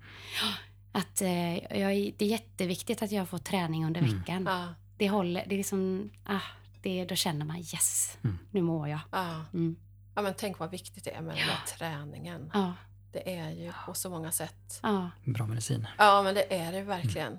att 0.92 1.22
eh, 1.22 1.54
jag, 1.80 2.14
det 2.16 2.24
är 2.24 2.28
jätteviktigt 2.28 3.02
att 3.02 3.12
jag 3.12 3.28
får 3.28 3.38
träning 3.38 3.86
under 3.86 4.00
Mm. 4.00 4.18
veckan. 4.18 4.44
Ja, 4.46 4.74
Det 4.96 5.08
håller, 5.08 5.44
det 5.46 5.54
är 5.54 5.56
liksom, 5.56 6.10
ah, 6.24 6.40
det, 6.82 7.04
då 7.04 7.14
känner 7.14 7.44
man 7.46 7.56
yes, 7.58 8.18
Mm. 8.24 8.38
nu 8.50 8.62
mår 8.62 8.88
jag. 8.88 9.00
ja. 9.10 9.44
Mm. 9.54 9.76
ja, 10.14 10.22
men 10.22 10.34
tänk 10.38 10.58
vad 10.58 10.70
viktigt 10.70 11.04
det 11.04 11.10
är 11.10 11.20
med 11.20 11.36
den 11.36 11.46
där 11.46 11.76
träningen. 11.78 12.50
Ja, 12.54 12.74
Det 13.12 13.36
är 13.36 13.50
ju 13.50 13.72
på 13.86 13.94
så 13.94 14.10
många 14.10 14.32
sätt. 14.32 14.80
ja. 14.82 15.10
Bra 15.24 15.46
medicin. 15.46 15.86
Ja, 15.98 16.22
men 16.22 16.34
det 16.34 16.54
är 16.56 16.72
det 16.72 16.82
verkligen. 16.82 17.38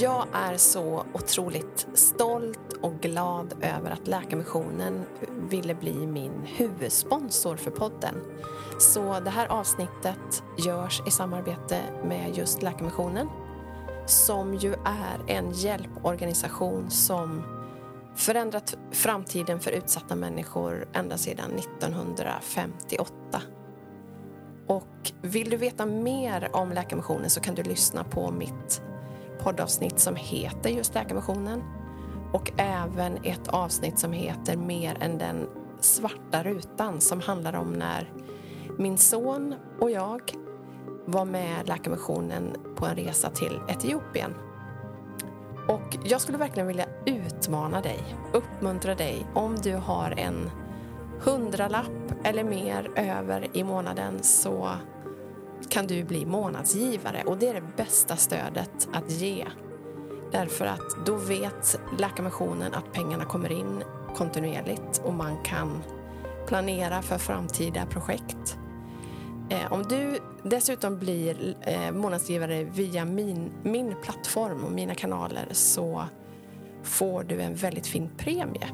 Jag 0.00 0.26
är 0.32 0.56
så 0.56 1.04
otroligt 1.12 1.86
stolt 1.94 2.72
och 2.80 3.00
glad 3.00 3.54
över 3.62 3.90
att 3.90 4.06
Läkarmissionen 4.06 5.04
ville 5.50 5.74
bli 5.74 6.06
min 6.06 6.32
huvudsponsor 6.44 7.56
för 7.56 7.70
podden. 7.70 8.14
Så 8.78 9.20
det 9.20 9.30
här 9.30 9.46
avsnittet 9.46 10.42
görs 10.58 11.02
i 11.06 11.10
samarbete 11.10 11.80
med 12.04 12.36
just 12.36 12.62
Läkarmissionen 12.62 13.28
som 14.06 14.54
ju 14.54 14.72
är 14.72 15.20
en 15.26 15.50
hjälporganisation 15.50 16.90
som 16.90 17.42
förändrat 18.16 18.76
framtiden 18.90 19.60
för 19.60 19.70
utsatta 19.70 20.16
människor 20.16 20.88
ända 20.92 21.18
sedan 21.18 21.50
1958. 21.58 23.42
Och 24.66 25.12
vill 25.22 25.50
du 25.50 25.56
veta 25.56 25.86
mer 25.86 26.48
om 26.52 26.72
Läkarmissionen 26.72 27.30
så 27.30 27.40
kan 27.40 27.54
du 27.54 27.62
lyssna 27.62 28.04
på 28.04 28.30
mitt 28.30 28.82
poddavsnitt 29.42 29.98
som 29.98 30.16
heter 30.16 30.70
just 30.70 30.94
Läkarmissionen 30.94 31.62
och 32.32 32.52
även 32.56 33.16
ett 33.24 33.48
avsnitt 33.48 33.98
som 33.98 34.12
heter 34.12 34.56
Mer 34.56 34.96
än 35.00 35.18
den 35.18 35.48
svarta 35.80 36.42
rutan 36.42 37.00
som 37.00 37.20
handlar 37.20 37.56
om 37.56 37.72
när 37.72 38.12
min 38.78 38.98
son 38.98 39.54
och 39.80 39.90
jag 39.90 40.20
var 41.04 41.24
med 41.24 41.68
Läkarmissionen 41.68 42.56
på 42.76 42.86
en 42.86 42.96
resa 42.96 43.30
till 43.30 43.60
Etiopien. 43.68 44.34
Och 45.68 45.96
jag 46.04 46.20
skulle 46.20 46.38
verkligen 46.38 46.66
vilja 46.66 46.86
utmana 47.06 47.80
dig, 47.80 48.16
uppmuntra 48.32 48.94
dig 48.94 49.26
om 49.34 49.56
du 49.56 49.74
har 49.74 50.14
en 50.16 50.50
hundralapp 51.20 52.12
eller 52.24 52.44
mer 52.44 52.90
över 52.96 53.46
i 53.52 53.64
månaden 53.64 54.22
så 54.22 54.70
kan 55.70 55.86
du 55.86 56.04
bli 56.04 56.26
månadsgivare 56.26 57.22
och 57.26 57.38
det 57.38 57.48
är 57.48 57.54
det 57.54 57.76
bästa 57.76 58.16
stödet 58.16 58.88
att 58.92 59.10
ge. 59.10 59.46
Därför 60.32 60.66
att 60.66 61.06
då 61.06 61.16
vet 61.16 61.80
Läkarmissionen 61.98 62.74
att 62.74 62.92
pengarna 62.92 63.24
kommer 63.24 63.52
in 63.52 63.82
kontinuerligt 64.16 65.02
och 65.04 65.14
man 65.14 65.42
kan 65.42 65.82
planera 66.46 67.02
för 67.02 67.18
framtida 67.18 67.86
projekt. 67.86 68.58
Eh, 69.50 69.72
om 69.72 69.82
du 69.82 70.18
dessutom 70.42 70.98
blir 70.98 71.56
eh, 71.60 71.92
månadsgivare 71.92 72.64
via 72.64 73.04
min, 73.04 73.52
min 73.62 73.94
plattform 74.02 74.64
och 74.64 74.72
mina 74.72 74.94
kanaler 74.94 75.48
så 75.52 76.04
får 76.82 77.24
du 77.24 77.42
en 77.42 77.54
väldigt 77.54 77.86
fin 77.86 78.10
premie. 78.16 78.68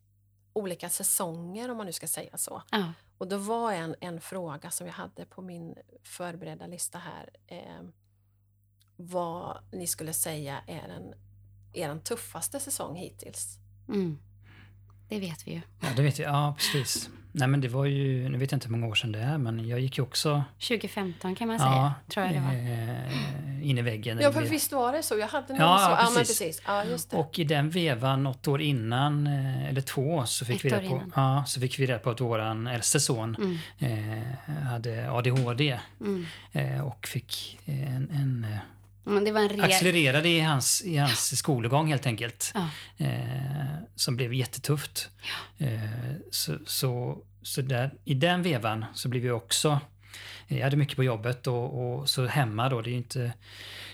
olika 0.54 0.90
säsonger, 0.90 1.72
om 1.72 1.78
man 1.78 1.86
nu 1.86 1.94
ska 1.94 2.08
säga 2.08 2.38
så. 2.38 2.64
Ja. 2.72 2.94
Och 3.18 3.28
då 3.28 3.38
var 3.38 3.74
en, 3.74 3.96
en 4.00 4.22
fråga 4.22 4.72
som 4.72 4.88
jag 4.88 4.94
hade 4.94 5.26
på 5.26 5.42
min 5.42 5.76
förberedda 6.04 6.68
lista 6.68 7.00
här 7.00 7.30
eh, 7.48 7.88
vad 8.96 9.58
ni 9.72 9.88
skulle 9.88 10.14
säga 10.14 10.64
är 10.68 10.88
den, 10.88 11.14
är 11.74 11.88
den 11.88 12.02
tuffaste 12.02 12.60
säsong 12.60 12.96
hittills. 12.96 13.58
Mm. 13.88 14.18
Det 15.10 15.20
vet 15.20 15.48
vi 15.48 15.52
ju. 15.52 15.62
Ja, 15.82 15.88
det 15.96 16.02
vet 16.02 16.20
jag. 16.20 16.34
Ja, 16.34 16.56
precis. 16.58 17.10
Nej, 17.34 17.48
men 17.48 17.62
det 17.62 17.68
var 17.68 17.86
ju, 17.86 18.30
nu 18.30 18.38
vet 18.38 18.52
jag 18.52 18.56
inte 18.58 18.68
hur 18.68 18.72
många 18.76 18.88
år 18.88 18.96
sedan 18.96 19.12
det 19.12 19.20
är, 19.20 19.38
men 19.38 19.68
jag 19.68 19.80
gick 19.80 19.98
ju 19.98 20.04
också 20.04 20.44
2015 20.68 21.36
kan 21.36 21.48
man 21.48 21.58
ja, 21.58 21.64
säga, 21.64 21.94
tror 22.10 22.26
jag 22.26 22.36
det 22.36 22.40
var. 22.40 22.54
eh, 22.54 23.70
in 23.70 23.78
i 23.78 23.82
väggen. 23.82 24.20
Ja, 24.22 24.32
för 24.32 24.42
visst 24.42 24.72
var 24.72 24.92
det 24.94 25.04
så? 25.04 25.18
Jag 25.18 25.28
hade 25.28 25.48
någon 25.54 25.58
Ja, 25.62 25.78
så. 25.78 25.84
ja, 25.92 25.98
Ja, 26.00 26.10
men 26.10 26.18
precis. 26.18 26.40
precis. 26.40 26.62
Ja, 26.68 26.84
just 26.86 27.12
det. 27.12 27.18
Och 27.18 27.40
i 27.40 27.44
den 27.44 27.70
vevan, 27.70 28.24
något 28.24 28.48
år 28.48 28.62
innan, 28.62 29.28
eh, 29.28 29.70
eller 29.70 29.82
två 29.82 30.02
år, 30.16 30.26
så 30.26 30.46
fick, 30.46 30.56
Ett 30.58 30.66
vi 30.66 30.70
reda 30.70 30.80
på, 30.80 30.86
innan. 30.86 31.12
ja, 31.16 31.44
så 31.48 31.60
fick 31.60 31.80
vi 31.80 31.86
reda 31.86 32.00
på 32.00 32.10
att 32.10 32.22
våran 32.22 32.68
äldste 32.68 33.00
son 33.00 33.36
Mm. 33.80 34.18
eh, 34.18 34.64
hade 34.64 35.12
ADHD 35.12 35.80
Mm. 36.02 36.26
eh, 36.52 36.82
och 36.88 37.08
fick 37.08 37.60
en, 37.66 38.10
en 38.14 38.48
Men 39.04 39.24
det 39.24 39.32
var 39.32 39.42
en 39.42 39.50
rejäl... 39.50 39.64
accelererade 39.66 40.30
i 40.30 40.40
hans, 40.40 40.82
i 40.82 40.98
hans 40.98 41.38
skolgång 41.38 41.88
helt 41.88 42.06
enkelt. 42.06 42.52
Ja. 42.54 42.70
Eh, 43.06 43.76
som 43.96 44.16
blev 44.16 44.34
jättetufft. 44.34 45.10
Eh, 45.58 45.80
så 46.32 46.58
så, 46.66 47.18
så 47.42 47.62
där, 47.62 47.94
i 48.06 48.14
den 48.14 48.44
vevan 48.44 48.86
så 48.94 49.10
blev 49.10 49.26
jag 49.26 49.38
också 49.38 49.80
jag 50.58 50.64
hade 50.64 50.78
mycket 50.78 50.96
på 50.96 51.04
jobbet 51.04 51.48
och, 51.48 51.96
och 52.00 52.10
så 52.10 52.26
hemma 52.26 52.70
då, 52.70 52.82
det 52.82 52.90
är 52.90 52.92
ju 52.92 52.98
inte 52.98 53.34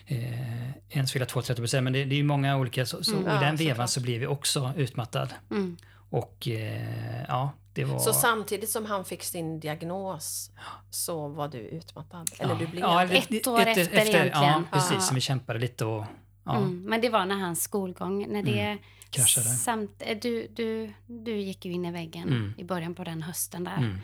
eh, 0.06 0.70
en 0.89 1.08
som 1.08 1.13
vill 1.13 1.22
ha 1.22 1.28
två 1.28 1.41
30 1.41 1.62
procent, 1.62 1.84
men 1.84 1.93
det, 1.93 2.06
det 2.06 2.15
är 2.15 2.17
ju 2.17 2.24
många 2.24 2.58
olika. 2.58 2.86
Så, 2.86 3.04
så, 3.04 3.15
Mm. 3.15 3.28
I 3.28 3.32
Ja, 3.34 3.39
den 3.39 3.56
vevan 3.56 3.74
såklart. 3.76 3.89
så 3.89 4.02
blev 4.02 4.22
jag 4.22 4.32
också 4.32 4.74
utmattad. 4.78 5.34
Mm. 5.52 5.78
Och 6.10 6.48
eh, 6.48 7.24
ja, 7.28 7.54
var... 7.84 8.00
Så 8.00 8.13
samtidigt 8.13 8.70
som 8.70 8.86
han 8.86 9.06
fick 9.06 9.24
sin 9.24 9.60
diagnos 9.60 10.52
så 10.90 11.28
var 11.28 11.48
du 11.48 11.58
utmattad? 11.60 12.30
Eller 12.40 12.54
ja, 12.54 12.60
du 12.60 12.68
blev? 12.68 12.84
ja, 12.84 13.04
Ett 13.04 13.30
det- 13.30 13.48
år 13.48 13.60
efter 13.60 13.80
egentligen. 13.82 14.28
Ja, 14.34 14.63
precis. 14.72 15.06
Som 15.08 15.16
vi 15.16 15.22
kämpade 15.22 15.60
lite 15.60 15.86
och 15.86 16.06
ja, 16.44 16.58
Mm. 16.58 16.84
Men 16.84 17.02
det 17.02 17.10
var 17.10 17.26
när 17.26 17.36
hans 17.36 17.62
skolgång, 17.63 18.28
när 18.34 18.44
det... 18.44 18.62
Mm. 18.62 18.78
kraschade. 19.10 19.46
Samt, 19.48 19.92
eh, 20.06 20.18
du, 20.22 20.48
du, 20.48 20.94
du 21.06 21.38
gick 21.38 21.66
ju 21.66 21.72
in 21.72 21.86
i 21.86 21.92
väggen 21.92 22.28
Mm. 22.28 22.54
i 22.58 22.63
början 22.63 22.96
på 22.96 23.04
den 23.04 23.22
hösten 23.22 23.63
där. 23.63 23.78
Mm. 23.78 23.98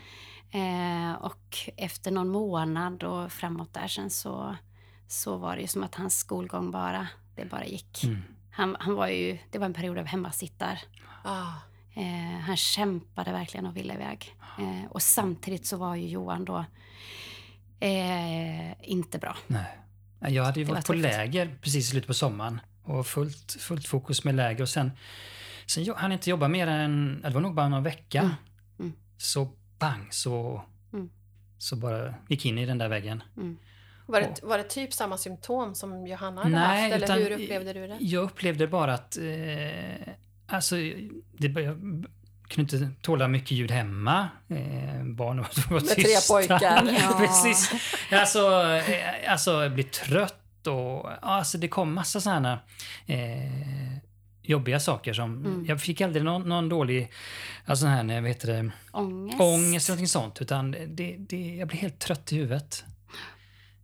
Eh, 0.50 1.14
och 1.14 1.58
efter 1.76 2.10
någon 2.10 2.28
månad 2.28 3.02
och 3.02 3.32
framåt 3.32 3.74
där 3.74 3.88
sen 3.88 4.10
så, 4.10 4.56
så 5.08 5.36
var 5.36 5.56
det 5.56 5.62
ju 5.62 5.68
som 5.68 5.82
att 5.84 5.94
hans 5.94 6.18
skolgång 6.18 6.70
bara, 6.70 7.06
det 7.36 7.44
bara 7.44 7.64
gick. 7.66 8.04
Mm. 8.04 8.22
Han, 8.50 8.76
han 8.80 8.94
var 8.94 9.08
ju, 9.08 9.38
det 9.50 9.58
var 9.58 9.66
en 9.66 9.74
period 9.74 9.98
av 9.98 10.06
hemmasittar. 10.06 10.78
Ah, 11.24 11.52
Eh, 11.94 12.40
han 12.40 12.56
kämpade 12.56 13.32
verkligen 13.32 13.66
och 13.66 13.76
ville 13.76 13.94
iväg. 13.94 14.34
Eh, 14.58 14.90
och 14.90 15.02
samtidigt 15.02 15.66
så 15.66 15.76
var 15.76 15.94
ju 15.94 16.08
Johan 16.08 16.44
då 16.44 16.64
eh, 17.80 18.88
inte 18.90 19.18
bra. 19.18 19.36
Nej. 19.46 19.78
Jag 20.28 20.44
hade 20.44 20.60
ju 20.60 20.64
Det 20.64 20.68
var 20.68 20.74
varit 20.76 20.86
på 20.86 20.92
tufft. 20.92 21.02
läger 21.02 21.56
precis 21.62 21.86
i 21.86 21.90
slutet 21.90 22.06
på 22.06 22.14
sommaren 22.14 22.60
och 22.84 23.06
fullt, 23.06 23.56
fullt 23.60 23.86
fokus 23.86 24.24
med 24.24 24.34
läger 24.34 24.62
och 24.62 24.68
sen, 24.68 24.90
sen 25.66 25.94
hann 25.96 26.12
inte 26.12 26.30
jobba 26.30 26.48
mer 26.48 26.66
än, 26.66 27.20
det 27.22 27.30
var 27.30 27.40
nog 27.40 27.54
bara 27.54 27.68
någon 27.68 27.82
vecka. 27.82 28.20
Mm. 28.20 28.34
Mm. 28.78 28.92
Så 29.16 29.48
bang 29.78 30.06
så, 30.14 30.62
Mm. 30.92 31.10
så 31.58 31.76
bara 31.76 32.14
gick 32.28 32.46
in 32.46 32.58
i 32.58 32.66
den 32.66 32.78
där 32.78 32.88
väggen. 32.88 33.22
Mm. 33.36 33.56
var, 34.06 34.20
det, 34.20 34.40
var 34.42 34.58
det 34.58 34.64
typ 34.64 34.92
samma 34.92 35.18
symptom 35.18 35.74
som 35.74 36.06
Johanna 36.06 36.42
hade 36.42 36.54
Nej, 36.54 36.82
haft? 36.82 36.94
Eller 36.94 37.04
utan 37.06 37.18
hur 37.18 37.30
upplevde 37.44 37.72
du 37.72 37.86
det? 37.86 37.96
Jag 38.00 38.22
upplevde 38.24 38.66
bara 38.66 38.94
att 38.94 39.16
eh, 39.16 40.12
alltså, 40.46 40.76
det, 41.38 41.60
jag 41.60 41.74
kunde 42.48 42.76
inte 42.76 42.90
tåla 43.02 43.28
mycket 43.28 43.50
ljud 43.50 43.70
hemma. 43.70 44.28
Eh, 44.48 45.04
barn 45.04 45.36
var 45.36 45.72
Med 45.80 45.88
tre 45.88 46.04
tysta. 46.04 46.34
pojkar. 46.34 46.98
Ja. 47.02 47.16
Precis. 47.18 47.72
Alltså, 48.12 48.62
eh, 48.62 49.32
alltså 49.32 49.62
jag 49.62 49.74
blir 49.74 49.84
trött 49.84 50.66
och 50.66 51.10
alltså, 51.28 51.58
det 51.58 51.68
kom 51.68 51.94
massa 51.94 52.20
sådana 52.20 52.58
eh, 53.06 53.18
jobbiga 54.42 54.80
saker 54.80 55.12
som... 55.12 55.46
Mm. 55.46 55.64
Jag 55.66 55.80
fick 55.80 56.00
aldrig 56.00 56.24
någon, 56.24 56.48
någon 56.48 56.68
dålig 56.68 57.12
alltså, 57.64 57.86
här, 57.86 58.20
vad 58.20 58.28
heter 58.30 58.48
det, 58.52 58.70
Ångest. 58.92 59.40
ångest 59.40 59.88
eller 59.88 59.94
någonting 59.94 60.08
sånt. 60.08 60.42
Utan 60.42 60.70
det, 60.70 61.16
det, 61.18 61.56
jag 61.56 61.68
blev 61.68 61.80
helt 61.80 61.98
trött 61.98 62.32
i 62.32 62.36
huvudet. 62.36 62.84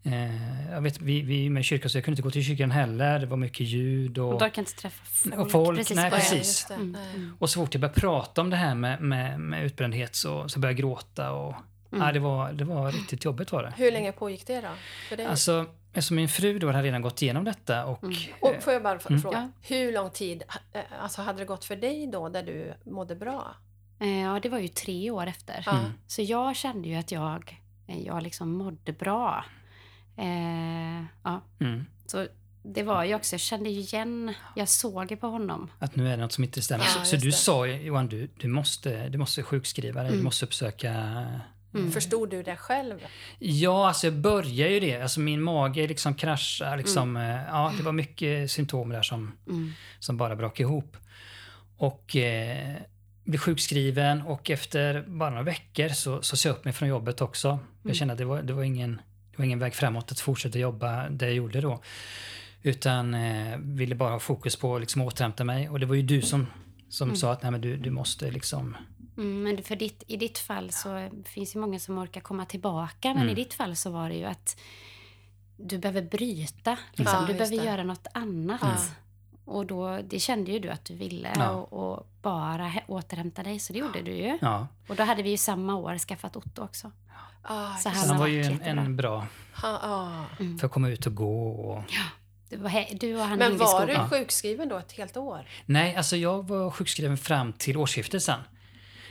Eh, 0.03 0.71
jag 0.73 0.81
vet, 0.81 1.01
vi, 1.01 1.23
vi 1.23 1.47
är 1.47 1.51
med 1.51 1.61
i 1.61 1.65
kyrkan 1.65 1.91
så 1.91 1.97
jag 1.99 2.05
kunde 2.05 2.13
inte 2.15 2.23
gå 2.23 2.31
till 2.31 2.45
kyrkan 2.45 2.71
heller. 2.71 3.19
Det 3.19 3.27
var 3.27 3.37
mycket 3.37 3.67
ljud. 3.67 4.19
Och, 4.19 4.35
Och 4.43 4.59
inte 4.59 4.75
träffa 4.75 5.05
folk. 5.05 5.39
Och 5.39 5.51
folk, 5.51 5.79
precis 5.79 5.97
nej, 5.97 6.11
precis. 6.11 6.65
Det. 6.69 6.75
Mm, 6.75 6.93
Nej. 6.93 7.15
mm. 7.15 7.37
och 7.39 7.51
så 7.51 7.61
fort 7.61 7.75
jag 7.75 7.81
började 7.81 8.01
prata 8.01 8.41
om 8.41 8.51
det 8.51 8.57
här 8.57 8.75
med, 8.75 9.01
med, 9.01 9.41
med 9.41 9.65
utbrändhet 9.65 10.15
så, 10.15 10.49
så 10.49 10.59
började 10.61 10.81
jag 10.81 10.89
gråta. 10.91 11.33
Och, 11.33 11.55
Mm. 11.93 12.07
ja, 12.07 12.13
det, 12.13 12.19
var, 12.21 12.53
det 12.53 12.65
var 12.65 12.93
riktigt 12.93 13.25
jobbigt 13.25 13.53
var 13.53 13.63
det. 13.63 13.73
Hur 13.77 13.93
länge 13.93 14.13
pågick 14.13 14.47
det 14.47 14.61
då? 14.61 14.69
För 15.09 15.17
dig? 15.17 15.27
Alltså, 15.27 15.67
eftersom 15.93 16.17
min 16.17 16.29
fru 16.29 16.59
då 16.59 16.67
hade 16.67 16.83
redan 16.83 17.03
gått 17.03 17.23
igenom 17.23 17.45
detta 17.45 17.87
och... 17.87 18.03
Mm. 18.03 18.15
och 18.41 18.55
får 18.61 18.73
jag 18.73 18.83
bara 18.83 18.99
Mm. 19.09 19.23
fråga, 19.23 19.53
hur 19.63 19.93
lång 19.93 20.11
tid 20.11 20.43
eh, 20.73 20.81
alltså, 21.03 21.23
hade 21.23 21.39
det 21.39 21.45
gått 21.45 21.65
för 21.65 21.77
dig 21.77 22.07
då 22.13 22.29
där 22.29 22.43
du 22.43 22.75
mådde 22.91 23.15
bra? 23.17 23.55
Eh, 24.01 24.21
Ja, 24.21 24.39
det 24.43 24.49
var 24.49 24.59
ju 24.59 24.69
tre 24.69 25.11
år 25.11 25.27
efter. 25.27 25.69
Mm. 25.71 25.85
Så 26.07 26.23
jag 26.23 26.57
kände 26.57 26.89
ju 26.89 26.95
att 26.95 27.13
jag, 27.13 27.61
eh, 27.87 27.99
jag 28.07 28.23
liksom 28.23 28.53
mådde 28.53 28.93
bra. 28.93 29.45
Eh, 30.17 31.05
ja, 31.25 31.41
Mm, 31.61 31.85
så 32.07 32.27
det 32.63 32.83
var 32.83 33.05
ju 33.05 33.15
också, 33.15 33.35
jag 33.35 33.41
kände 33.41 33.71
ju 33.71 33.81
igen, 33.81 34.35
jag 34.57 34.69
såg 34.69 35.11
ju 35.11 35.17
på 35.17 35.27
honom. 35.27 35.71
att 35.79 35.97
nu 35.97 36.07
är 36.07 36.11
det 36.17 36.23
något 36.23 36.33
som 36.33 36.45
inte 36.45 36.63
stämmer. 36.63 36.85
Ja, 36.99 37.05
så 37.05 37.17
du 37.17 37.27
det. 37.27 37.33
sa 37.33 37.67
Johan, 37.67 38.07
du, 38.09 38.29
du, 38.41 38.49
måste, 38.49 39.09
du 39.09 39.19
måste 39.19 39.43
sjukskriva 39.43 40.01
dig, 40.01 40.09
du 40.11 40.15
Mm. 40.15 40.25
måste 40.25 40.45
uppsöka... 40.47 40.91
Mm. 41.75 41.93
Förstod 41.93 42.31
du 42.31 42.43
det 42.43 42.57
själv? 42.57 43.01
Ja, 43.39 43.89
alltså 43.89 44.07
jag 44.07 44.15
börjar 44.15 44.69
ju 44.69 44.81
det. 44.81 45.03
Alltså 45.03 45.21
min 45.21 45.43
mage 45.43 45.87
liksom 45.87 46.15
kraschar. 46.15 46.77
Liksom, 46.77 47.17
eh, 47.17 47.23
ja, 47.49 47.73
det 47.77 47.83
var 47.83 47.93
mycket 47.93 48.51
symptom 48.51 48.89
där 48.89 49.03
som, 49.03 49.33
Mm. 49.49 49.73
som 49.99 50.17
bara 50.17 50.37
brakade 50.37 50.63
ihop. 50.63 50.97
Och 51.77 52.17
eh, 52.17 52.77
blev 53.25 53.39
sjukskriven 53.39 54.23
och 54.23 54.51
efter 54.51 55.05
bara 55.07 55.31
några 55.31 55.43
veckor 55.43 55.89
så, 55.89 56.23
så 56.23 56.37
sa 56.37 56.49
jag 56.49 56.57
upp 56.57 56.65
mig 56.65 56.75
från 56.75 56.89
jobbet 56.89 57.21
också. 57.21 57.49
Mm. 57.49 57.61
Jag 57.83 57.97
kände 57.97 58.13
att 58.13 58.19
det 58.19 58.25
var, 58.25 58.43
det, 58.43 58.53
var 58.53 58.63
ingen, 58.63 59.01
var 59.41 59.47
ingen 59.47 59.59
väg 59.59 59.75
framåt 59.75 60.13
att 60.13 60.21
fortsätta 60.21 60.59
jobba 60.59 61.09
det 61.09 61.25
jag 61.27 61.35
gjorde 61.35 61.61
då. 61.61 61.81
Utan 62.63 63.15
eh, 63.15 63.57
ville 63.59 63.95
bara 63.95 64.11
ha 64.11 64.19
fokus 64.21 64.57
på 64.57 64.75
att 64.75 64.81
liksom 64.81 65.03
återhämta 65.03 65.45
mig. 65.45 65.69
Och 65.69 65.81
det 65.81 65.87
var 65.87 65.95
ju 65.95 66.03
du 66.03 66.23
som, 66.23 66.47
som 66.89 67.09
Mm. 67.09 67.17
sa 67.17 67.33
att 67.33 67.43
Nej, 67.43 67.53
men 67.53 67.61
du, 67.61 67.77
du 67.77 67.91
måste 67.91 68.31
liksom... 68.31 68.77
Mm, 69.17 69.43
men 69.43 69.63
för 69.63 69.77
ditt, 69.77 70.03
i 70.07 70.17
ditt 70.17 70.39
fall 70.39 70.71
så 70.73 71.09
finns 71.25 71.57
ju 71.57 71.61
många 71.61 71.79
som 71.79 71.99
orkar 71.99 72.21
komma 72.21 72.45
tillbaka. 72.47 73.09
Men 73.09 73.17
Mm. 73.23 73.29
i 73.29 73.35
ditt 73.35 73.55
fall 73.55 73.77
så 73.77 73.91
var 73.91 74.09
det 74.09 74.15
ju 74.17 74.25
att 74.25 74.61
du 75.57 75.79
behöver 75.79 76.03
bryta. 76.03 76.79
Liksom. 76.95 77.17
Ja, 77.21 77.27
du 77.27 77.35
behöver 77.35 77.57
det. 77.59 77.65
göra 77.65 77.85
något 77.85 78.07
annat. 78.15 78.61
Ja. 78.63 78.77
Och 79.51 79.67
då, 79.67 79.99
det 80.03 80.19
kände 80.21 80.53
ju 80.53 80.59
du 80.59 80.69
att 80.69 80.85
du 80.85 80.95
ville 80.95 81.33
Ja. 81.37 81.51
och, 81.51 81.73
och 81.73 82.07
bara 82.23 82.73
återhämta 82.87 83.43
dig. 83.43 83.59
Så 83.59 83.73
det 83.73 83.79
gjorde 83.79 84.03
du 84.03 84.11
ju. 84.13 84.39
Ja. 84.41 84.67
Och 84.89 84.97
då 84.97 85.03
hade 85.03 85.23
vi 85.23 85.31
ju 85.31 85.37
samma 85.37 85.75
år 85.77 85.99
skaffat 85.99 86.37
Otto 86.37 86.63
också. 86.63 86.93
Ah, 87.43 87.77
Så 87.77 87.89
Han 87.89 88.09
han 88.09 88.19
var 88.19 88.27
ju 88.27 88.43
en, 88.43 88.63
en 88.79 88.97
bra 88.97 89.27
Ha, 89.63 89.79
ah. 89.83 90.25
för 90.61 90.67
att 90.67 90.73
komma 90.73 90.89
ut 90.89 91.07
och 91.07 91.15
gå 91.15 91.51
och 91.51 91.83
Du, 92.49 92.57
var 92.57 92.71
he- 92.71 92.99
du 93.01 93.17
och 93.17 93.23
han 93.25 93.39
Men 93.39 93.59
var 93.59 93.87
du 93.87 93.99
sjukskriven 94.11 94.69
då 94.69 94.77
ett 94.79 94.93
helt 94.93 95.17
år? 95.17 95.47
Nej, 95.67 95.97
alltså 95.97 96.17
jag 96.17 96.49
var 96.49 96.71
sjukskriven 96.71 97.19
fram 97.19 97.53
till 97.53 97.77
årsskiftet 97.77 98.23
sen. 98.23 98.41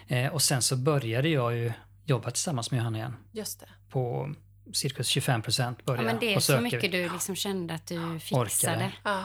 Eh, 0.08 0.34
och 0.34 0.42
sen 0.42 0.62
så 0.62 0.76
började 0.76 1.30
jag 1.30 1.56
ju 1.58 1.72
jobba 2.06 2.32
tillsammans 2.32 2.72
med 2.72 2.78
Johanna 2.78 2.98
igen. 2.98 3.16
Just 3.32 3.60
det. 3.60 3.70
På 3.90 4.34
cirka 4.74 5.04
25 5.04 5.42
procent 5.42 5.78
Ja, 5.80 5.84
började 5.86 6.06
men 6.08 6.20
det 6.20 6.34
är 6.34 6.36
och 6.36 6.44
så 6.44 6.62
mycket 6.62 6.92
du 6.92 7.10
liksom 7.10 7.36
kände 7.36 7.74
att 7.74 7.88
du 7.88 8.20
fixade. 8.20 8.92
Ja. 9.04 9.24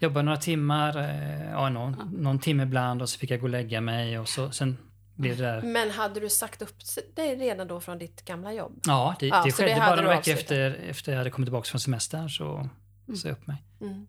Jobbade 0.00 0.22
några 0.24 0.38
timmar, 0.38 0.98
eh, 0.98 1.50
ja, 1.50 1.68
någon, 1.68 1.92
någon 2.12 2.38
timme 2.38 2.62
ibland 2.62 3.02
och 3.02 3.08
så 3.08 3.18
fick 3.18 3.30
jag 3.30 3.40
gå 3.40 3.46
och 3.46 3.50
lägga 3.50 3.80
mig 3.80 4.18
och 4.18 4.28
så, 4.28 4.50
sen 4.50 4.76
blev 5.14 5.36
det 5.36 5.42
där. 5.42 5.62
Men 5.62 5.90
hade 5.90 6.20
du 6.20 6.28
sagt 6.30 6.62
upp 6.62 6.74
dig 7.16 7.36
redan 7.36 7.68
då 7.68 7.80
från 7.80 7.98
ditt 7.98 8.24
gamla 8.24 8.52
jobb? 8.52 8.80
Ja, 8.86 9.14
det, 9.20 9.26
Ja, 9.26 9.36
det 9.42 9.48
det 9.48 9.52
skedde 9.52 9.74
hade 9.74 9.96
bara 9.96 10.02
några 10.02 10.16
veckor 10.16 10.32
efter, 10.34 10.70
efter 10.90 11.12
jag 11.12 11.18
hade 11.18 11.30
kommit 11.30 11.46
tillbaka 11.46 11.66
från 11.68 11.80
semestern 11.80 12.30
så 12.30 12.68
sa 13.16 13.28
jag 13.28 13.32
upp 13.32 13.46
mig. 13.46 13.62
Mm. 13.80 14.06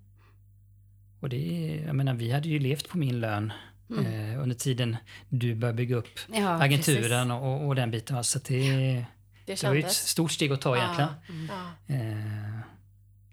Och 1.20 1.30
det, 1.30 1.82
jag 1.86 1.96
menar, 1.96 2.14
vi 2.14 2.32
hade 2.32 2.50
ju 2.50 2.60
levt 2.60 2.90
på 2.90 2.98
min 2.98 3.20
lön 3.20 3.54
eh, 3.90 4.42
under 4.42 4.56
tiden 4.56 4.98
du 5.30 5.56
började 5.56 5.78
bygga 5.78 5.96
upp 5.96 6.20
Mm. 6.30 6.44
Ja, 6.44 6.64
agenturen 6.64 7.32
och, 7.32 7.68
och 7.68 7.76
den 7.76 7.92
biten. 7.92 8.24
Så 8.24 8.40
det, 8.40 9.06
Det 9.46 9.62
det 9.62 9.64
var 9.64 9.74
ju 9.74 9.80
ett 9.80 9.92
stort 9.92 10.32
steg 10.32 10.52
att 10.52 10.62
ta 10.62 10.78
egentligen. 10.78 11.10
Ja. 11.50 11.96
Eh, 11.96 12.60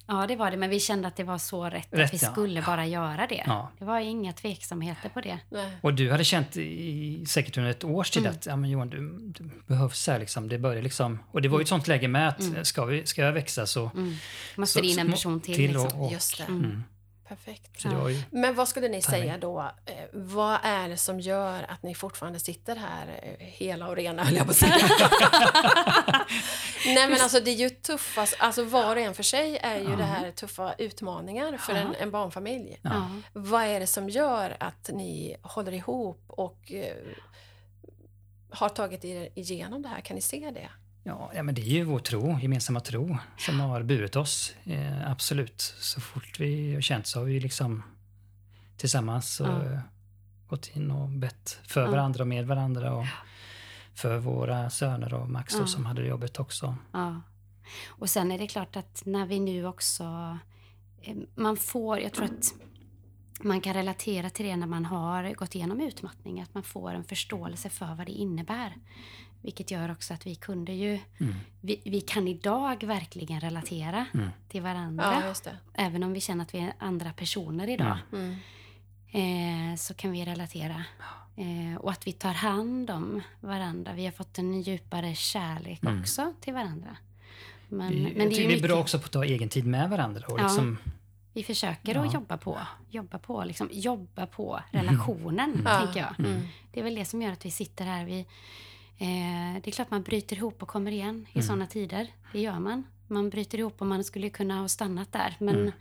Ja, 0.07 0.27
det 0.27 0.37
var 0.37 0.51
det. 0.51 0.57
Men 0.57 0.71
vi 0.71 0.81
kände 0.81 1.09
att 1.09 1.17
det 1.17 1.25
var 1.25 1.39
så 1.39 1.65
rätt, 1.65 1.89
Rätt, 1.91 2.05
att 2.05 2.15
vi 2.15 2.19
ja. 2.23 2.33
skulle 2.33 2.63
bara 2.63 2.87
göra 2.87 3.27
det. 3.27 3.43
Ja. 3.47 3.71
Det 3.79 3.85
var 3.85 4.01
inga 4.01 4.33
tveksamheter 4.33 5.09
på 5.09 5.21
det. 5.21 5.39
Nej. 5.51 5.71
och 5.81 5.95
du 5.95 6.11
hade 6.11 6.25
känt 6.25 6.57
i, 6.57 7.25
säkert 7.29 7.57
under 7.57 7.71
ett 7.71 7.85
års 7.85 8.11
tid 8.11 8.23
Mm. 8.23 8.35
att 8.35 8.47
ja, 8.47 8.57
men 8.57 8.71
Johan, 8.71 8.91
du, 8.91 9.19
du 9.19 9.51
behövs 9.67 10.07
här. 10.09 10.19
Liksom. 10.19 10.49
Det 10.49 10.59
börjar 10.59 10.83
liksom, 10.83 11.19
och 11.31 11.43
det 11.43 11.49
var 11.49 11.59
ju 11.59 11.63
ett 11.63 11.69
sånt 11.69 11.89
läge 11.89 12.09
med 12.09 12.29
att 12.29 12.67
ska, 12.67 12.85
vi, 12.85 13.07
ska 13.07 13.23
jag 13.23 13.33
växa 13.33 13.67
så... 13.67 13.91
Mm. 13.95 14.15
Måste 14.57 14.79
så, 14.79 14.81
det 14.81 14.89
in 14.89 14.99
en 14.99 15.11
person 15.11 15.41
till. 15.41 15.55
till 15.55 15.71
liksom. 15.73 16.01
och, 16.01 16.07
och, 16.07 16.13
Just 16.13 16.39
det. 16.39 16.45
Mm. 16.45 16.85
Perfekt. 17.37 17.85
Ju, 17.85 18.23
Men 18.31 18.55
vad 18.55 18.69
skulle 18.69 18.89
ni 18.89 19.03
säga 19.03 19.39
då? 19.39 19.61
Eh, 19.87 19.95
vad 20.13 20.59
är 20.63 20.89
det 20.89 20.97
som 20.97 21.21
gör 21.21 21.67
att 21.69 21.83
ni 21.83 21.95
fortfarande 21.95 22.41
sitter 22.41 22.77
här 22.77 23.21
eh, 23.23 23.47
hela 23.47 23.89
och 23.89 23.97
rena, 23.97 24.25
höll 24.25 24.35
jag 24.35 24.45
på 24.45 24.51
att 24.51 24.57
säga. 24.57 24.75
Nej 26.87 27.09
men 27.09 27.21
alltså 27.21 27.41
det 27.41 27.51
är 27.51 27.55
ju 27.55 27.71
tuffa, 27.71 28.27
alltså 28.39 28.65
var 28.65 28.97
och 28.97 29.03
en 29.03 29.15
för 29.15 29.23
sig 29.23 29.57
är 29.57 29.79
ju 29.79 29.97
det 29.97 30.03
här 30.05 30.31
tuffa 30.31 30.75
utmaningar 30.79 31.57
för 31.57 31.75
en, 31.75 31.95
en 31.95 32.11
barnfamilj. 32.11 32.79
Ja. 32.83 33.11
Vad 33.33 33.63
är 33.63 33.81
det 33.81 33.87
som 33.87 34.09
gör 34.09 34.57
att 34.61 34.91
ni 34.93 35.37
håller 35.43 35.73
ihop 35.73 36.25
och 36.27 36.73
eh, 36.73 36.97
har 38.51 38.69
tagit 38.69 39.05
er 39.05 39.29
igenom 39.35 39.83
det 39.83 39.89
här? 39.89 40.01
Kan 40.01 40.15
ni 40.15 40.21
se 40.23 40.51
det? 40.55 40.69
Ja, 41.05 41.31
ja, 41.35 41.43
men 41.43 41.55
det 41.55 41.61
är 41.63 41.67
ju 41.67 41.85
vår 41.85 41.99
tro, 41.99 42.39
gemensamma 42.41 42.81
tro 42.81 43.19
som 43.39 43.61
har 43.61 43.83
burit 43.83 44.17
oss. 44.17 44.55
Eh, 44.65 45.11
absolut. 45.11 45.61
Så 45.61 46.01
fort 46.01 46.41
vi 46.41 46.75
har 46.75 46.81
känt 46.81 47.07
så 47.07 47.19
har 47.19 47.25
vi 47.25 47.41
liksom 47.41 47.83
tillsammans 48.77 49.41
och, 49.41 49.47
Ja. 49.49 49.65
eh, 49.65 49.79
gått 50.49 50.77
in 50.77 50.91
och 50.91 51.09
bett 51.09 51.61
för 51.67 51.81
Ja. 51.81 51.91
varandra 51.91 52.23
och 52.23 52.29
med 52.29 52.47
varandra. 52.47 52.93
Och 52.95 53.07
för 53.95 54.19
våra 54.19 54.71
söner 54.71 55.15
och 55.15 55.29
Max 55.31 55.55
då, 55.59 55.67
som 55.67 55.87
hade 55.87 56.07
jobbet 56.07 56.39
också. 56.41 56.77
Ja. 56.93 57.21
Och 57.89 58.11
sen 58.11 58.33
är 58.33 58.39
det 58.39 58.47
klart 58.47 58.77
att 58.77 59.03
när 59.07 59.27
vi 59.27 59.41
nu 59.41 59.67
också... 59.67 60.39
eh, 61.03 61.17
Man 61.35 61.57
får, 61.57 61.99
jag 62.01 62.13
tror 62.13 62.25
att 62.25 62.55
man 63.45 63.61
kan 63.61 63.75
relatera 63.75 64.31
till 64.31 64.47
det 64.47 64.57
när 64.57 64.67
man 64.67 64.85
har 64.85 65.35
gått 65.35 65.55
igenom 65.55 65.81
utmattning. 65.81 66.41
Att 66.41 66.55
man 66.55 66.63
får 66.63 66.91
en 66.95 67.05
förståelse 67.05 67.69
för 67.71 67.95
vad 67.95 68.07
det 68.07 68.13
innebär. 68.13 68.73
Vilket 69.43 69.71
gör 69.71 69.91
också 69.93 70.15
att 70.15 70.27
vi 70.27 70.35
kunde 70.35 70.73
ju... 70.73 70.99
Mm. 71.21 71.35
Vi, 71.61 71.81
vi 71.85 72.01
kan 72.01 72.29
idag 72.29 72.85
verkligen 72.85 73.41
relatera 73.41 74.07
Mm. 74.15 74.29
till 74.49 74.63
varandra. 74.63 75.05
Ja, 75.23 75.29
just 75.29 75.45
det. 75.45 75.57
Även 75.75 76.03
om 76.03 76.13
vi 76.13 76.21
känner 76.21 76.43
att 76.45 76.55
vi 76.55 76.59
är 76.59 76.73
andra 76.79 77.13
personer 77.13 77.69
idag. 77.69 77.99
Mm. 78.13 78.37
eh, 79.73 79.77
så 79.77 79.95
kan 79.95 80.13
vi 80.13 80.25
relatera. 80.25 80.85
Eh, 81.37 81.77
och 81.81 81.91
att 81.91 82.07
vi 82.07 82.13
tar 82.13 82.33
hand 82.33 82.91
om 82.91 83.21
varandra. 83.41 83.93
Vi 83.93 84.05
har 84.05 84.13
fått 84.13 84.39
en 84.39 84.63
djupare 84.63 85.15
kärlek 85.15 85.83
Mm. 85.83 86.01
också 86.01 86.33
till 86.41 86.55
varandra. 86.55 86.97
Men, 87.69 87.89
Vi, 87.89 87.97
men 88.03 88.05
jag 88.05 88.17
det 88.17 88.23
är 88.23 88.29
vi 88.39 88.45
är 88.45 88.49
mycket, 88.49 88.63
bra 88.63 88.81
också 88.81 88.99
på 88.99 89.05
att 89.05 89.13
ta 89.13 89.25
egen 89.25 89.49
tid 89.49 89.67
med 89.67 89.91
varandra. 89.91 90.27
Och 90.29 90.41
Ja. 90.41 90.49
Vi 91.33 91.43
försöker 91.45 91.95
Ja. 91.95 92.05
att 92.07 92.15
jobba 92.15 92.37
på, 92.37 92.59
jobba 92.91 93.19
på, 93.19 93.45
liksom, 93.45 93.69
jobba 93.73 94.27
på 94.27 94.61
relationen, 94.71 95.63
Ja. 95.65 95.81
tänker 95.81 96.01
jag. 96.01 96.21
Mm. 96.29 96.43
Det 96.73 96.81
är 96.81 96.85
väl 96.85 96.95
det 96.95 97.05
som 97.05 97.23
gör 97.23 97.33
att 97.33 97.47
vi 97.47 97.51
sitter 97.51 97.85
här. 97.85 98.05
Vi, 98.05 98.19
eh, 98.99 99.61
det 99.63 99.67
är 99.67 99.71
klart 99.71 99.91
man 99.91 100.03
bryter 100.03 100.37
ihop 100.37 100.63
och 100.63 100.69
kommer 100.69 100.93
igen 100.93 101.27
i 101.33 101.39
Mm. 101.39 101.47
sådana 101.47 101.67
tider. 101.67 102.07
Det 102.33 102.41
gör 102.41 102.59
man. 102.59 102.85
Man 103.07 103.31
bryter 103.31 103.59
ihop 103.59 103.81
och 103.81 103.87
man 103.87 104.05
skulle 104.05 104.31
kunna 104.31 104.61
ha 104.61 104.69
stannat 104.69 105.13
där. 105.13 105.37
Men 105.39 105.55
Mm. 105.57 105.73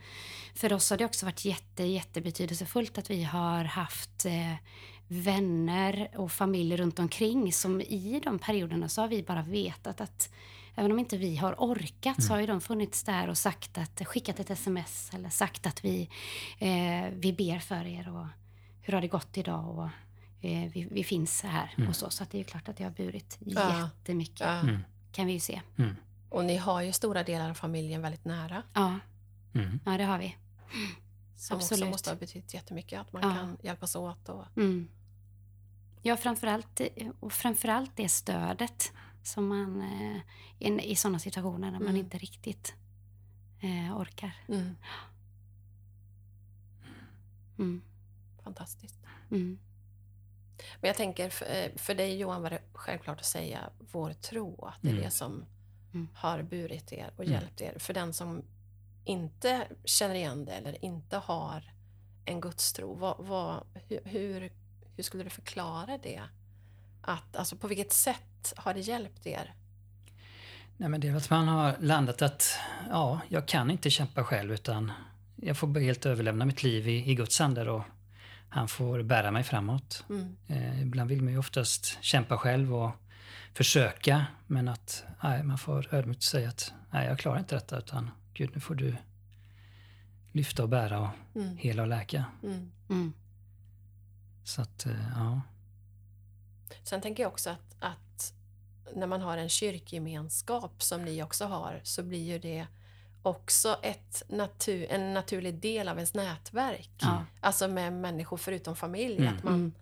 för 0.54 0.72
oss 0.72 0.90
har 0.90 0.96
det 0.98 1.04
också 1.04 1.26
varit 1.26 1.44
jätte, 1.44 1.84
jättebetydelsefullt 1.84 2.98
att 2.98 3.10
vi 3.10 3.22
har 3.24 3.64
haft 3.64 4.24
eh, 4.26 4.54
vänner 5.08 6.08
och 6.16 6.32
familj 6.32 6.76
runt 6.76 6.98
omkring 6.98 7.52
som 7.52 7.80
i 7.80 8.20
de 8.24 8.38
perioderna 8.38 8.88
så 8.88 9.00
har 9.00 9.08
vi 9.08 9.22
bara 9.22 9.42
vetat 9.42 10.00
att 10.00 10.32
även 10.74 10.92
om 10.92 10.98
inte 10.98 11.16
vi 11.16 11.36
har 11.36 11.54
orkat 11.58 12.22
så 12.22 12.32
har 12.32 12.40
ju 12.40 12.46
de 12.46 12.60
funnits 12.60 13.02
där 13.02 13.28
och 13.28 13.38
sagt 13.38 13.78
att, 13.78 14.02
skickat 14.06 14.40
ett 14.40 14.50
sms 14.50 15.10
eller 15.14 15.28
sagt 15.30 15.66
att 15.66 15.84
vi, 15.84 16.08
eh, 16.58 17.10
vi 17.12 17.32
ber 17.32 17.58
för 17.58 17.84
er 17.86 18.08
och 18.16 18.26
hur 18.80 18.92
har 18.92 19.00
det 19.00 19.08
gått 19.08 19.36
idag 19.38 19.78
och 19.78 19.84
eh, 20.48 20.70
vi, 20.72 20.88
vi 20.90 21.04
finns 21.04 21.42
här 21.42 21.74
och 21.88 21.96
så. 21.96 22.10
Så 22.10 22.22
att 22.22 22.30
det 22.30 22.36
är 22.36 22.38
ju 22.38 22.44
klart 22.44 22.68
att 22.68 22.76
det 22.76 22.84
har 22.84 22.90
burit 22.90 23.38
Ja. 23.40 23.78
jättemycket 23.80 24.40
Ja. 24.40 24.60
Mm. 24.60 24.78
kan 25.12 25.26
vi 25.26 25.32
ju 25.32 25.40
se. 25.40 25.60
mm, 25.78 25.96
Och 26.28 26.44
ni 26.44 26.56
har 26.56 26.82
ju 26.82 26.92
stora 26.92 27.22
delar 27.22 27.50
av 27.50 27.54
familjen 27.54 28.02
väldigt 28.02 28.24
nära. 28.24 28.62
Ja, 28.74 28.98
mm. 29.54 29.80
ja 29.84 29.90
det 29.98 30.04
har 30.04 30.18
vi. 30.18 30.36
Som 31.36 31.56
också 31.56 31.74
Absolut. 31.74 31.90
måste 31.92 32.10
ha 32.10 32.16
betytt 32.16 32.54
jättemycket. 32.54 33.00
Att 33.00 33.12
man 33.12 33.22
Ja. 33.22 33.34
kan 33.34 33.56
hjälpas 33.62 33.96
åt. 33.96 34.28
Och, 34.28 34.44
Mm. 34.56 34.88
Ja, 36.04 36.16
framförallt, 36.16 36.80
och 37.20 37.32
framförallt 37.32 37.96
det 37.96 38.08
stödet 38.08 38.92
som 39.22 39.48
man 39.48 39.82
eh, 39.82 40.16
i, 40.58 40.90
i 40.92 40.96
sådana 40.96 41.18
situationer 41.18 41.70
när 41.70 41.78
man 41.78 41.88
Mm. 41.88 41.96
inte 42.00 42.18
riktigt 42.18 42.74
eh, 43.60 43.96
orkar. 44.00 44.32
mm, 44.48 44.76
Mm. 47.58 47.82
fantastiskt. 48.42 48.98
Mm. 49.30 49.58
Men 50.80 50.88
jag 50.88 50.96
tänker, 50.96 51.30
för, 51.30 51.46
eh, 51.46 51.70
för 51.76 51.94
dig 51.94 52.18
Johan 52.18 52.42
var 52.42 52.50
det 52.50 52.62
självklart 52.72 53.18
att 53.18 53.24
säga 53.26 53.70
vår 53.92 54.12
tro. 54.12 54.64
Att 54.64 54.82
det 54.82 54.88
är 54.88 54.92
Mm. 54.92 55.04
det 55.04 55.10
som 55.10 55.44
har 56.14 56.42
burit 56.42 56.92
er 56.92 57.10
och 57.16 57.24
hjälpt 57.24 57.60
er. 57.60 57.78
För 57.78 57.94
den 57.94 58.12
som 58.12 58.42
inte 59.04 59.68
känner 59.84 60.14
igen 60.14 60.44
det 60.44 60.52
eller 60.52 60.84
inte 60.84 61.16
har 61.16 61.72
en 62.24 62.40
gudstro. 62.40 62.94
Vad, 62.94 63.26
vad, 63.26 63.64
hur, 64.04 64.52
hur 64.96 65.02
skulle 65.02 65.24
du 65.24 65.30
förklara 65.30 65.98
det? 65.98 66.22
Att, 67.02 67.36
alltså 67.36 67.56
på 67.56 67.68
vilket 67.68 67.92
sätt 67.92 68.52
har 68.56 68.74
det 68.74 68.80
hjälpt 68.80 69.26
er? 69.26 69.54
Nej, 70.76 70.88
men 70.88 71.00
det 71.00 71.08
är 71.08 71.14
att 71.16 71.30
man 71.30 71.48
har 71.48 71.76
landat 71.80 72.22
att 72.22 72.54
ja, 72.90 73.20
jag 73.28 73.48
kan 73.48 73.70
inte 73.70 73.90
kämpa 73.90 74.24
själv 74.24 74.52
utan 74.52 74.92
jag 75.36 75.56
får 75.56 75.80
helt 75.80 76.06
överlämna 76.06 76.44
mitt 76.44 76.62
liv 76.62 76.88
i, 76.88 77.10
i 77.10 77.14
Guds 77.14 77.38
händer 77.40 77.68
och 77.68 77.82
han 78.48 78.68
får 78.68 79.02
bära 79.02 79.30
mig 79.30 79.42
framåt. 79.44 80.04
Mm. 80.08 80.36
Eh, 80.48 80.82
ibland 80.82 81.10
vill 81.10 81.22
man 81.22 81.32
ju 81.32 81.38
oftast 81.38 81.98
kämpa 82.00 82.38
själv 82.38 82.74
och 82.74 82.90
försöka 83.54 84.26
men 84.46 84.68
att 84.68 85.04
nej, 85.22 85.42
man 85.42 85.58
får 85.58 85.94
ödmjukt 85.94 86.22
säga 86.22 86.48
att 86.48 86.72
nej, 86.90 87.06
jag 87.06 87.18
klarar 87.18 87.38
inte 87.38 87.54
detta 87.54 87.78
utan 87.78 88.10
Gud, 88.34 88.50
nu 88.54 88.60
får 88.60 88.74
du 88.74 88.96
lyfta 90.32 90.62
och 90.62 90.68
bära 90.68 91.00
och 91.00 91.08
Mm. 91.34 91.56
hela 91.56 91.82
och 91.82 91.88
läka. 91.88 92.24
Mm. 92.42 92.70
Mm. 92.90 93.12
Så 94.44 94.62
att, 94.62 94.86
eh, 94.86 94.92
ja. 95.14 95.40
Sen 96.82 97.00
tänker 97.00 97.22
jag 97.22 97.32
också 97.32 97.50
att, 97.50 97.76
att 97.80 98.34
när 98.94 99.06
man 99.06 99.20
har 99.20 99.36
en 99.36 99.48
kyrkgemenskap 99.48 100.82
som 100.82 101.04
ni 101.04 101.22
också 101.22 101.44
har 101.44 101.80
så 101.84 102.02
blir 102.02 102.22
ju 102.24 102.38
det 102.38 102.66
också 103.22 103.76
ett 103.82 104.22
natur, 104.28 104.86
en 104.90 105.14
naturlig 105.14 105.54
del 105.60 105.88
av 105.88 105.96
ens 105.96 106.14
nätverk. 106.14 106.90
Ja. 107.00 107.24
Alltså 107.40 107.68
med 107.68 107.92
människor 107.92 108.36
förutom 108.36 108.76
familj. 108.76 109.16
Mm. 109.18 109.34
Att, 109.36 109.44
man, 109.44 109.54
Mm. 109.54 109.72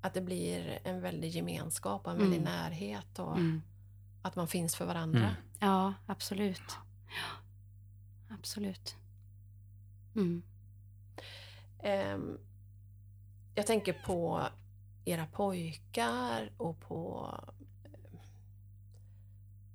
att 0.00 0.14
det 0.14 0.20
blir 0.20 0.78
en 0.84 1.00
väldig 1.00 1.30
gemenskap 1.30 2.06
och 2.06 2.12
en 2.12 2.18
väldig 2.18 2.38
Mm. 2.40 2.52
närhet 2.52 3.18
och 3.18 3.36
Mm. 3.36 3.62
att 4.22 4.36
man 4.36 4.48
finns 4.48 4.76
för 4.76 4.84
varandra. 4.86 5.20
Mm. 5.20 5.34
Ja, 5.58 5.94
absolut. 6.06 6.62
Ja, 7.08 8.34
absolut. 8.38 8.96
Mm. 10.14 10.42
Ehm, 11.82 12.38
jag 13.54 13.66
tänker 13.66 13.92
på 13.92 14.46
era 15.04 15.26
pojkar 15.26 16.52
och 16.56 16.80
på 16.80 17.34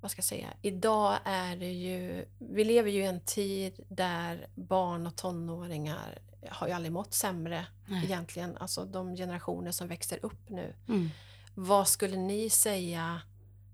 vad 0.00 0.10
ska 0.10 0.18
jag 0.18 0.24
säga? 0.24 0.48
Idag 0.62 1.18
är 1.24 1.56
det 1.56 1.72
ju, 1.72 2.24
vi 2.38 2.64
lever 2.64 2.90
ju 2.90 3.02
i 3.02 3.06
en 3.06 3.20
tid 3.20 3.80
där 3.88 4.46
barn 4.54 5.06
och 5.06 5.16
tonåringar 5.16 6.18
har 6.50 6.66
ju 6.66 6.72
aldrig 6.72 6.92
mått 6.92 7.14
sämre 7.14 7.66
Nej. 7.86 8.04
egentligen. 8.04 8.56
Alltså 8.56 8.84
de 8.84 9.16
generationer 9.16 9.72
som 9.72 9.88
växer 9.88 10.18
upp 10.22 10.48
nu. 10.48 10.74
Mm. 10.88 11.10
Vad 11.54 11.88
skulle 11.88 12.16
ni 12.16 12.50
säga 12.50 13.20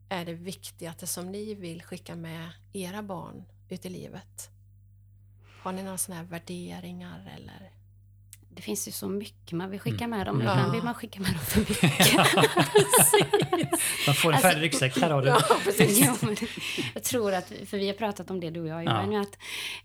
är 0.08 0.24
det 0.24 0.34
viktigaste 0.34 1.06
som 1.06 1.32
ni 1.32 1.54
vill 1.54 1.82
skicka 1.82 2.16
med 2.16 2.50
era 2.72 3.02
barn 3.02 3.44
ut 3.68 3.86
i 3.86 3.88
livet? 3.88 4.50
Har 5.62 5.72
ni 5.72 5.82
några 5.82 5.98
sådana 5.98 6.22
här 6.22 6.28
värderingar 6.28 7.32
eller? 7.36 7.72
Det 8.54 8.62
finns 8.62 8.88
ju 8.88 8.92
så 8.92 9.08
mycket 9.08 9.52
man 9.52 9.70
vill 9.70 9.80
skicka 9.80 10.04
Mm. 10.04 10.18
med 10.18 10.26
dem. 10.26 10.40
Ja. 10.40 10.52
Ibland 10.52 10.72
vill 10.72 10.82
man 10.82 10.94
skicka 10.94 11.20
med 11.20 11.30
dem 11.30 11.38
för 11.38 11.60
mycket. 11.60 12.12
Man 14.06 14.14
får 14.14 14.28
en 14.28 14.34
Alltså- 14.34 14.48
färdig 14.48 14.62
ryggsäck, 14.62 14.98
här 15.00 15.10
har 15.10 15.22
du. 15.22 15.28
Ja, 15.28 15.40
precis. 15.64 16.06
Jo, 16.06 16.14
men 16.26 16.36
jag 16.94 17.02
tror 17.02 17.34
att, 17.34 17.48
för 17.66 17.76
vi 17.78 17.86
har 17.86 17.94
pratat 17.94 18.30
om 18.30 18.40
det 18.40 18.50
du 18.50 18.60
och 18.60 18.68
jag 18.68 18.84
Ja. 18.84 19.12
Ju 19.12 19.16
att 19.16 19.38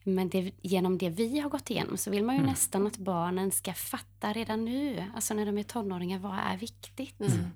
men 0.03 0.29
det, 0.29 0.51
genom 0.61 0.97
det 0.97 1.09
vi 1.09 1.39
har 1.39 1.49
gått 1.49 1.69
igenom 1.69 1.97
så 1.97 2.11
vill 2.11 2.23
man 2.25 2.35
ju 2.35 2.39
Mm. 2.39 2.49
nästan 2.51 2.87
att 2.87 2.97
barnen 2.97 3.51
ska 3.51 3.73
fatta 3.73 4.33
redan 4.33 4.65
nu, 4.65 5.03
alltså 5.15 5.33
när 5.33 5.45
de 5.45 5.57
är 5.57 5.63
tonåringar, 5.63 6.19
vad 6.19 6.37
är 6.39 6.57
viktigt? 6.57 7.19
Mm. 7.19 7.47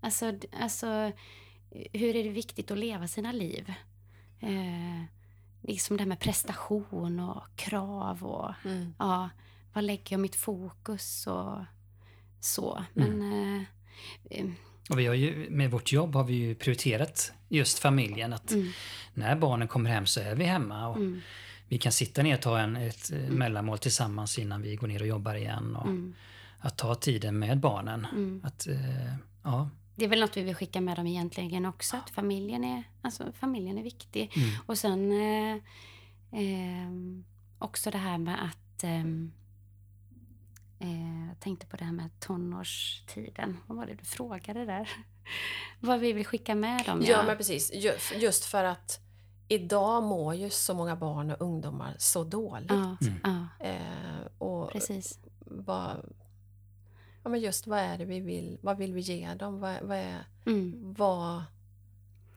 Alltså, 0.00 0.32
alltså, 0.60 1.12
hur 1.92 2.16
är 2.16 2.24
det 2.24 2.30
viktigt 2.30 2.70
att 2.70 2.78
leva 2.78 3.08
sina 3.08 3.32
liv? 3.32 3.72
Eh, 4.40 5.02
liksom 5.62 5.96
det 5.96 6.02
här 6.02 6.08
med 6.08 6.20
prestation 6.20 7.20
och 7.20 7.44
krav 7.56 8.24
och 8.24 8.52
Mm. 8.64 8.94
ja, 8.98 9.30
var 9.76 9.82
lägger 9.82 10.04
jag 10.08 10.20
mitt 10.20 10.36
fokus 10.36 11.26
och 11.26 11.58
så. 12.40 12.84
Men 12.94 13.32
eh, 13.32 13.62
eh, 14.30 14.46
Och 14.90 14.98
vi 14.98 15.06
har 15.06 15.14
ju, 15.14 15.50
med 15.50 15.70
vårt 15.70 15.92
jobb 15.92 16.14
har 16.14 16.24
vi 16.24 16.34
ju 16.34 16.54
prioriterat 16.54 17.32
just 17.48 17.78
familjen. 17.78 18.32
Att 18.32 18.50
mm, 18.50 18.68
när 19.14 19.36
barnen 19.36 19.68
kommer 19.68 19.90
hem 19.90 20.06
så 20.06 20.20
är 20.20 20.34
vi 20.34 20.44
hemma. 20.44 20.88
Och 20.88 20.96
mm, 20.96 21.20
Vi 21.68 21.78
kan 21.78 21.92
sitta 21.92 22.22
ner 22.22 22.34
och 22.34 22.42
ta 22.42 22.58
en, 22.58 22.76
ett 22.76 23.12
eh, 23.12 23.18
mellanmål 23.18 23.78
tillsammans 23.78 24.38
innan 24.38 24.62
vi 24.62 24.76
går 24.76 24.86
ner 24.86 25.00
och 25.02 25.08
jobbar 25.08 25.34
igen. 25.34 25.76
Och 25.76 25.86
mm, 25.86 26.14
Att 26.58 26.78
ta 26.78 26.94
tiden 26.94 27.38
med 27.38 27.60
barnen. 27.60 28.04
mm. 28.12 28.40
Att, 28.44 28.66
eh, 28.66 29.14
ja, 29.42 29.70
Det 29.96 30.04
är 30.04 30.08
väl 30.08 30.20
något 30.20 30.36
vi 30.36 30.42
vill 30.42 30.54
skicka 30.54 30.80
med 30.80 30.96
dem 30.96 31.06
egentligen 31.06 31.66
också. 31.66 31.96
Att 31.96 32.10
familjen 32.10 32.64
är, 32.64 32.82
alltså, 33.02 33.32
familjen 33.40 33.78
är 33.78 33.82
viktig. 33.82 34.32
Mm. 34.36 34.48
Och 34.66 34.78
sen 34.78 35.12
eh, 35.12 35.62
ehm, 36.32 37.24
också 37.58 37.90
det 37.90 37.98
här 37.98 38.18
med 38.18 38.44
att 38.44 38.84
ehm, 38.84 39.32
eh, 40.78 41.26
jag 41.28 41.40
tänkte 41.40 41.66
på 41.66 41.76
det 41.76 41.84
här 41.84 41.92
med 41.92 42.10
tonårstiden. 42.20 43.56
Vad 43.66 43.76
var 43.78 43.86
det 43.86 43.94
du 43.94 44.04
frågade 44.04 44.64
där? 44.64 44.88
Vad 45.80 46.00
vi 46.00 46.12
vill 46.12 46.26
skicka 46.26 46.54
med 46.54 46.84
dem. 46.86 47.02
Ja, 47.06 47.22
men 47.26 47.36
precis. 47.36 47.72
Ju- 47.74 48.18
Just 48.20 48.44
för 48.44 48.64
att 48.64 49.00
idag 49.48 50.02
mår 50.02 50.34
ju 50.34 50.50
så 50.50 50.74
många 50.74 50.96
barn 50.96 51.30
och 51.30 51.40
ungdomar 51.40 51.94
så 51.98 52.24
dåligt. 52.24 52.70
ja, 52.70 52.96
Mm. 53.00 53.18
ja, 53.24 53.66
Eh, 53.66 54.26
och 54.38 54.72
precis. 54.72 55.18
vad, 55.40 56.12
ja, 57.22 57.30
men 57.30 57.40
just 57.40 57.66
vad 57.66 57.78
är 57.78 57.98
det 57.98 58.04
vi 58.04 58.20
vill, 58.20 58.58
vad 58.62 58.76
vill 58.78 58.92
vi 58.94 59.00
ge 59.00 59.34
dem? 59.34 59.60
Vad, 59.60 59.76
vad, 59.82 59.96
är, 59.98 60.24
Mm. 60.46 60.94
vad 60.98 61.42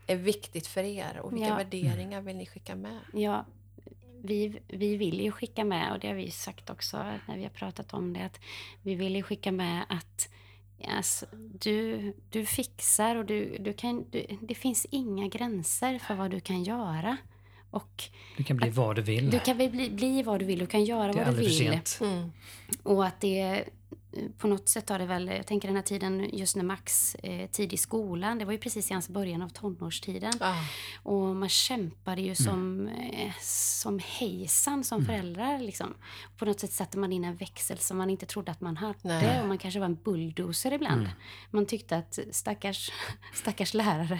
är 0.08 0.16
viktigt 0.16 0.68
för 0.68 0.84
er 0.84 1.20
och 1.20 1.34
vilka 1.34 1.48
Ja. 1.48 1.56
värderingar 1.56 2.22
vill 2.22 2.36
ni 2.38 2.46
skicka 2.46 2.76
med? 2.76 3.00
Ja, 3.14 3.46
vi, 4.24 4.60
vi 4.68 4.96
vill 4.96 5.22
ju 5.22 5.32
skicka 5.32 5.64
med, 5.64 5.92
och 5.92 6.00
det 6.00 6.08
har 6.08 6.16
vi 6.16 6.32
sagt 6.32 6.70
också 6.70 6.98
när 7.28 7.38
vi 7.38 7.44
har 7.44 7.50
pratat 7.50 7.94
om 7.94 8.14
det, 8.14 8.26
att 8.26 8.40
vi 8.82 8.96
vill 8.96 9.16
ju 9.16 9.24
skicka 9.24 9.52
med 9.52 9.86
att 9.90 10.30
alltså, 10.88 11.26
du, 11.62 12.14
du 12.30 12.46
fixar 12.46 13.16
och 13.16 13.26
du, 13.26 13.58
du 13.60 13.74
kan, 13.74 14.06
du, 14.10 14.26
det 14.42 14.56
finns 14.56 14.86
inga 14.90 15.28
gränser 15.28 16.00
för 16.00 16.16
vad 16.16 16.32
du 16.32 16.40
kan 16.40 16.64
göra. 16.64 17.18
Och 17.72 18.04
du 18.38 18.44
kan 18.44 18.58
bli 18.58 18.70
vad 18.70 18.96
du 18.96 19.02
vill. 19.02 19.30
du 19.30 19.40
kan 19.40 19.58
bli, 19.58 19.90
bli 19.90 20.24
vad 20.24 20.40
du 20.40 20.46
vill, 20.46 20.60
du 20.60 20.68
kan 20.68 20.84
göra 20.84 21.08
vad 21.08 21.16
du 21.16 21.22
aldrig 21.22 21.48
för 21.48 21.64
vill. 21.64 21.72
sent. 21.72 21.98
Mm. 22.02 22.32
Och 22.84 23.06
att 23.06 23.22
det 23.22 23.64
på 24.38 24.48
något 24.48 24.70
sätt 24.70 24.90
har 24.90 25.00
det 25.00 25.06
väl, 25.06 25.28
jag 25.28 25.48
tänker 25.48 25.68
den 25.68 25.76
här 25.76 25.84
tiden 25.84 26.30
just 26.34 26.56
när 26.56 26.64
Max 26.64 27.16
eh, 27.16 27.50
tid 27.50 27.74
i 27.74 27.78
skolan, 27.78 28.40
det 28.40 28.46
var 28.46 28.52
ju 28.52 28.58
precis 28.58 28.90
i 28.92 28.94
hans 28.94 29.10
början 29.10 29.42
av 29.42 29.50
tonårstiden. 29.50 30.34
Ah, 30.40 30.56
Och 31.04 31.36
man 31.36 31.50
kämpade 31.50 32.22
ju 32.22 32.36
som, 32.36 32.88
eh, 32.88 33.32
som 33.42 34.00
hejsan 34.06 34.84
som 34.84 35.06
föräldrar. 35.06 35.60
Liksom. 35.60 35.94
På 36.38 36.46
något 36.46 36.60
sätt 36.60 36.72
satte 36.74 36.98
man 36.98 37.12
in 37.12 37.24
en 37.24 37.36
växel 37.36 37.78
som 37.78 37.98
man 37.98 38.10
inte 38.10 38.26
trodde 38.26 38.52
att 38.52 38.62
man 38.62 38.78
hade. 38.78 38.96
Nej. 39.02 39.42
Och 39.42 39.48
man 39.48 39.58
kanske 39.58 39.80
var 39.80 39.86
en 39.86 39.96
bulldozer 39.96 40.74
ibland. 40.74 41.10
Man 41.52 41.66
tyckte 41.66 41.98
att 41.98 42.20
stackars, 42.32 42.92
stackars 43.34 43.74
lärare. 43.74 44.20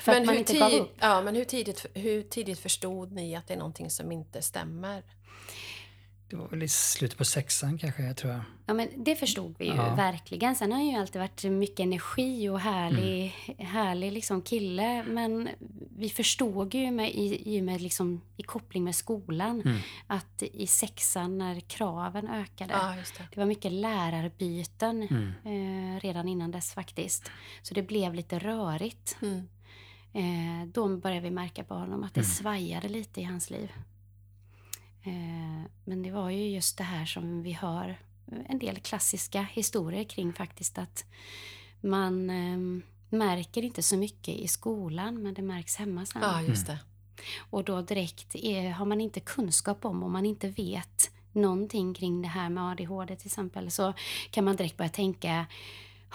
För 0.00 0.12
men, 0.12 0.20
att 0.22 0.26
man 0.26 0.36
inte 0.36 0.58
gav 0.58 0.70
tid, 0.70 0.80
upp. 0.80 0.96
ja, 1.00 1.22
men 1.22 1.36
hur 1.36 1.44
tidigt, 1.44 1.86
hur 1.94 2.22
tidigt 2.22 2.58
förstod 2.58 3.12
ni 3.12 3.36
att 3.36 3.46
det 3.46 3.54
är 3.54 3.58
någonting 3.58 3.90
som 3.90 4.12
inte 4.12 4.42
stämmer? 4.42 5.02
Det 6.32 6.38
var 6.38 6.48
väl 6.48 6.62
i 6.62 6.68
slutet 6.68 7.18
på 7.18 7.24
sexan 7.24 7.78
kanske, 7.78 8.02
jag 8.02 8.16
tror 8.16 8.32
jag. 8.32 8.42
Ja, 8.66 8.74
men 8.74 8.88
det 8.96 9.16
förstod 9.16 9.54
vi 9.58 9.64
ju 9.64 9.74
Ja. 9.74 9.94
verkligen. 9.94 10.56
Sen 10.56 10.72
har 10.72 10.78
han 10.78 10.88
ju 10.88 10.96
alltid 10.96 11.20
varit 11.20 11.44
mycket 11.44 11.80
energi 11.80 12.48
och 12.48 12.60
härlig, 12.60 13.28
härlig 13.58 14.12
liksom 14.12 14.42
kille. 14.42 15.02
Men 15.02 15.48
vi 15.96 16.08
förstod 16.08 16.74
ju 16.74 16.90
med, 16.90 17.10
i, 17.14 17.54
i, 17.56 17.62
med 17.62 17.80
liksom, 17.80 18.20
i 18.36 18.42
koppling 18.42 18.84
med 18.84 18.94
skolan 18.94 19.62
Mm. 19.64 19.78
att 20.06 20.42
i 20.42 20.66
sexan 20.66 21.38
när 21.38 21.60
kraven 21.60 22.28
ökade 22.28 22.72
Ja, 22.74 22.96
just 22.96 23.18
det. 23.18 23.28
Det 23.34 23.40
var 23.40 23.46
mycket 23.46 23.72
lärarbyten 23.72 25.02
Mm. 25.10 25.96
eh, 25.96 26.00
redan 26.00 26.28
innan 26.28 26.50
dess 26.50 26.72
faktiskt. 26.72 27.30
Så 27.62 27.74
det 27.74 27.82
blev 27.82 28.14
lite 28.14 28.38
rörigt. 28.38 29.16
Mm. 29.22 29.48
Eh, 30.14 30.66
då 30.72 30.96
började 30.96 31.20
vi 31.20 31.30
märka 31.30 31.64
på 31.64 31.74
honom 31.74 32.04
att 32.04 32.14
det 32.14 32.20
Mm. 32.20 32.30
svajade 32.30 32.88
lite 32.88 33.20
i 33.20 33.24
hans 33.24 33.50
liv. 33.50 33.72
Eh, 35.02 35.70
men 35.84 36.02
det 36.02 36.10
var 36.10 36.30
ju 36.30 36.48
just 36.48 36.78
det 36.78 36.84
här 36.84 37.04
som 37.04 37.42
vi 37.42 37.52
hör 37.52 37.98
en 38.46 38.58
del 38.58 38.76
klassiska 38.76 39.42
historier 39.52 40.04
kring 40.04 40.32
faktiskt 40.32 40.78
att 40.78 41.04
man 41.80 42.30
eh, 42.30 42.82
märker 43.08 43.62
inte 43.62 43.82
så 43.82 43.96
mycket 43.96 44.34
i 44.34 44.48
skolan 44.48 45.22
men 45.22 45.34
det 45.34 45.42
märks 45.42 45.76
hemma 45.76 46.06
sen. 46.06 46.22
Ja, 46.22 46.42
just 46.42 46.66
det. 46.66 46.78
Och 47.50 47.64
då 47.64 47.80
direkt 47.80 48.34
är, 48.34 48.70
har 48.70 48.86
man 48.86 49.00
inte 49.00 49.20
kunskap 49.20 49.84
om, 49.84 50.02
om 50.02 50.12
man 50.12 50.26
inte 50.26 50.48
vet 50.48 51.10
någonting 51.32 51.94
kring 51.94 52.22
det 52.22 52.28
här 52.28 52.48
med 52.48 52.70
ADHD 52.70 53.16
till 53.16 53.26
exempel, 53.26 53.70
så 53.70 53.94
kan 54.30 54.44
man 54.44 54.56
direkt 54.56 54.76
börja 54.76 54.88
tänka 54.88 55.46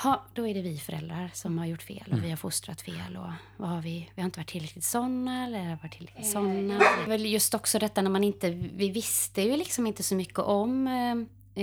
Ha, 0.04 0.26
då 0.34 0.48
är 0.48 0.54
det 0.54 0.62
vi 0.62 0.78
föräldrar 0.78 1.32
som 1.34 1.58
har 1.58 1.66
gjort 1.66 1.82
fel 1.82 2.12
och 2.12 2.24
vi 2.24 2.30
har 2.30 2.38
fostrat 2.38 2.82
fel 2.82 3.18
och 3.18 3.32
vad 3.58 3.70
har 3.70 3.82
vi, 3.82 4.10
vi 4.16 4.22
har 4.22 4.26
inte 4.26 4.39
varit 4.39 4.50
tillräckligt 4.50 4.84
såna 4.84 5.45
eller 5.45 5.78
varit 5.84 5.91
tillräckligt 5.91 6.28
såna. 6.28 6.80
Det 6.80 7.04
är 7.04 7.08
väl 7.08 7.26
just 7.26 7.54
också 7.54 7.80
detta 7.80 8.02
när 8.02 8.10
man 8.10 8.24
inte, 8.24 8.50
vi 8.50 8.89
visste 8.89 9.41
ju 9.41 9.58
liksom 9.58 9.88
inte 9.88 10.04
så 10.04 10.16
mycket 10.16 10.39
om 10.39 10.88
eh, 10.88 11.12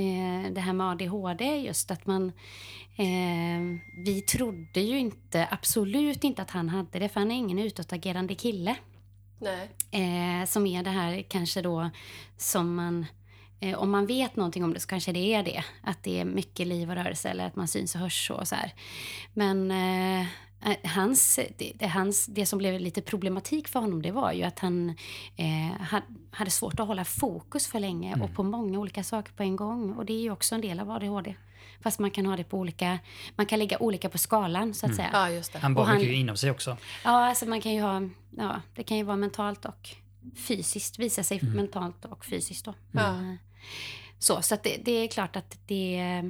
eh, 0.00 0.52
det 0.52 0.60
här 0.60 0.72
med 0.72 0.86
ADHD, 0.86 1.56
just 1.56 1.90
att 1.90 2.06
man 2.06 2.32
eh, 2.96 3.80
vi 4.04 4.22
trodde 4.28 4.80
ju 4.80 4.98
inte, 4.98 5.48
absolut 5.50 6.24
inte 6.24 6.42
att 6.42 6.50
han 6.50 6.68
hade 6.68 6.98
det, 6.98 7.08
för 7.08 7.20
han 7.20 7.30
är 7.30 7.34
ingen 7.34 7.58
utåtagerande 7.58 8.34
kille. 8.34 8.76
Nej. 9.38 9.70
Eh, 9.90 10.46
som 10.46 10.66
är 10.66 10.82
det 10.82 10.90
här 10.90 11.22
kanske 11.22 11.62
då 11.62 11.90
som 12.36 12.74
man... 12.74 13.06
Eh, 13.60 13.78
om 13.78 13.90
man 13.90 14.06
vet 14.06 14.36
någonting 14.36 14.64
om 14.64 14.74
det 14.74 14.80
så 14.80 14.88
kanske 14.88 15.12
det 15.12 15.34
är 15.34 15.42
det. 15.42 15.64
Att 15.82 16.02
det 16.02 16.20
är 16.20 16.24
mycket 16.24 16.66
liv 16.66 16.90
och 16.90 16.96
rörelse 16.96 17.28
eller 17.28 17.46
att 17.46 17.56
man 17.56 17.68
syns 17.68 17.94
och 17.94 18.00
hörs 18.00 18.30
och 18.30 18.48
så 18.48 18.54
här. 18.54 18.72
Men 19.32 19.70
eh, 19.70 20.20
eh, 20.70 20.90
hans, 20.94 21.40
det, 21.58 21.72
det, 21.74 21.86
hans, 21.86 22.26
det 22.26 22.46
som 22.46 22.58
blev 22.58 22.80
lite 22.80 23.02
problematik 23.02 23.68
för 23.68 23.80
honom 23.80 24.02
det 24.02 24.10
var 24.10 24.32
ju 24.32 24.42
att 24.42 24.58
han 24.58 24.94
eh, 25.36 25.96
hade, 26.30 26.50
svårt 26.50 26.80
att 26.80 26.86
hålla 26.86 27.04
fokus 27.04 27.66
för 27.66 27.80
länge 27.80 28.22
och 28.22 28.34
på 28.34 28.42
många 28.42 28.78
olika 28.78 29.04
saker 29.04 29.32
på 29.32 29.42
en 29.42 29.56
gång. 29.56 29.92
Och 29.92 30.06
det 30.06 30.12
är 30.12 30.20
ju 30.20 30.30
också 30.30 30.54
en 30.54 30.60
del 30.60 30.80
av 30.80 30.90
ADHD. 30.90 31.34
Fast 31.82 31.98
man 31.98 32.10
kan 32.10 32.26
ha 32.26 32.36
det 32.36 32.44
på 32.44 32.58
olika... 32.58 32.98
Man 33.36 33.46
kan 33.46 33.58
lägga 33.58 33.78
olika 33.78 34.08
på 34.08 34.18
skalan 34.18 34.74
så 34.74 34.86
att 34.86 34.94
säga. 34.94 35.10
Ja, 35.12 35.30
just 35.30 35.52
det. 35.52 35.58
Han 35.58 35.74
bar 35.74 35.94
mycket 35.94 36.14
inom 36.14 36.36
sig 36.36 36.50
också. 36.50 36.76
Ja, 37.04 37.28
alltså 37.28 37.46
man 37.46 37.60
kan 37.60 37.72
ju 37.72 37.80
ha, 37.80 38.08
ja, 38.30 38.60
det 38.74 38.82
kan 38.82 38.96
ju 38.96 39.02
vara 39.02 39.16
mentalt 39.16 39.64
och 39.64 39.96
fysiskt, 40.36 40.98
visa 40.98 41.22
sig 41.22 41.42
mentalt 41.42 42.04
och 42.04 42.24
fysiskt 42.24 42.64
då. 42.64 42.74
Ja. 42.92 43.08
Eh, 43.20 43.34
Så, 44.18 44.42
så 44.42 44.54
att 44.54 44.62
det, 44.62 44.76
det 44.84 44.92
är 44.92 45.08
klart 45.08 45.36
att 45.36 45.58
det, 45.66 46.22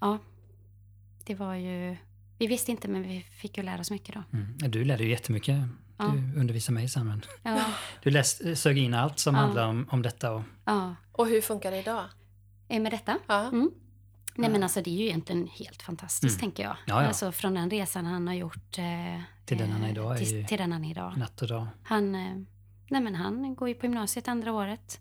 ja, 0.00 0.18
det 1.24 1.34
var 1.34 1.54
ju, 1.54 1.96
vi 2.38 2.46
visste 2.46 2.70
inte 2.70 2.88
men 2.88 3.02
vi 3.02 3.20
fick 3.40 3.56
ju 3.56 3.62
lära 3.62 3.80
oss 3.80 3.90
mycket 3.90 4.14
då. 4.14 4.22
Mm. 4.32 4.58
Du 4.70 4.84
lärde 4.84 5.04
ju 5.04 5.10
jättemycket. 5.10 5.58
Ja. 5.98 6.04
Du 6.32 6.40
undervisade 6.40 6.74
mig 6.74 6.88
sen. 6.88 7.06
Men 7.06 7.22
Ja, 7.42 7.64
du 8.02 8.10
läst, 8.10 8.42
sög 8.58 8.78
in 8.78 8.94
allt 8.94 9.18
som 9.18 9.34
Ja. 9.34 9.40
handlar 9.40 9.68
om, 9.68 9.88
om 9.90 10.02
detta. 10.02 10.32
Och, 10.32 10.42
ja. 10.64 10.94
Och 11.12 11.26
hur 11.26 11.40
funkar 11.40 11.70
det 11.70 11.78
idag? 11.78 12.04
Eh, 12.68 12.80
Med 12.82 12.92
detta? 12.92 13.18
Ja. 13.26 13.48
Mm. 13.48 13.70
Nej 14.38 14.50
men 14.50 14.62
alltså 14.62 14.82
det 14.82 14.90
är 14.90 14.94
ju 14.98 15.04
egentligen 15.06 15.46
helt 15.46 15.82
fantastiskt 15.82 16.40
tänker 16.40 16.62
jag. 16.62 16.76
Ja, 16.86 17.02
ja. 17.02 17.08
Alltså 17.08 17.32
från 17.32 17.54
den 17.54 17.70
resan 17.70 18.06
han 18.06 18.26
har 18.26 18.34
gjort 18.34 18.78
eh, 18.78 19.20
Till 19.44 19.58
den 19.58 19.70
han 19.72 19.82
är 19.82 19.86
eh, 19.86 19.90
idag 19.92 20.12
är 20.14 20.18
Till, 20.18 20.36
ju- 20.36 20.44
till 20.44 20.58
den 20.58 20.72
han 20.72 20.84
är 20.84 20.90
idag. 20.90 21.12
natt 21.16 21.42
och 21.42 21.48
dag. 21.48 21.66
Han, 21.82 22.14
eh, 22.14 22.36
nej 22.88 23.00
men 23.00 23.14
han 23.14 23.54
går 23.54 23.68
ju 23.68 23.74
på 23.74 23.86
gymnasiet 23.86 24.28
andra 24.28 24.52
året. 24.52 25.00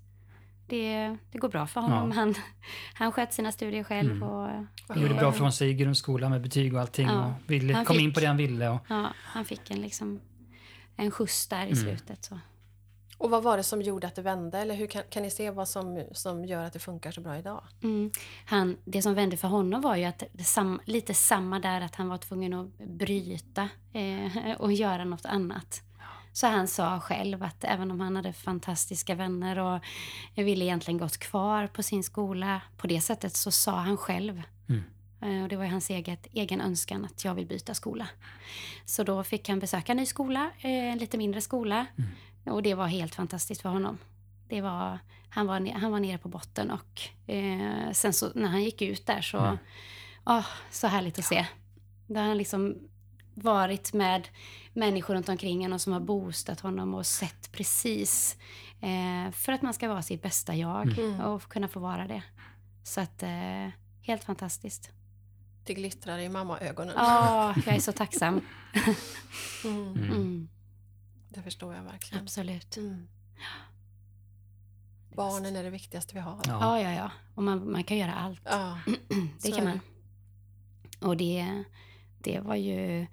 Det, 0.67 1.17
det 1.31 1.37
går 1.37 1.49
bra 1.49 1.67
för 1.67 1.81
honom. 1.81 2.09
Ja. 2.09 2.15
Han, 2.15 2.35
han 2.93 3.11
sköt 3.11 3.33
sina 3.33 3.51
studier 3.51 3.83
själv. 3.83 4.11
Mm. 4.11 4.23
Och, 4.23 4.47
Han 4.87 5.01
gjorde 5.01 5.13
bra 5.13 5.31
från 5.31 5.51
sig 5.53 5.69
i 5.69 5.73
grundskolan 5.73 6.31
med 6.31 6.41
betyg 6.41 6.73
och 6.73 6.81
allting. 6.81 7.07
Ja. 7.07 7.25
Och 7.25 7.51
ville, 7.51 7.73
kom 7.73 7.95
fick- 7.95 8.03
in 8.03 8.13
på 8.13 8.19
det 8.19 8.25
han 8.25 8.37
ville. 8.37 8.69
Och, 8.69 8.79
ja, 8.87 9.13
han 9.15 9.45
fick 9.45 9.71
en, 9.71 9.81
liksom, 9.81 10.19
en 10.95 11.11
skjuts 11.11 11.47
där 11.47 11.59
i 11.65 11.71
Mm. 11.71 11.75
slutet. 11.75 12.23
Så. 12.25 12.39
Och 13.17 13.29
vad 13.29 13.43
var 13.43 13.57
det 13.57 13.63
som 13.63 13.81
gjorde 13.81 14.07
att 14.07 14.15
det 14.15 14.21
vände? 14.21 14.59
Eller 14.59 14.75
hur 14.75 14.87
kan, 14.87 15.03
kan 15.09 15.23
ni 15.23 15.29
se 15.29 15.51
vad 15.51 15.67
som, 15.67 16.03
som 16.11 16.45
gör 16.45 16.63
att 16.63 16.73
det 16.73 16.79
funkar 16.79 17.11
så 17.11 17.21
bra 17.21 17.37
idag? 17.37 17.63
Mm. 17.83 18.11
Han, 18.45 18.77
det 18.85 19.01
som 19.01 19.13
vände 19.13 19.37
för 19.37 19.47
honom 19.47 19.81
var 19.81 19.95
ju 19.95 20.03
att 20.03 20.23
det 20.33 20.43
sam, 20.43 20.81
lite 20.85 21.13
samma 21.13 21.59
där 21.59 21.81
att 21.81 21.95
han 21.95 22.09
var 22.09 22.17
tvungen 22.17 22.53
att 22.53 22.77
bryta 22.77 23.69
eh, 23.93 24.51
och 24.59 24.73
göra 24.73 25.05
något 25.05 25.25
annat. 25.25 25.81
Så 26.33 26.47
han 26.47 26.67
sa 26.67 26.99
själv 26.99 27.43
att 27.43 27.63
även 27.63 27.91
om 27.91 27.99
han 27.99 28.15
hade 28.15 28.33
fantastiska 28.33 29.15
vänner 29.15 29.59
och 29.59 29.79
ville 30.35 30.65
egentligen 30.65 30.97
gått 30.97 31.17
kvar 31.17 31.67
på 31.67 31.83
sin 31.83 32.03
skola 32.03 32.61
på 32.77 32.87
det 32.87 33.01
sättet 33.01 33.35
så 33.35 33.51
sa 33.51 33.71
han 33.71 33.97
själv 33.97 34.41
Mm. 34.69 34.83
Eh, 35.21 35.43
Och 35.43 35.49
det 35.49 35.55
var 35.55 35.63
ju 35.63 35.71
hans 35.71 35.89
eget, 35.89 36.27
egen 36.31 36.61
önskan 36.61 37.05
att 37.05 37.25
jag 37.25 37.35
vill 37.35 37.45
byta 37.45 37.73
skola. 37.73 38.07
Så 38.85 39.03
då 39.03 39.23
fick 39.23 39.49
han 39.49 39.59
besöka 39.59 39.91
en 39.91 39.97
ny 39.97 40.05
skola, 40.05 40.51
eh, 40.59 40.69
en 40.71 40.97
lite 40.97 41.17
mindre 41.17 41.41
skola. 41.41 41.85
Och 42.45 42.63
det 42.63 42.73
var 42.73 42.87
helt 42.87 43.15
fantastiskt 43.15 43.61
för 43.61 43.69
honom. 43.69 43.97
Det 44.49 44.61
var, 44.61 44.99
han, 45.29 45.47
var, 45.47 45.71
han 45.79 45.91
var 45.91 45.99
nere 45.99 46.17
på 46.17 46.29
botten 46.29 46.71
och 46.71 47.01
eh, 47.33 47.91
sen 47.91 48.13
så 48.13 48.29
när 48.35 48.47
han 48.47 48.63
gick 48.63 48.81
ut 48.81 49.05
där 49.05 49.21
så, 49.21 49.37
Mm. 49.37 49.57
åh, 50.25 50.45
så 50.71 50.87
härligt 50.87 51.19
att 51.19 51.25
se. 51.25 51.45
Där 52.07 52.23
han 52.23 52.37
liksom 52.37 52.75
varit 53.33 53.93
med 53.93 54.27
människor 54.73 55.13
runt 55.15 55.29
omkring 55.29 55.61
honom 55.61 55.79
som 55.79 55.93
har 55.93 55.99
boostat 55.99 56.59
honom 56.59 56.93
och 56.93 57.05
sett 57.05 57.51
precis 57.51 58.37
eh, 58.81 59.31
för 59.31 59.51
att 59.51 59.61
man 59.61 59.73
ska 59.73 59.87
vara 59.87 60.01
sitt 60.01 60.21
bästa 60.21 60.55
jag 60.55 60.99
Mm. 60.99 61.21
och 61.21 61.41
kunna 61.43 61.67
få 61.67 61.79
vara 61.79 62.07
det. 62.07 62.23
Så 62.83 63.01
att, 63.01 63.23
eh, 63.23 63.67
helt 64.01 64.23
fantastiskt. 64.23 64.89
Det 65.63 65.73
glittrar 65.73 66.17
i 66.19 66.29
mammaögonen. 66.29 66.93
Ja, 66.97 67.55
jag 67.65 67.75
är 67.75 67.79
så 67.79 67.91
tacksam. 67.91 68.41
Mm. 69.65 69.93
Mm. 69.93 70.49
Det 71.35 71.41
förstår 71.41 71.75
jag 71.75 71.83
verkligen. 71.83 72.23
absolut. 72.23 72.77
Mm. 72.77 73.07
Barnen 75.15 75.55
är 75.55 75.63
det 75.63 75.69
viktigaste 75.69 76.13
vi 76.13 76.19
har. 76.19 76.39
Ja. 76.45 76.81
Ja, 76.81 76.93
ja. 76.93 77.11
Och 77.35 77.43
man, 77.43 77.71
man 77.71 77.83
kan 77.83 77.97
göra 77.97 78.13
allt. 78.13 78.41
Ja. 78.43 78.79
Det 79.41 79.51
kan 79.51 79.63
man. 79.63 79.79
Och 80.99 81.17
det, 81.17 81.63
det 82.19 82.39
var 82.39 82.55
ju... 82.55 83.07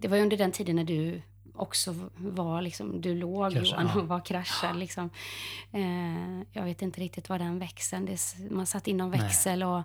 Det 0.00 0.08
var 0.08 0.16
ju 0.16 0.22
under 0.22 0.36
den 0.36 0.52
tiden 0.52 0.76
när 0.76 0.84
du 0.84 1.22
också 1.54 1.94
var 2.16 2.62
liksom, 2.62 3.00
du 3.00 3.14
låg 3.14 3.52
Kraschade, 3.52 3.70
Johan 3.70 3.90
ja. 3.94 4.00
och 4.00 4.08
var 4.08 4.24
kraschad 4.24 4.78
liksom. 4.78 5.10
Eh, 5.72 6.42
jag 6.52 6.64
vet 6.64 6.82
inte 6.82 7.00
riktigt 7.00 7.28
vad 7.28 7.40
den 7.40 7.58
växeln, 7.58 8.06
det, 8.06 8.36
man 8.50 8.66
satt 8.66 8.88
inom 8.88 9.10
växel 9.10 9.62
och, 9.62 9.78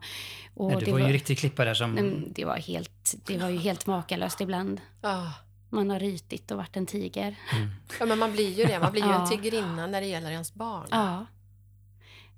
och 0.53 0.71
Nej, 0.71 0.79
du 0.79 0.85
det 0.85 0.91
var 0.91 0.99
ju 0.99 1.05
en 1.05 1.11
riktig 1.11 1.37
klippa 1.37 1.65
där 1.65 1.73
som... 1.73 2.23
det 2.27 2.45
var 2.45 2.57
helt, 2.57 3.15
det 3.25 3.37
var 3.37 3.49
ju 3.49 3.57
helt 3.57 3.87
makalöst 3.87 4.41
ibland. 4.41 4.81
Ja. 5.01 5.33
Man 5.73 5.89
har 5.89 5.99
rytit 5.99 6.51
och 6.51 6.57
varit 6.57 6.77
en 6.77 6.85
tiger. 6.85 7.35
Mm. 7.55 7.69
ja, 7.99 8.05
men 8.05 8.19
man 8.19 8.31
blir 8.31 8.49
ju 8.57 8.63
det. 8.65 8.79
Man 8.79 8.91
blir 8.91 9.01
ju 9.03 9.07
en 9.11 9.13
Ja. 9.21 9.27
tigrinna 9.27 9.87
när 9.87 10.01
det 10.01 10.07
gäller 10.07 10.31
ens 10.31 10.53
barn. 10.53 10.87
Ja. 10.91 11.25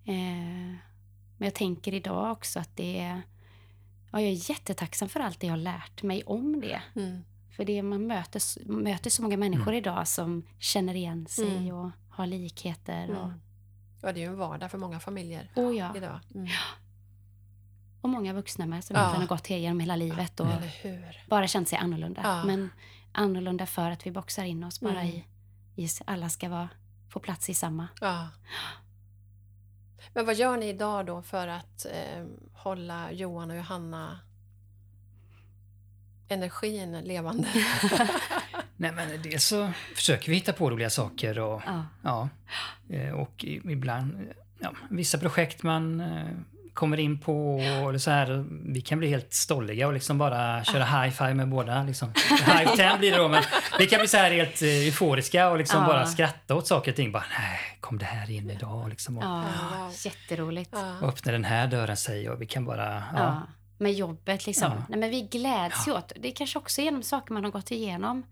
Eh, 0.05 0.75
men 1.37 1.45
jag 1.47 1.53
tänker 1.53 1.93
idag 1.93 2.31
också 2.31 2.59
att 2.59 2.75
det 2.77 2.99
är... 2.99 3.21
Ja, 4.11 4.21
jag 4.21 4.29
är 4.31 4.49
jättetacksam 4.49 5.09
för 5.09 5.19
allt 5.19 5.39
det 5.39 5.47
jag 5.47 5.51
har 5.53 5.57
lärt 5.57 6.03
mig 6.03 6.23
om 6.23 6.61
det. 6.61 6.81
Mm. 6.95 7.23
För 7.55 7.65
det, 7.65 7.81
man 7.83 8.07
möter, 8.07 8.41
möter 8.71 9.09
så 9.09 9.21
många 9.21 9.37
människor 9.37 9.67
Mm. 9.67 9.75
idag 9.77 10.07
som 10.07 10.43
känner 10.59 10.93
igen 10.95 11.25
sig 11.27 11.57
Mm. 11.57 11.75
och 11.75 11.91
har 12.09 12.27
likheter. 12.27 13.09
Och, 13.11 13.25
Mm. 13.25 13.41
Ja, 14.01 14.11
det 14.13 14.19
är 14.19 14.21
ju 14.21 14.27
en 14.29 14.37
vardag 14.37 14.71
för 14.71 14.77
många 14.77 14.99
familjer 14.99 15.51
oh 15.55 15.75
ja, 15.77 15.93
idag. 15.97 16.19
Mm. 16.35 16.47
och 18.01 18.09
många 18.09 18.33
vuxna 18.33 18.65
med 18.65 18.83
som 18.83 18.95
Ja. 18.95 19.01
har 19.01 19.25
gått 19.27 19.49
genom 19.49 19.79
hela 19.79 19.95
livet 19.95 20.39
och 20.39 20.47
bara 21.29 21.47
känt 21.47 21.67
sig 21.69 21.77
annorlunda. 21.77 22.21
Ja. 22.23 22.43
Men 22.45 22.69
annorlunda 23.13 23.65
för 23.65 23.91
att 23.91 24.05
vi 24.05 24.11
boxar 24.11 24.43
in 24.43 24.63
oss 24.63 24.79
bara 24.79 25.01
Mm. 25.01 25.07
i, 25.07 25.25
i... 25.83 25.87
Alla 26.05 26.29
ska 26.29 26.49
vara, 26.49 26.69
få 27.09 27.19
plats 27.19 27.49
i 27.49 27.53
samma. 27.53 27.87
Ja. 28.01 28.29
Men 30.13 30.25
vad 30.25 30.35
gör 30.35 30.57
ni 30.57 30.69
idag 30.69 31.05
då 31.05 31.21
för 31.21 31.47
att 31.47 31.85
eh, 31.85 32.25
hålla 32.53 33.11
Johan 33.11 33.51
och 33.51 33.57
Johanna 33.57 34.19
energin 36.27 36.99
levande? 37.01 37.47
Nej, 38.77 38.91
men 38.91 39.21
dels 39.21 39.45
så 39.45 39.71
försöker 39.95 40.29
vi 40.29 40.35
hitta 40.35 40.53
på 40.53 40.69
roliga 40.71 40.89
saker 40.89 41.39
och 41.39 41.61
Ja. 41.65 41.85
ja. 42.03 42.29
eh, 42.89 43.13
Och 43.13 43.45
ibland, 43.45 44.27
ja, 44.59 44.73
vissa 44.89 45.17
projekt 45.17 45.63
man 45.63 46.01
eh, 46.01 46.27
kommer 46.73 46.99
in 46.99 47.19
på 47.19 47.59
eller 47.89 47.97
så 47.97 48.11
här, 48.11 48.45
vi 48.73 48.81
kan 48.81 48.99
bli 48.99 49.07
helt 49.09 49.33
stolliga 49.33 49.87
och 49.87 49.93
liksom 49.93 50.17
bara 50.17 50.63
köra 50.63 50.85
high 50.85 51.09
five 51.15 51.33
med 51.33 51.49
båda. 51.49 51.83
Liksom. 51.83 52.13
High 52.29 52.75
ten 52.75 52.99
blir 52.99 53.11
det 53.11 53.17
då, 53.17 53.27
men 53.27 53.43
vi 53.79 53.85
kan 53.87 53.99
bli 53.99 54.07
så 54.07 54.17
här 54.17 54.31
helt 54.31 54.61
eh, 54.61 54.67
euforiska 54.67 55.49
och 55.49 55.57
liksom 55.57 55.81
Ja. 55.81 55.87
bara 55.87 56.05
skratta 56.05 56.55
åt 56.55 56.67
saker 56.67 56.91
och 56.91 56.95
ting. 56.95 57.11
Bara, 57.11 57.23
nej, 57.39 57.59
kom 57.79 57.97
det 57.97 58.05
här 58.05 58.31
in 58.31 58.49
idag? 58.49 58.89
Liksom, 58.89 59.17
och, 59.17 59.23
Ja, 59.23 59.43
Ja, 59.71 59.77
wow. 59.77 59.91
jätteroligt. 60.05 60.69
Ja. 60.73 60.95
och 61.01 61.07
öppna 61.09 61.31
den 61.31 61.43
här 61.43 61.67
dörren 61.67 61.97
säger 61.97 62.29
och 62.31 62.41
vi 62.41 62.45
kan 62.45 62.65
bara, 62.65 62.93
ja. 62.93 63.03
Ja. 63.17 63.41
Med 63.77 63.93
jobbet 63.93 64.45
liksom. 64.45 64.71
Ja. 64.71 64.83
Nej, 64.89 64.99
men 64.99 65.09
vi 65.09 65.21
gläds 65.21 65.87
ju 65.87 65.91
åt. 65.91 66.11
Det 66.15 66.27
är 66.27 66.35
kanske 66.35 66.59
också 66.59 66.81
genom 66.81 67.03
saker 67.03 67.33
man 67.33 67.43
har 67.43 67.51
gått 67.51 67.71
igenom. 67.71 68.23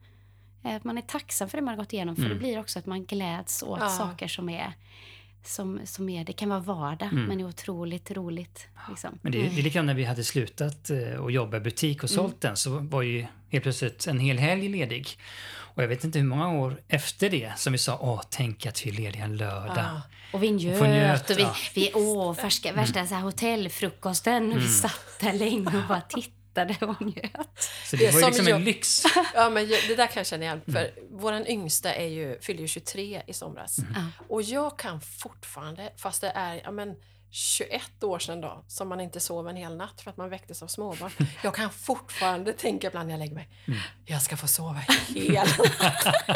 Eh, 0.66 0.76
Att 0.76 0.84
man 0.84 0.98
är 0.98 1.02
tacksam 1.02 1.50
för 1.50 1.58
det 1.58 1.62
man 1.64 1.74
har 1.74 1.84
gått 1.84 1.94
igenom. 1.94 2.16
För 2.16 2.24
Mm. 2.24 2.34
det 2.38 2.40
blir 2.40 2.60
också 2.60 2.80
att 2.80 2.86
man 2.86 3.06
gläds 3.06 3.64
åt 3.64 3.80
Ja. 3.82 3.90
saker 3.90 4.28
som 4.28 4.50
är, 4.50 4.74
som, 5.48 5.80
som 5.86 6.10
är, 6.10 6.24
det 6.24 6.34
kan 6.34 6.50
vara 6.50 6.60
vardag 6.60 7.10
Mm. 7.12 7.26
men 7.26 7.40
är 7.40 7.48
otroligt 7.48 8.12
roligt. 8.12 8.68
Liksom. 8.90 9.20
Men 9.22 9.32
det, 9.32 9.38
det 9.38 9.60
är 9.60 9.64
likadant 9.64 9.86
när 9.86 9.94
vi 9.94 10.04
hade 10.04 10.24
slutat 10.24 10.90
eh, 10.90 11.24
att 11.24 11.34
jobba 11.34 11.58
i 11.58 11.60
butik 11.60 12.04
och 12.04 12.10
sålt 12.10 12.42
den 12.42 12.58
så 12.58 12.70
var 12.70 13.02
ju 13.02 13.26
helt 13.50 13.64
plötsligt 13.64 14.08
en 14.08 14.20
hel 14.20 14.38
helg 14.38 14.70
ledig. 14.70 15.08
Och 15.76 15.84
jag 15.84 15.88
vet 15.88 16.04
inte 16.04 16.20
hur 16.20 16.26
många 16.26 16.50
år 16.50 16.82
efter 16.88 17.30
det 17.30 17.52
som 17.58 17.74
vi 17.74 17.80
sa 17.80 17.98
åh, 18.02 18.22
tänk 18.30 18.66
att 18.66 18.86
vi 18.86 18.90
är 18.90 18.94
lediga 18.94 19.24
en 19.24 19.38
lördag. 19.38 19.78
Ja. 19.78 20.02
Och 20.34 20.44
vi 20.44 20.50
Och 20.50 20.54
njöt 20.54 20.80
få 20.80 20.86
njöt, 20.86 21.30
och 21.30 21.38
vi, 21.38 21.42
ja. 21.42 21.48
Mm. 21.48 21.56
vi 21.76 21.92
åh, 21.94 22.34
färska, 22.34 22.74
värsta 22.74 23.08
så 23.08 23.16
här 23.16 23.22
hotellfrukosten. 23.22 24.60
Vi 24.60 24.68
satt 24.68 25.20
där 25.20 25.34
länge 25.34 25.78
och 25.78 25.88
bara 25.88 26.02
tittade 26.02 26.36
och 26.82 27.02
njöt. 27.02 27.70
Så 27.86 27.96
Det 27.96 28.06
var 28.06 28.14
ju 28.14 28.20
som 28.20 28.30
liksom 28.30 28.48
jag- 28.48 28.56
en 28.56 28.64
lyx. 28.64 29.04
Ja, 29.34 29.50
men 29.50 29.68
det 29.68 29.96
där 29.96 30.08
kan 30.08 30.20
jag 30.20 30.26
känna 30.28 30.44
igen. 30.44 30.62
För 30.72 30.92
våran 31.12 31.48
yngsta 31.48 31.94
är 31.94 32.08
ju, 32.08 32.40
fyller 32.42 32.62
ju 32.62 32.68
23 32.68 33.22
i 33.28 33.34
somras. 33.34 33.78
Ja. 33.96 34.06
Och 34.28 34.42
jag 34.42 34.80
kan 34.80 35.02
fortfarande, 35.02 35.94
fast 35.98 36.22
det 36.22 36.30
är 36.36 36.62
ja, 36.64 36.72
men 36.72 36.96
21 37.34 38.04
år 38.04 38.20
sedan 38.20 38.42
då, 38.42 38.66
som 38.68 38.88
man 38.90 39.02
inte 39.02 39.20
sov 39.20 39.50
en 39.50 39.56
hel 39.56 39.76
natt 39.78 40.02
för 40.02 40.10
att 40.10 40.18
man 40.18 40.30
väcktes 40.30 40.64
av 40.64 40.68
småbarn. 40.68 41.12
Jag 41.44 41.56
kan 41.56 41.70
fortfarande 41.70 42.54
tänka 42.54 42.88
ibland 42.88 43.08
när 43.08 43.14
jag 43.14 43.20
lägger 43.20 43.36
mig, 43.36 43.50
jag 44.06 44.22
ska 44.22 44.38
få 44.38 44.48
sova 44.48 44.80
hela 45.08 45.44
natten. 45.44 46.36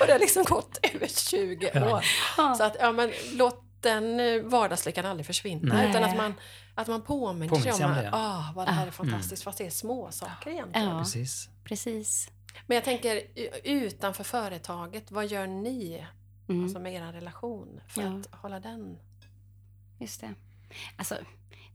Och 0.00 0.06
det 0.06 0.12
har 0.12 0.18
liksom 0.18 0.44
gått 0.44 0.78
över 0.94 1.06
20 1.06 1.66
år. 1.66 2.04
Så 2.56 2.62
att, 2.64 2.76
ja 2.80 2.92
men 2.92 3.12
låt 3.32 3.64
den 3.80 4.20
eh, 4.20 4.42
vardagslyckan 4.42 5.06
aldrig 5.06 5.26
försvinna. 5.26 5.74
Nej. 5.74 5.90
Utan 5.90 6.04
att 6.04 6.16
man, 6.16 6.34
att 6.80 6.88
man 6.88 7.02
påminner 7.02 7.54
sig 7.56 7.72
Påminner 7.72 7.88
om 7.88 7.94
sig 7.94 8.08
om 8.08 8.14
att 8.14 8.14
ah, 8.14 8.52
vad 8.54 8.66
det 8.66 8.72
här 8.72 8.86
är 8.86 8.90
fantastiskt, 8.90 9.42
fast 9.42 9.58
det 9.58 9.66
är 9.66 9.70
små 9.70 10.10
saker 10.10 10.50
egentligen. 10.50 10.88
Ja, 10.88 10.98
Precis. 10.98 11.48
precis. 11.64 12.30
Men 12.66 12.74
jag 12.74 12.84
tänker 12.84 13.22
utanför 13.64 14.24
företaget, 14.24 15.10
vad 15.10 15.26
gör 15.26 15.46
ni 15.46 16.06
Mm. 16.48 16.64
alltså 16.64 16.78
med 16.80 16.94
er 16.94 17.12
relation 17.12 17.80
för 17.88 18.02
Ja. 18.02 18.08
att 18.08 18.40
hålla 18.40 18.60
den? 18.60 18.98
Just 19.98 20.20
det. 20.20 20.34
Alltså, 20.96 21.14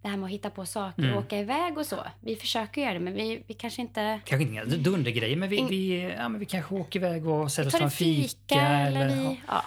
det 0.01 0.07
här 0.07 0.17
med 0.17 0.25
att 0.25 0.31
hitta 0.31 0.49
på 0.49 0.65
saker 0.65 1.03
Mm. 1.03 1.15
och 1.17 1.23
åka 1.23 1.39
iväg 1.39 1.77
och 1.77 1.85
så. 1.85 2.03
Vi 2.21 2.35
försöker 2.35 2.81
göra 2.81 2.93
det, 2.93 2.99
men 2.99 3.13
vi, 3.13 3.43
vi 3.47 3.53
kanske 3.53 3.81
inte... 3.81 4.19
Kanske 4.25 4.49
inga 4.49 4.65
dundergrejer, 4.65 5.35
men 5.37 5.49
vi, 5.49 5.55
In- 5.57 5.67
vi, 5.67 6.01
ja, 6.17 6.29
men 6.29 6.39
vi 6.39 6.45
kanske 6.45 6.75
åker 6.75 6.99
iväg 6.99 7.27
och 7.27 7.51
sätter 7.51 7.67
oss 7.67 7.73
tar 7.73 7.81
en 7.81 7.91
fika, 7.91 8.27
fika. 8.29 8.61
eller 8.61 9.07
vi... 9.15 9.23
ja. 9.23 9.35
Ja. 9.47 9.63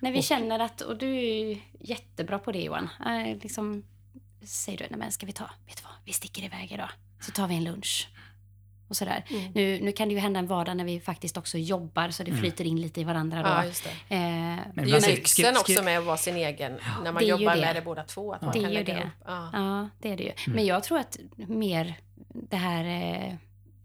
När 0.00 0.12
vi 0.12 0.20
Och- 0.20 0.24
känner 0.24 0.58
att... 0.58 0.80
Och 0.80 0.96
du 0.98 1.16
är 1.16 1.44
ju 1.44 1.60
jättebra 1.80 2.38
på 2.38 2.52
det, 2.52 2.62
Johan. 2.62 2.88
Äh, 3.06 3.36
liksom, 3.42 3.84
säger 4.44 4.78
du, 4.78 4.86
nej 4.90 4.98
men 4.98 5.12
ska 5.12 5.26
vi 5.26 5.32
ta... 5.32 5.44
Vet 5.66 5.76
du 5.76 5.82
vad? 5.82 5.92
Vi 6.04 6.12
sticker 6.12 6.42
iväg 6.42 6.72
idag. 6.72 6.88
Så 7.20 7.30
tar 7.32 7.48
vi 7.48 7.54
en 7.54 7.64
lunch. 7.64 8.08
Och 8.88 8.96
sådär. 8.96 9.24
Mm. 9.30 9.52
Nu, 9.54 9.80
nu 9.80 9.92
kan 9.92 10.08
det 10.08 10.14
ju 10.14 10.20
hända 10.20 10.38
en 10.40 10.46
vardag 10.46 10.76
när 10.76 10.84
vi 10.84 11.00
faktiskt 11.00 11.36
också 11.36 11.58
jobbar, 11.58 12.10
så 12.10 12.22
det 12.22 12.30
Mm. 12.30 12.40
flyter 12.42 12.64
in 12.64 12.80
lite 12.80 13.00
i 13.00 13.04
varandra 13.04 13.42
då. 13.42 13.48
Ja, 13.48 13.64
just 13.64 13.84
det. 13.84 13.90
Eh, 13.90 13.96
Det 14.08 14.16
är 14.16 14.70
Men 14.74 14.88
ju 14.88 14.92
lyxen 14.94 15.44
skri- 15.54 15.56
också 15.60 15.82
med 15.82 15.98
att 15.98 16.04
vara 16.04 16.16
sin 16.16 16.36
egen, 16.36 16.72
när 17.04 17.12
man 17.12 17.14
Det 17.14 17.20
är 17.20 17.22
ju 17.22 17.28
jobbar 17.42 17.54
det. 17.54 17.60
med 17.60 17.76
det 17.76 17.82
båda 17.82 18.04
två. 18.04 18.32
Att 18.32 18.42
man 18.42 18.52
Det 18.52 18.58
är 18.58 18.62
kan 18.62 18.70
ju 18.70 18.74
lägga 18.74 18.94
det. 18.94 19.00
upp. 19.02 19.08
Ja. 19.26 19.50
Ja, 19.52 19.88
det 20.00 20.12
är 20.12 20.16
det 20.16 20.22
ju. 20.22 20.32
Mm. 20.46 20.56
Men 20.56 20.66
jag 20.66 20.84
tror 20.84 20.98
att 20.98 21.18
mer 21.36 21.94
det 22.28 22.56
här 22.56 22.84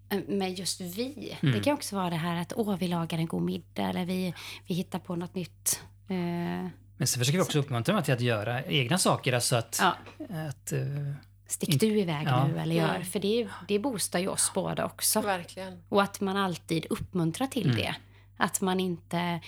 eh, 0.09 0.19
med 0.27 0.53
just 0.59 0.81
vi. 0.81 1.37
Mm. 1.41 1.55
Det 1.55 1.63
kan 1.63 1.73
också 1.73 1.95
vara 1.95 2.09
det 2.09 2.15
här 2.15 2.41
att 2.41 2.53
åh, 2.55 2.75
vi 2.77 2.87
lagar 2.87 3.17
en 3.17 3.25
god 3.27 3.41
middag 3.41 3.89
eller 3.89 4.05
vi, 4.05 4.33
vi 4.67 4.73
hittar 4.75 4.99
på 4.99 5.15
något 5.15 5.35
nytt. 5.35 5.81
Eh, 6.07 6.67
Men 7.01 7.07
sen 7.07 7.19
försöker 7.19 7.37
vi 7.37 7.43
också 7.43 7.59
uppmuntra 7.59 7.93
dem 7.95 8.03
till 8.03 8.13
att 8.13 8.21
göra 8.21 8.63
egna 8.63 8.97
saker. 8.97 9.33
Alltså 9.33 9.55
att, 9.55 9.77
ja, 9.81 9.95
att, 10.49 10.71
eh, 10.71 10.79
stick 11.47 11.79
du 11.79 11.99
iväg 11.99 12.27
Ja. 12.27 12.47
nu 12.47 12.59
eller 12.59 12.75
gör. 12.75 12.95
Mm. 12.95 13.05
För 13.05 13.19
det, 13.19 13.47
det 13.67 13.79
boostar 13.79 14.19
ju 14.19 14.27
oss 14.27 14.51
båda 14.55 14.85
också. 14.85 15.21
Verkligen. 15.21 15.83
Och 15.89 16.01
att 16.01 16.21
man 16.21 16.37
alltid 16.37 16.85
uppmuntrar 16.89 17.47
till 17.47 17.65
Mm. 17.65 17.75
det. 17.77 17.95
Att 18.37 18.61
man 18.61 18.79
inte 18.79 19.39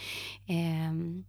ehm, 0.48 1.24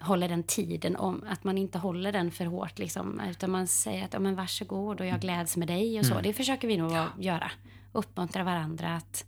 håller 0.00 0.28
den 0.28 0.42
tiden 0.42 0.96
om, 0.96 1.24
att 1.28 1.44
man 1.44 1.58
inte 1.58 1.78
håller 1.78 2.12
den 2.12 2.30
för 2.30 2.44
hårt 2.46 2.78
liksom, 2.78 3.20
utan 3.30 3.50
man 3.50 3.66
säger 3.66 4.04
att 4.04 4.12
ja, 4.12 4.18
men 4.18 4.34
varsågod 4.34 5.00
och 5.00 5.06
jag 5.06 5.20
gläds 5.20 5.56
med 5.56 5.68
dig 5.68 5.98
och 5.98 6.06
så. 6.06 6.12
Mm. 6.12 6.22
Det 6.22 6.32
försöker 6.32 6.68
vi 6.68 6.76
nog 6.76 6.92
att 6.92 7.08
göra. 7.18 7.50
Uppmuntra 7.92 8.44
varandra 8.44 8.96
att, 8.96 9.24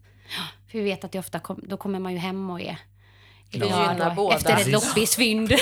för 0.67 0.79
vi 0.79 0.85
vet 0.85 1.05
att 1.05 1.13
det 1.13 1.19
ofta 1.19 1.39
kom, 1.39 1.61
då 1.69 1.77
kommer 1.77 1.99
man 1.99 2.13
ju 2.13 2.19
hem 2.19 2.51
och 2.51 2.61
är 2.61 2.79
Det 3.51 3.59
gynnar 3.59 4.15
båda. 4.15 4.37
efter 4.37 4.57
ett 4.57 4.67
loppisfynd. 4.67 5.53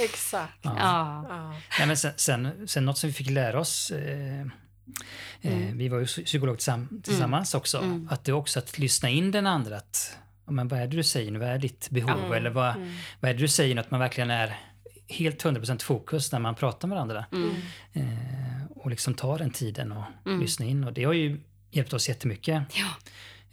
Exakt. 0.00 0.58
ja. 0.62 0.74
ja. 0.78 1.26
Ja. 1.28 1.54
Nej, 1.78 1.86
men 1.86 1.96
sen, 1.96 2.12
sen, 2.16 2.68
sen 2.68 2.84
något 2.84 2.98
som 2.98 3.08
vi 3.08 3.14
fick 3.14 3.30
lära 3.30 3.60
oss 3.60 3.90
eh, 3.90 4.46
Eh, 5.40 5.52
vi 5.74 5.88
var 5.88 5.98
ju 5.98 6.06
psykolog 6.06 6.56
tillsam- 6.58 7.02
tillsammans 7.02 7.54
också. 7.54 7.78
Mm. 7.78 8.08
Att 8.10 8.24
det 8.24 8.30
är 8.30 8.34
också 8.36 8.58
att 8.58 8.78
lyssna 8.78 9.08
in 9.08 9.30
den 9.30 9.46
andra. 9.46 9.76
Att, 9.76 10.16
men 10.44 10.68
vad 10.68 10.80
är 10.80 10.86
det 10.86 10.96
du 10.96 11.02
säger 11.02 11.30
nu? 11.30 11.38
Vad 11.38 11.48
är 11.48 11.58
ditt 11.58 11.90
behov? 11.90 12.18
Mm. 12.18 12.32
Eller 12.32 12.50
vad, 12.50 12.76
Mm. 12.76 12.94
vad 13.20 13.30
är 13.30 13.34
det 13.34 13.40
du 13.40 13.48
säger 13.48 13.74
nu? 13.74 13.80
Att 13.80 13.90
man 13.90 14.00
verkligen 14.00 14.30
är 14.30 14.56
helt 15.08 15.44
100% 15.44 15.82
fokus 15.82 16.32
när 16.32 16.38
man 16.38 16.54
pratar 16.54 16.88
med 16.88 16.94
varandra. 16.96 17.26
Mm. 17.32 17.50
Eh, 17.92 18.66
och 18.76 18.90
liksom 18.90 19.14
ta 19.14 19.38
den 19.38 19.50
tiden 19.50 19.92
och 19.92 20.04
Mm. 20.26 20.40
lyssna 20.40 20.66
in. 20.66 20.84
Och 20.84 20.92
det 20.92 21.04
har 21.04 21.12
ju 21.12 21.40
hjälpt 21.70 21.92
oss 21.92 22.08
jättemycket. 22.08 22.62
Ja. 22.74 22.90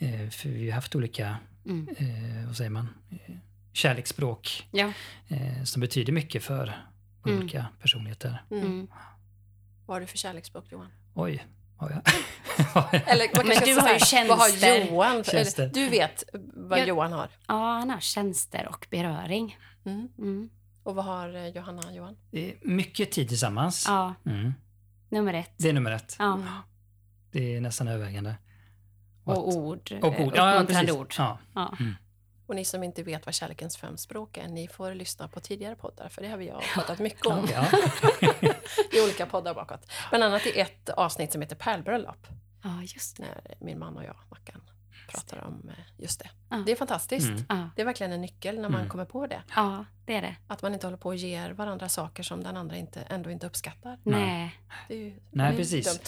Eh, 0.07 0.29
för 0.29 0.49
vi 0.49 0.69
har 0.69 0.75
haft 0.75 0.95
olika, 0.95 1.35
Mm. 1.65 1.87
eh, 1.97 2.47
vad 2.47 2.55
säger 2.57 2.69
man, 2.69 2.87
eh, 3.09 3.35
kärleksspråk 3.73 4.67
Ja. 4.71 4.91
eh, 5.27 5.63
som 5.63 5.79
betyder 5.79 6.13
mycket 6.13 6.43
för 6.43 6.73
Mm. 7.25 7.39
olika 7.39 7.65
personligheter. 7.81 8.43
Mm. 8.51 8.63
Mm. 8.65 8.87
Vad 9.85 9.95
har 9.95 10.01
du 10.01 10.07
för 10.07 10.17
kärleksspråk 10.17 10.65
Johan? 10.71 10.87
Oj, 11.13 11.45
har 11.77 11.89
jag? 11.89 12.01
Eller 13.09 13.37
man 13.37 13.47
Men 13.47 13.57
du 13.65 13.75
har 13.79 13.93
ju 13.93 13.99
säga, 13.99 14.27
Vad 14.27 14.37
har 14.39 14.49
tjänster. 14.49 14.85
Johan? 14.91 15.23
för- 15.23 15.31
Tjänster. 15.31 15.63
Eller, 15.63 15.73
du 15.73 15.89
vet 15.89 16.23
vad 16.53 16.79
Jag- 16.79 16.87
Johan 16.87 17.11
har. 17.11 17.29
ja, 17.47 17.73
han 17.79 17.89
har 17.89 17.99
tjänster 17.99 18.67
och 18.67 18.87
beröring. 18.89 19.57
Mm. 19.85 20.07
Mm. 20.17 20.49
Och 20.83 20.95
vad 20.95 21.05
har 21.05 21.33
eh, 21.35 21.47
Johanna 21.47 21.93
Johan? 21.93 22.17
Det 22.31 22.51
är 22.51 22.55
mycket 22.61 23.11
tid 23.11 23.27
tillsammans. 23.27 23.85
Ja, 23.87 24.13
Mm. 24.25 24.53
nummer 25.09 25.33
ett. 25.33 25.51
Det 25.57 25.69
är 25.69 25.73
nummer 25.73 25.91
ett. 25.91 26.15
Ja. 26.19 26.39
Det 27.31 27.55
är 27.55 27.61
nästan 27.61 27.87
övervägande. 27.87 28.35
Och 29.23 29.33
att- 29.33 29.55
ord. 29.55 29.91
och 30.01 30.13
eh, 30.13 30.25
ord. 30.27 30.33
Ja, 30.35 30.51
ja, 30.51 30.53
Uppmuntrande 30.53 30.67
precis. 30.67 30.91
ord. 30.91 31.13
Ja. 31.17 31.37
Ja. 31.55 31.77
Och 32.47 32.55
ni 32.55 32.65
som 32.65 32.83
inte 32.83 33.03
vet 33.03 33.25
vad 33.25 33.35
kärlekens 33.35 33.77
fem 33.77 33.97
språk 33.97 34.37
är, 34.37 34.47
ni 34.47 34.67
får 34.67 34.93
lyssna 34.93 35.27
på 35.27 35.39
tidigare 35.39 35.75
poddar, 35.75 36.09
för 36.09 36.21
det 36.21 36.27
har 36.27 36.37
vi 36.37 36.47
jag 36.47 36.61
pratat 36.73 36.99
mycket 36.99 37.25
om 37.25 37.47
Ja. 37.53 37.65
i 38.91 39.01
olika 39.03 39.25
poddar 39.25 39.53
bakåt. 39.53 39.91
Bland 40.09 40.23
annat 40.23 40.45
i 40.45 40.59
ett 40.59 40.89
avsnitt 40.89 41.31
som 41.31 41.41
heter 41.41 41.55
Pärlbröllop, 41.55 42.27
ja, 42.63 42.81
just 42.81 43.17
det. 43.17 43.23
när 43.23 43.55
min 43.65 43.79
man 43.79 43.97
och 43.97 44.03
jag, 44.03 44.15
Mackan, 44.29 44.61
pratar 45.11 45.47
om 45.47 45.69
eh, 45.69 45.75
just 46.03 46.19
det. 46.19 46.29
Ja. 46.49 46.63
Det 46.65 46.71
är 46.71 46.75
fantastiskt. 46.75 47.27
Mm. 47.29 47.43
Ja. 47.49 47.69
Det 47.75 47.81
är 47.81 47.85
verkligen 47.85 48.11
en 48.11 48.21
nyckel 48.21 48.55
när 48.55 48.69
man 48.69 48.75
Mm. 48.79 48.89
kommer 48.89 49.05
på 49.05 49.27
det. 49.27 49.41
ja, 49.55 49.85
det 50.05 50.15
är 50.15 50.21
det. 50.21 50.35
Att 50.47 50.61
man 50.61 50.73
inte 50.73 50.87
håller 50.87 50.97
på 50.97 51.09
och 51.09 51.15
ger 51.15 51.51
varandra 51.51 51.89
saker 51.89 52.23
som 52.23 52.43
den 52.43 52.57
andra 52.57 52.77
inte, 52.77 53.01
ändå 53.01 53.31
inte 53.31 53.47
uppskattar. 53.47 53.97
Nej. 54.03 54.55
Det 54.87 54.93
är 54.93 54.97
ju 54.97 55.13
Nej, 55.31 55.45
mm, 55.45 55.57
precis. 55.57 55.85
dumt. 55.85 55.99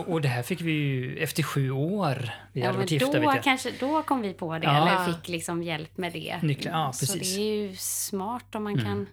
Och, 0.00 0.12
och 0.12 0.20
det 0.20 0.28
här 0.28 0.42
fick 0.42 0.60
vi 0.60 0.72
ju 0.72 1.18
efter 1.18 1.42
sju 1.42 1.70
år. 1.70 2.30
Vi 2.52 2.60
Ja, 2.60 2.66
hade 2.66 2.78
men 2.78 2.80
varit 2.86 2.90
gifta, 2.90 3.20
då, 3.20 3.34
kanske, 3.42 3.72
då 3.80 4.02
kom 4.02 4.20
vi 4.22 4.32
på 4.34 4.58
det, 4.58 4.64
Ja. 4.66 4.76
eller 5.04 5.12
fick 5.12 5.28
liksom 5.28 5.62
hjälp 5.62 5.96
med 5.96 6.12
det. 6.12 6.38
Nycklar, 6.42 6.72
ja, 6.72 6.92
Så 6.92 7.06
precis. 7.06 7.36
det 7.36 7.40
är 7.42 7.68
ju 7.68 7.76
smart 7.76 8.54
om 8.54 8.64
man 8.64 8.72
Mm. 8.72 8.84
kan... 8.84 9.06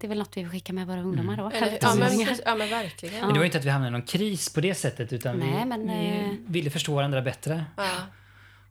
Det 0.00 0.06
är 0.06 0.08
väl 0.08 0.18
något 0.18 0.36
vi 0.36 0.42
vill 0.42 0.50
skicka 0.52 0.72
med 0.72 0.86
våra 0.86 1.00
ungdomar 1.00 1.36
då. 1.36 1.50
Eller, 1.50 1.78
ja, 1.82 1.94
men, 1.94 2.20
ja, 2.46 2.54
men 2.54 2.68
verkligen. 2.70 3.20
Men 3.20 3.32
det 3.32 3.38
var 3.38 3.44
inte 3.46 3.58
att 3.58 3.64
vi 3.64 3.70
hamnade 3.70 3.88
i 3.88 3.92
någon 3.92 4.02
kris 4.06 4.52
på 4.54 4.60
det 4.60 4.74
sättet 4.74 5.12
utan 5.12 5.36
Nej, 5.38 5.58
vi, 5.58 5.64
men, 5.64 5.86
vi 5.88 6.18
eh, 6.18 6.50
ville 6.52 6.70
förstå 6.70 6.94
varandra 6.94 7.22
bättre 7.22 7.64
Ja. 7.76 7.88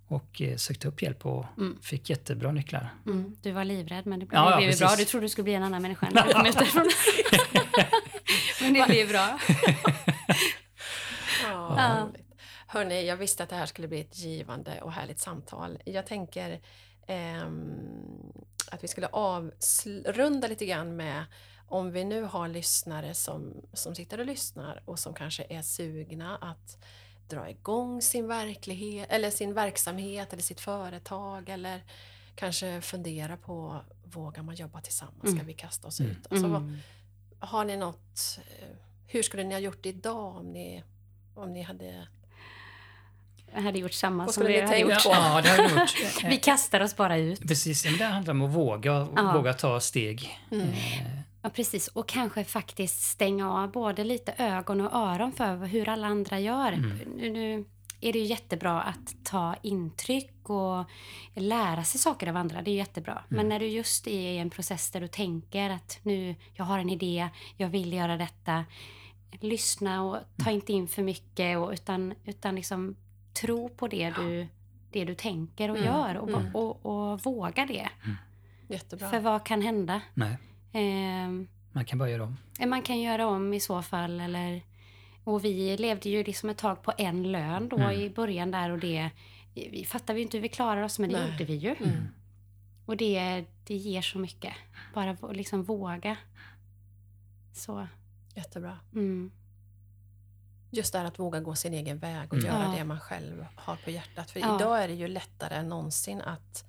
Och 0.08 0.42
eh, 0.42 0.56
sökte 0.58 0.88
upp 0.88 1.02
hjälp 1.02 1.26
och 1.26 1.46
Mm. 1.58 1.78
fick 1.82 2.10
jättebra 2.10 2.52
nycklar. 2.52 2.94
Mm, 3.06 3.36
du 3.42 3.52
var 3.52 3.64
livrädd, 3.66 4.06
men 4.06 4.20
det 4.20 4.26
blev, 4.26 4.40
Ja, 4.42 4.46
det 4.46 4.52
ja, 4.52 4.58
blev 4.58 4.70
ju 4.72 4.78
bra. 4.78 4.96
Du 4.98 5.06
trodde 5.06 5.26
du 5.26 5.30
skulle 5.30 5.44
bli 5.44 5.54
en 5.54 5.64
annan 5.64 5.82
människa 5.82 6.10
när 6.12 6.24
du 6.28 6.34
kom 6.34 6.46
ut 6.46 6.58
därifrån. 6.58 6.90
men 8.62 8.74
det 8.74 8.86
blev 8.88 9.10
bra. 9.10 9.40
Ja. 11.44 12.10
Hörni, 12.68 13.08
jag 13.08 13.18
visste 13.18 13.44
att 13.44 13.50
det 13.50 13.56
här 13.56 13.66
skulle 13.66 13.88
bli 13.88 14.02
ett 14.02 14.18
givande 14.18 14.82
och 14.82 14.92
härligt 14.92 15.20
samtal. 15.20 15.78
Jag 15.86 16.06
tänker 16.06 16.62
ehm, 17.08 18.34
att 18.72 18.84
vi 18.84 18.88
skulle 18.88 19.08
avrunda 19.08 20.48
lite 20.48 20.66
grann 20.66 20.96
med 20.96 21.24
om 21.68 21.92
vi 21.92 22.04
nu 22.04 22.22
har 22.24 22.48
lyssnare 22.48 23.14
som, 23.14 23.54
som 23.74 23.96
sitter 23.96 24.20
och 24.20 24.26
lyssnar 24.26 24.82
och 24.86 25.00
som 25.00 25.14
kanske 25.14 25.46
är 25.50 25.62
sugna 25.62 26.38
att 26.38 26.78
dra 27.30 27.50
igång 27.50 28.02
sin 28.02 28.28
verklighet 28.28 29.08
eller 29.12 29.30
sin 29.32 29.54
verksamhet 29.54 30.34
eller 30.34 30.44
sitt 30.44 30.60
företag 30.60 31.50
eller 31.50 31.84
kanske 32.36 32.82
fundera 32.82 33.38
på 33.38 33.82
vågar 34.04 34.44
man 34.44 34.56
jobba 34.56 34.82
tillsammans? 34.82 35.20
Ska 35.22 35.30
Mm. 35.32 35.46
vi 35.46 35.54
kasta 35.54 35.88
oss 35.88 36.00
Mm. 36.00 36.12
ut? 36.12 36.28
Alltså, 36.32 36.48
vad, 36.48 36.62
Mm. 36.62 36.78
har 37.40 37.66
ni 37.66 37.78
något, 37.78 38.40
eh, 38.60 38.68
hur 39.08 39.24
skulle 39.24 39.44
ni 39.44 39.54
ha 39.54 39.60
gjort 39.60 39.86
idag 39.86 40.36
om 40.38 40.52
ni, 40.52 40.84
om 41.36 41.54
ni 41.54 41.62
hade... 41.62 42.08
Jag 43.54 43.62
hade 43.62 43.80
gjort 43.80 43.94
samma 43.94 44.26
Vad 44.26 44.34
som 44.34 44.46
vi 44.46 44.62
hade 44.62 44.78
gjort. 44.80 45.06
Ja, 45.06 45.42
det 45.44 45.50
har 45.50 45.58
jag 45.58 45.72
gjort. 45.72 46.24
Vi 46.30 46.38
kastar 46.38 46.80
oss 46.82 46.96
bara 46.96 47.18
ut. 47.18 47.48
Precis, 47.48 47.84
det 47.98 48.04
handlar 48.06 48.34
om 48.34 48.42
att 48.42 48.52
våga, 48.52 49.08
Ja. 49.16 49.34
våga 49.36 49.54
ta 49.54 49.80
steg. 49.80 50.40
Mm. 50.52 50.68
Ja, 51.48 51.52
precis. 51.52 51.88
Och 51.88 52.08
kanske 52.08 52.44
faktiskt 52.44 53.02
stänga 53.02 53.52
av 53.52 53.72
både 53.72 54.04
lite 54.04 54.34
ögon 54.38 54.82
och 54.82 54.94
öron 54.94 55.32
för 55.32 55.66
hur 55.66 55.90
alla 55.90 56.08
andra 56.08 56.40
gör. 56.40 56.72
Mm. 56.72 56.98
Nu, 57.16 57.30
nu 57.30 57.66
är 58.02 58.14
det 58.14 58.20
ju 58.20 58.26
jättebra 58.26 58.82
att 58.82 59.16
ta 59.24 59.56
intryck 59.62 60.50
och 60.50 60.86
lära 61.34 61.84
sig 61.84 62.00
saker 62.00 62.28
av 62.28 62.38
andra. 62.38 62.62
Det 62.62 62.72
är 62.72 62.76
jättebra. 62.76 63.24
Men 63.28 63.50
när 63.50 63.60
du 63.60 63.68
just 63.68 64.08
är 64.08 64.32
i 64.32 64.38
en 64.38 64.50
process 64.50 64.92
där 64.92 65.02
du 65.02 65.08
tänker 65.08 65.70
att 65.70 66.00
nu, 66.04 66.36
jag 66.54 66.66
har 66.66 66.80
en 66.80 66.90
idé, 66.90 67.30
jag 67.58 67.70
vill 67.70 67.94
göra 67.94 68.18
detta. 68.18 68.66
Lyssna 69.40 70.04
och 70.04 70.18
ta 70.44 70.52
inte 70.52 70.74
in 70.74 70.88
för 70.88 71.04
mycket 71.04 71.58
och, 71.58 71.72
utan, 71.72 72.14
utan 72.26 72.56
liksom 72.56 72.96
tro 73.34 73.70
på 73.70 73.88
det 73.88 74.10
du, 74.10 74.48
det 74.92 75.06
du 75.06 75.16
tänker 75.16 75.72
och 75.72 75.78
Mm, 75.78 75.90
gör 75.90 76.18
och, 76.18 76.30
mm. 76.30 76.56
och, 76.56 76.86
och 76.86 77.24
våga 77.24 77.66
det. 77.66 77.90
Jättebra. 78.68 79.10
För 79.10 79.20
vad 79.20 79.46
kan 79.46 79.62
hända? 79.62 80.02
nej, 80.14 80.38
man 81.72 81.86
kan 81.86 82.00
bara 82.00 82.10
göra 82.10 82.24
om. 82.24 82.38
man 82.70 82.82
kan 82.82 83.00
göra 83.02 83.28
om 83.28 83.54
i 83.54 83.60
så 83.60 83.82
fall. 83.82 84.20
Eller, 84.20 84.62
och 85.24 85.46
vi 85.46 85.78
levde 85.78 86.10
ju 86.10 86.24
liksom 86.24 86.50
ett 86.50 86.58
tag 86.58 86.84
på 86.84 86.94
en 86.98 87.32
lön 87.32 87.70
då 87.70 87.78
Mm. 87.78 87.92
i 87.92 88.10
början 88.10 88.52
där 88.52 88.70
och 88.70 88.80
det 88.80 89.10
vi 89.54 89.86
fattade 89.86 90.20
ju 90.20 90.24
inte 90.26 90.38
hur 90.38 90.42
vi 90.42 90.50
klarade 90.50 90.86
oss 90.86 91.00
men 91.00 91.10
det 91.10 91.20
Nej. 91.20 91.32
gjorde 91.32 91.44
vi 91.46 91.56
ju. 91.56 91.76
Mm. 91.80 92.08
Och 92.86 92.98
det, 92.98 93.46
det 93.68 93.76
ger 93.76 94.02
så 94.02 94.20
mycket. 94.20 94.54
Bara 94.94 95.18
liksom 95.32 95.64
våga. 95.64 96.18
Så, 97.54 97.88
Jättebra. 98.36 98.78
mm. 98.94 99.32
Just 100.72 100.94
det 100.94 101.00
här 101.00 101.06
att 101.06 101.20
våga 101.20 101.40
gå 101.40 101.56
sin 101.56 101.74
egen 101.74 102.00
väg 102.00 102.28
och 102.34 102.40
Mm. 102.40 102.46
göra 102.46 102.64
Ja. 102.64 102.78
det 102.78 102.84
man 102.84 103.00
själv 103.00 103.46
har 103.56 103.76
på 103.76 103.92
hjärtat. 103.92 104.32
För 104.32 104.40
Ja. 104.40 104.56
idag 104.56 104.84
är 104.84 104.88
det 104.88 104.94
ju 104.94 105.08
lättare 105.08 105.56
än 105.56 105.70
någonsin 105.70 106.22
att 106.22 106.66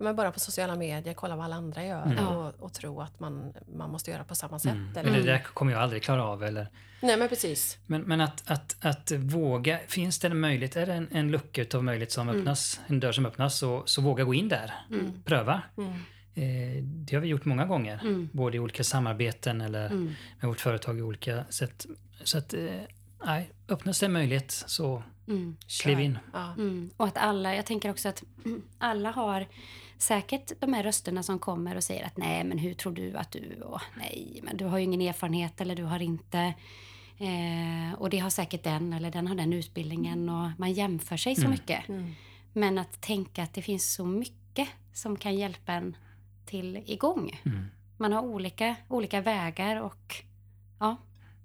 men 0.00 0.16
bara 0.16 0.32
på 0.32 0.40
sociala 0.40 0.76
medier 0.76 1.14
kolla 1.14 1.36
vad 1.36 1.44
alla 1.44 1.56
andra 1.56 1.84
gör 1.84 2.02
Mm. 2.06 2.26
och, 2.26 2.54
och 2.60 2.72
tro 2.72 3.00
att 3.00 3.20
man, 3.20 3.52
man 3.76 3.90
måste 3.90 4.10
göra 4.10 4.24
på 4.24 4.34
samma 4.34 4.58
sätt. 4.58 4.72
Mm. 4.72 4.96
Eller? 4.96 5.10
Men 5.10 5.20
det 5.20 5.26
där 5.32 5.38
kommer 5.38 5.72
jag 5.72 5.80
aldrig 5.82 6.02
klara 6.02 6.24
av. 6.24 6.44
Eller, 6.44 6.66
Nej 7.02 7.16
men 7.16 7.28
precis. 7.28 7.78
men 7.86 8.02
men 8.02 8.20
att, 8.20 8.50
att, 8.50 8.76
att 8.80 9.12
våga, 9.12 9.78
finns 9.86 10.18
det 10.18 10.28
en 10.28 10.40
möjlighet, 10.40 10.76
är 10.76 10.86
det 10.86 10.94
en, 10.94 11.08
en 11.12 11.30
lucka 11.30 11.62
utav 11.62 11.84
möjlighet 11.84 12.12
som 12.12 12.28
öppnas, 12.28 12.80
en 12.86 13.00
dörr 13.00 13.12
som 13.12 13.26
öppnas, 13.26 13.58
så, 13.58 13.82
så 13.86 14.02
våga 14.02 14.24
gå 14.24 14.34
in 14.34 14.48
där. 14.48 14.72
Mm. 14.90 15.22
Pröva. 15.24 15.62
Mm. 15.78 15.92
Eh, 16.34 16.82
det 16.84 17.16
har 17.16 17.20
vi 17.20 17.28
gjort 17.28 17.44
många 17.44 17.66
gånger, 17.66 18.00
Mm. 18.02 18.28
både 18.32 18.56
i 18.56 18.60
olika 18.60 18.84
samarbeten 18.84 19.60
eller 19.60 19.86
Mm. 19.86 20.12
med 20.40 20.48
vårt 20.48 20.60
företag 20.60 20.98
i 20.98 21.02
olika 21.02 21.44
sätt. 21.50 21.86
Så 22.24 22.38
att, 22.38 22.54
eh, 22.54 22.60
nej, 23.24 23.50
öppnas 23.68 24.00
det 24.00 24.06
en 24.06 24.12
möjlighet 24.12 24.50
så 24.50 25.02
Mm. 25.28 25.56
kliv 25.82 26.00
in. 26.00 26.18
Ja. 26.32 26.52
Mm. 26.52 26.90
Och 26.96 27.06
att 27.06 27.16
alla, 27.16 27.54
jag 27.54 27.66
tänker 27.66 27.90
också 27.90 28.08
att 28.08 28.22
mm, 28.44 28.62
alla 28.78 29.10
har 29.10 29.46
säkert 30.02 30.52
de 30.60 30.72
här 30.72 30.82
rösterna 30.82 31.22
som 31.22 31.38
kommer 31.38 31.76
och 31.76 31.84
säger 31.84 32.06
att 32.06 32.16
nej 32.16 32.44
men 32.44 32.58
hur 32.58 32.74
tror 32.74 32.92
du 32.92 33.16
att 33.16 33.30
du, 33.32 33.60
och 33.62 33.80
nej 33.98 34.40
men 34.42 34.56
du 34.56 34.64
har 34.64 34.78
ju 34.78 34.84
ingen 34.84 35.00
erfarenhet 35.00 35.60
eller 35.60 35.74
du 35.76 35.82
har 35.84 36.02
inte 36.02 36.54
eh, 37.18 37.94
och 37.98 38.10
det 38.10 38.18
har 38.18 38.30
säkert 38.30 38.62
den 38.64 38.92
eller 38.92 39.10
den 39.10 39.26
har 39.26 39.34
den 39.34 39.52
utbildningen 39.52 40.28
och 40.28 40.50
man 40.58 40.72
jämför 40.72 41.16
sig 41.16 41.34
så 41.34 41.40
Mm. 41.40 41.50
mycket. 41.50 41.88
Mm. 41.88 42.12
Men 42.52 42.78
att 42.78 43.00
tänka 43.00 43.42
att 43.42 43.54
det 43.54 43.62
finns 43.62 43.94
så 43.94 44.04
mycket 44.04 44.68
som 44.92 45.16
kan 45.16 45.34
hjälpa 45.34 45.72
en 45.72 45.96
till 46.46 46.82
igång. 46.86 47.40
Mm. 47.44 47.66
Man 47.96 48.12
har 48.12 48.22
olika, 48.22 48.76
olika 48.88 49.20
vägar 49.20 49.80
och 49.80 50.14
ja. 50.78 50.96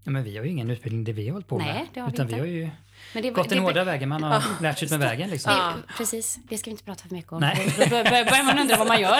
Ja, 0.07 0.11
men 0.11 0.23
vi 0.23 0.37
har 0.37 0.43
ju 0.45 0.51
ingen 0.51 0.69
utbildning 0.69 1.03
det 1.03 1.13
vi 1.13 1.25
har 1.27 1.31
hållit 1.33 1.47
på 1.47 1.57
Nej, 1.57 1.73
med. 1.73 1.87
det 1.93 1.99
har 1.99 2.07
vi 2.07 2.13
utan 2.13 2.25
inte. 2.25 2.35
vi 2.35 2.39
har 2.41 2.47
ju 2.47 2.69
Men 3.13 3.23
det, 3.23 3.29
gått 3.29 3.49
den 3.49 3.59
hårda 3.59 3.83
vägen. 3.83 4.09
Man 4.09 4.23
har 4.23 4.43
lärt 4.61 4.77
sig 4.79 4.85
ut 4.85 4.91
med 4.91 4.99
vägen. 4.99 5.29
Liksom. 5.29 5.51
Ja. 5.53 5.73
Det, 5.87 5.93
precis, 5.97 6.39
det 6.49 6.57
ska 6.57 6.65
vi 6.69 6.71
inte 6.71 6.83
prata 6.83 7.03
för 7.07 7.15
mycket 7.15 7.31
om. 7.31 7.39
Nej. 7.39 7.73
Då 7.77 7.85
bör- 7.85 8.03
bör- 8.03 8.25
börjar 8.29 8.43
man 8.43 8.59
undra 8.59 8.77
vad 8.77 8.87
man 8.87 9.01
gör. 9.01 9.19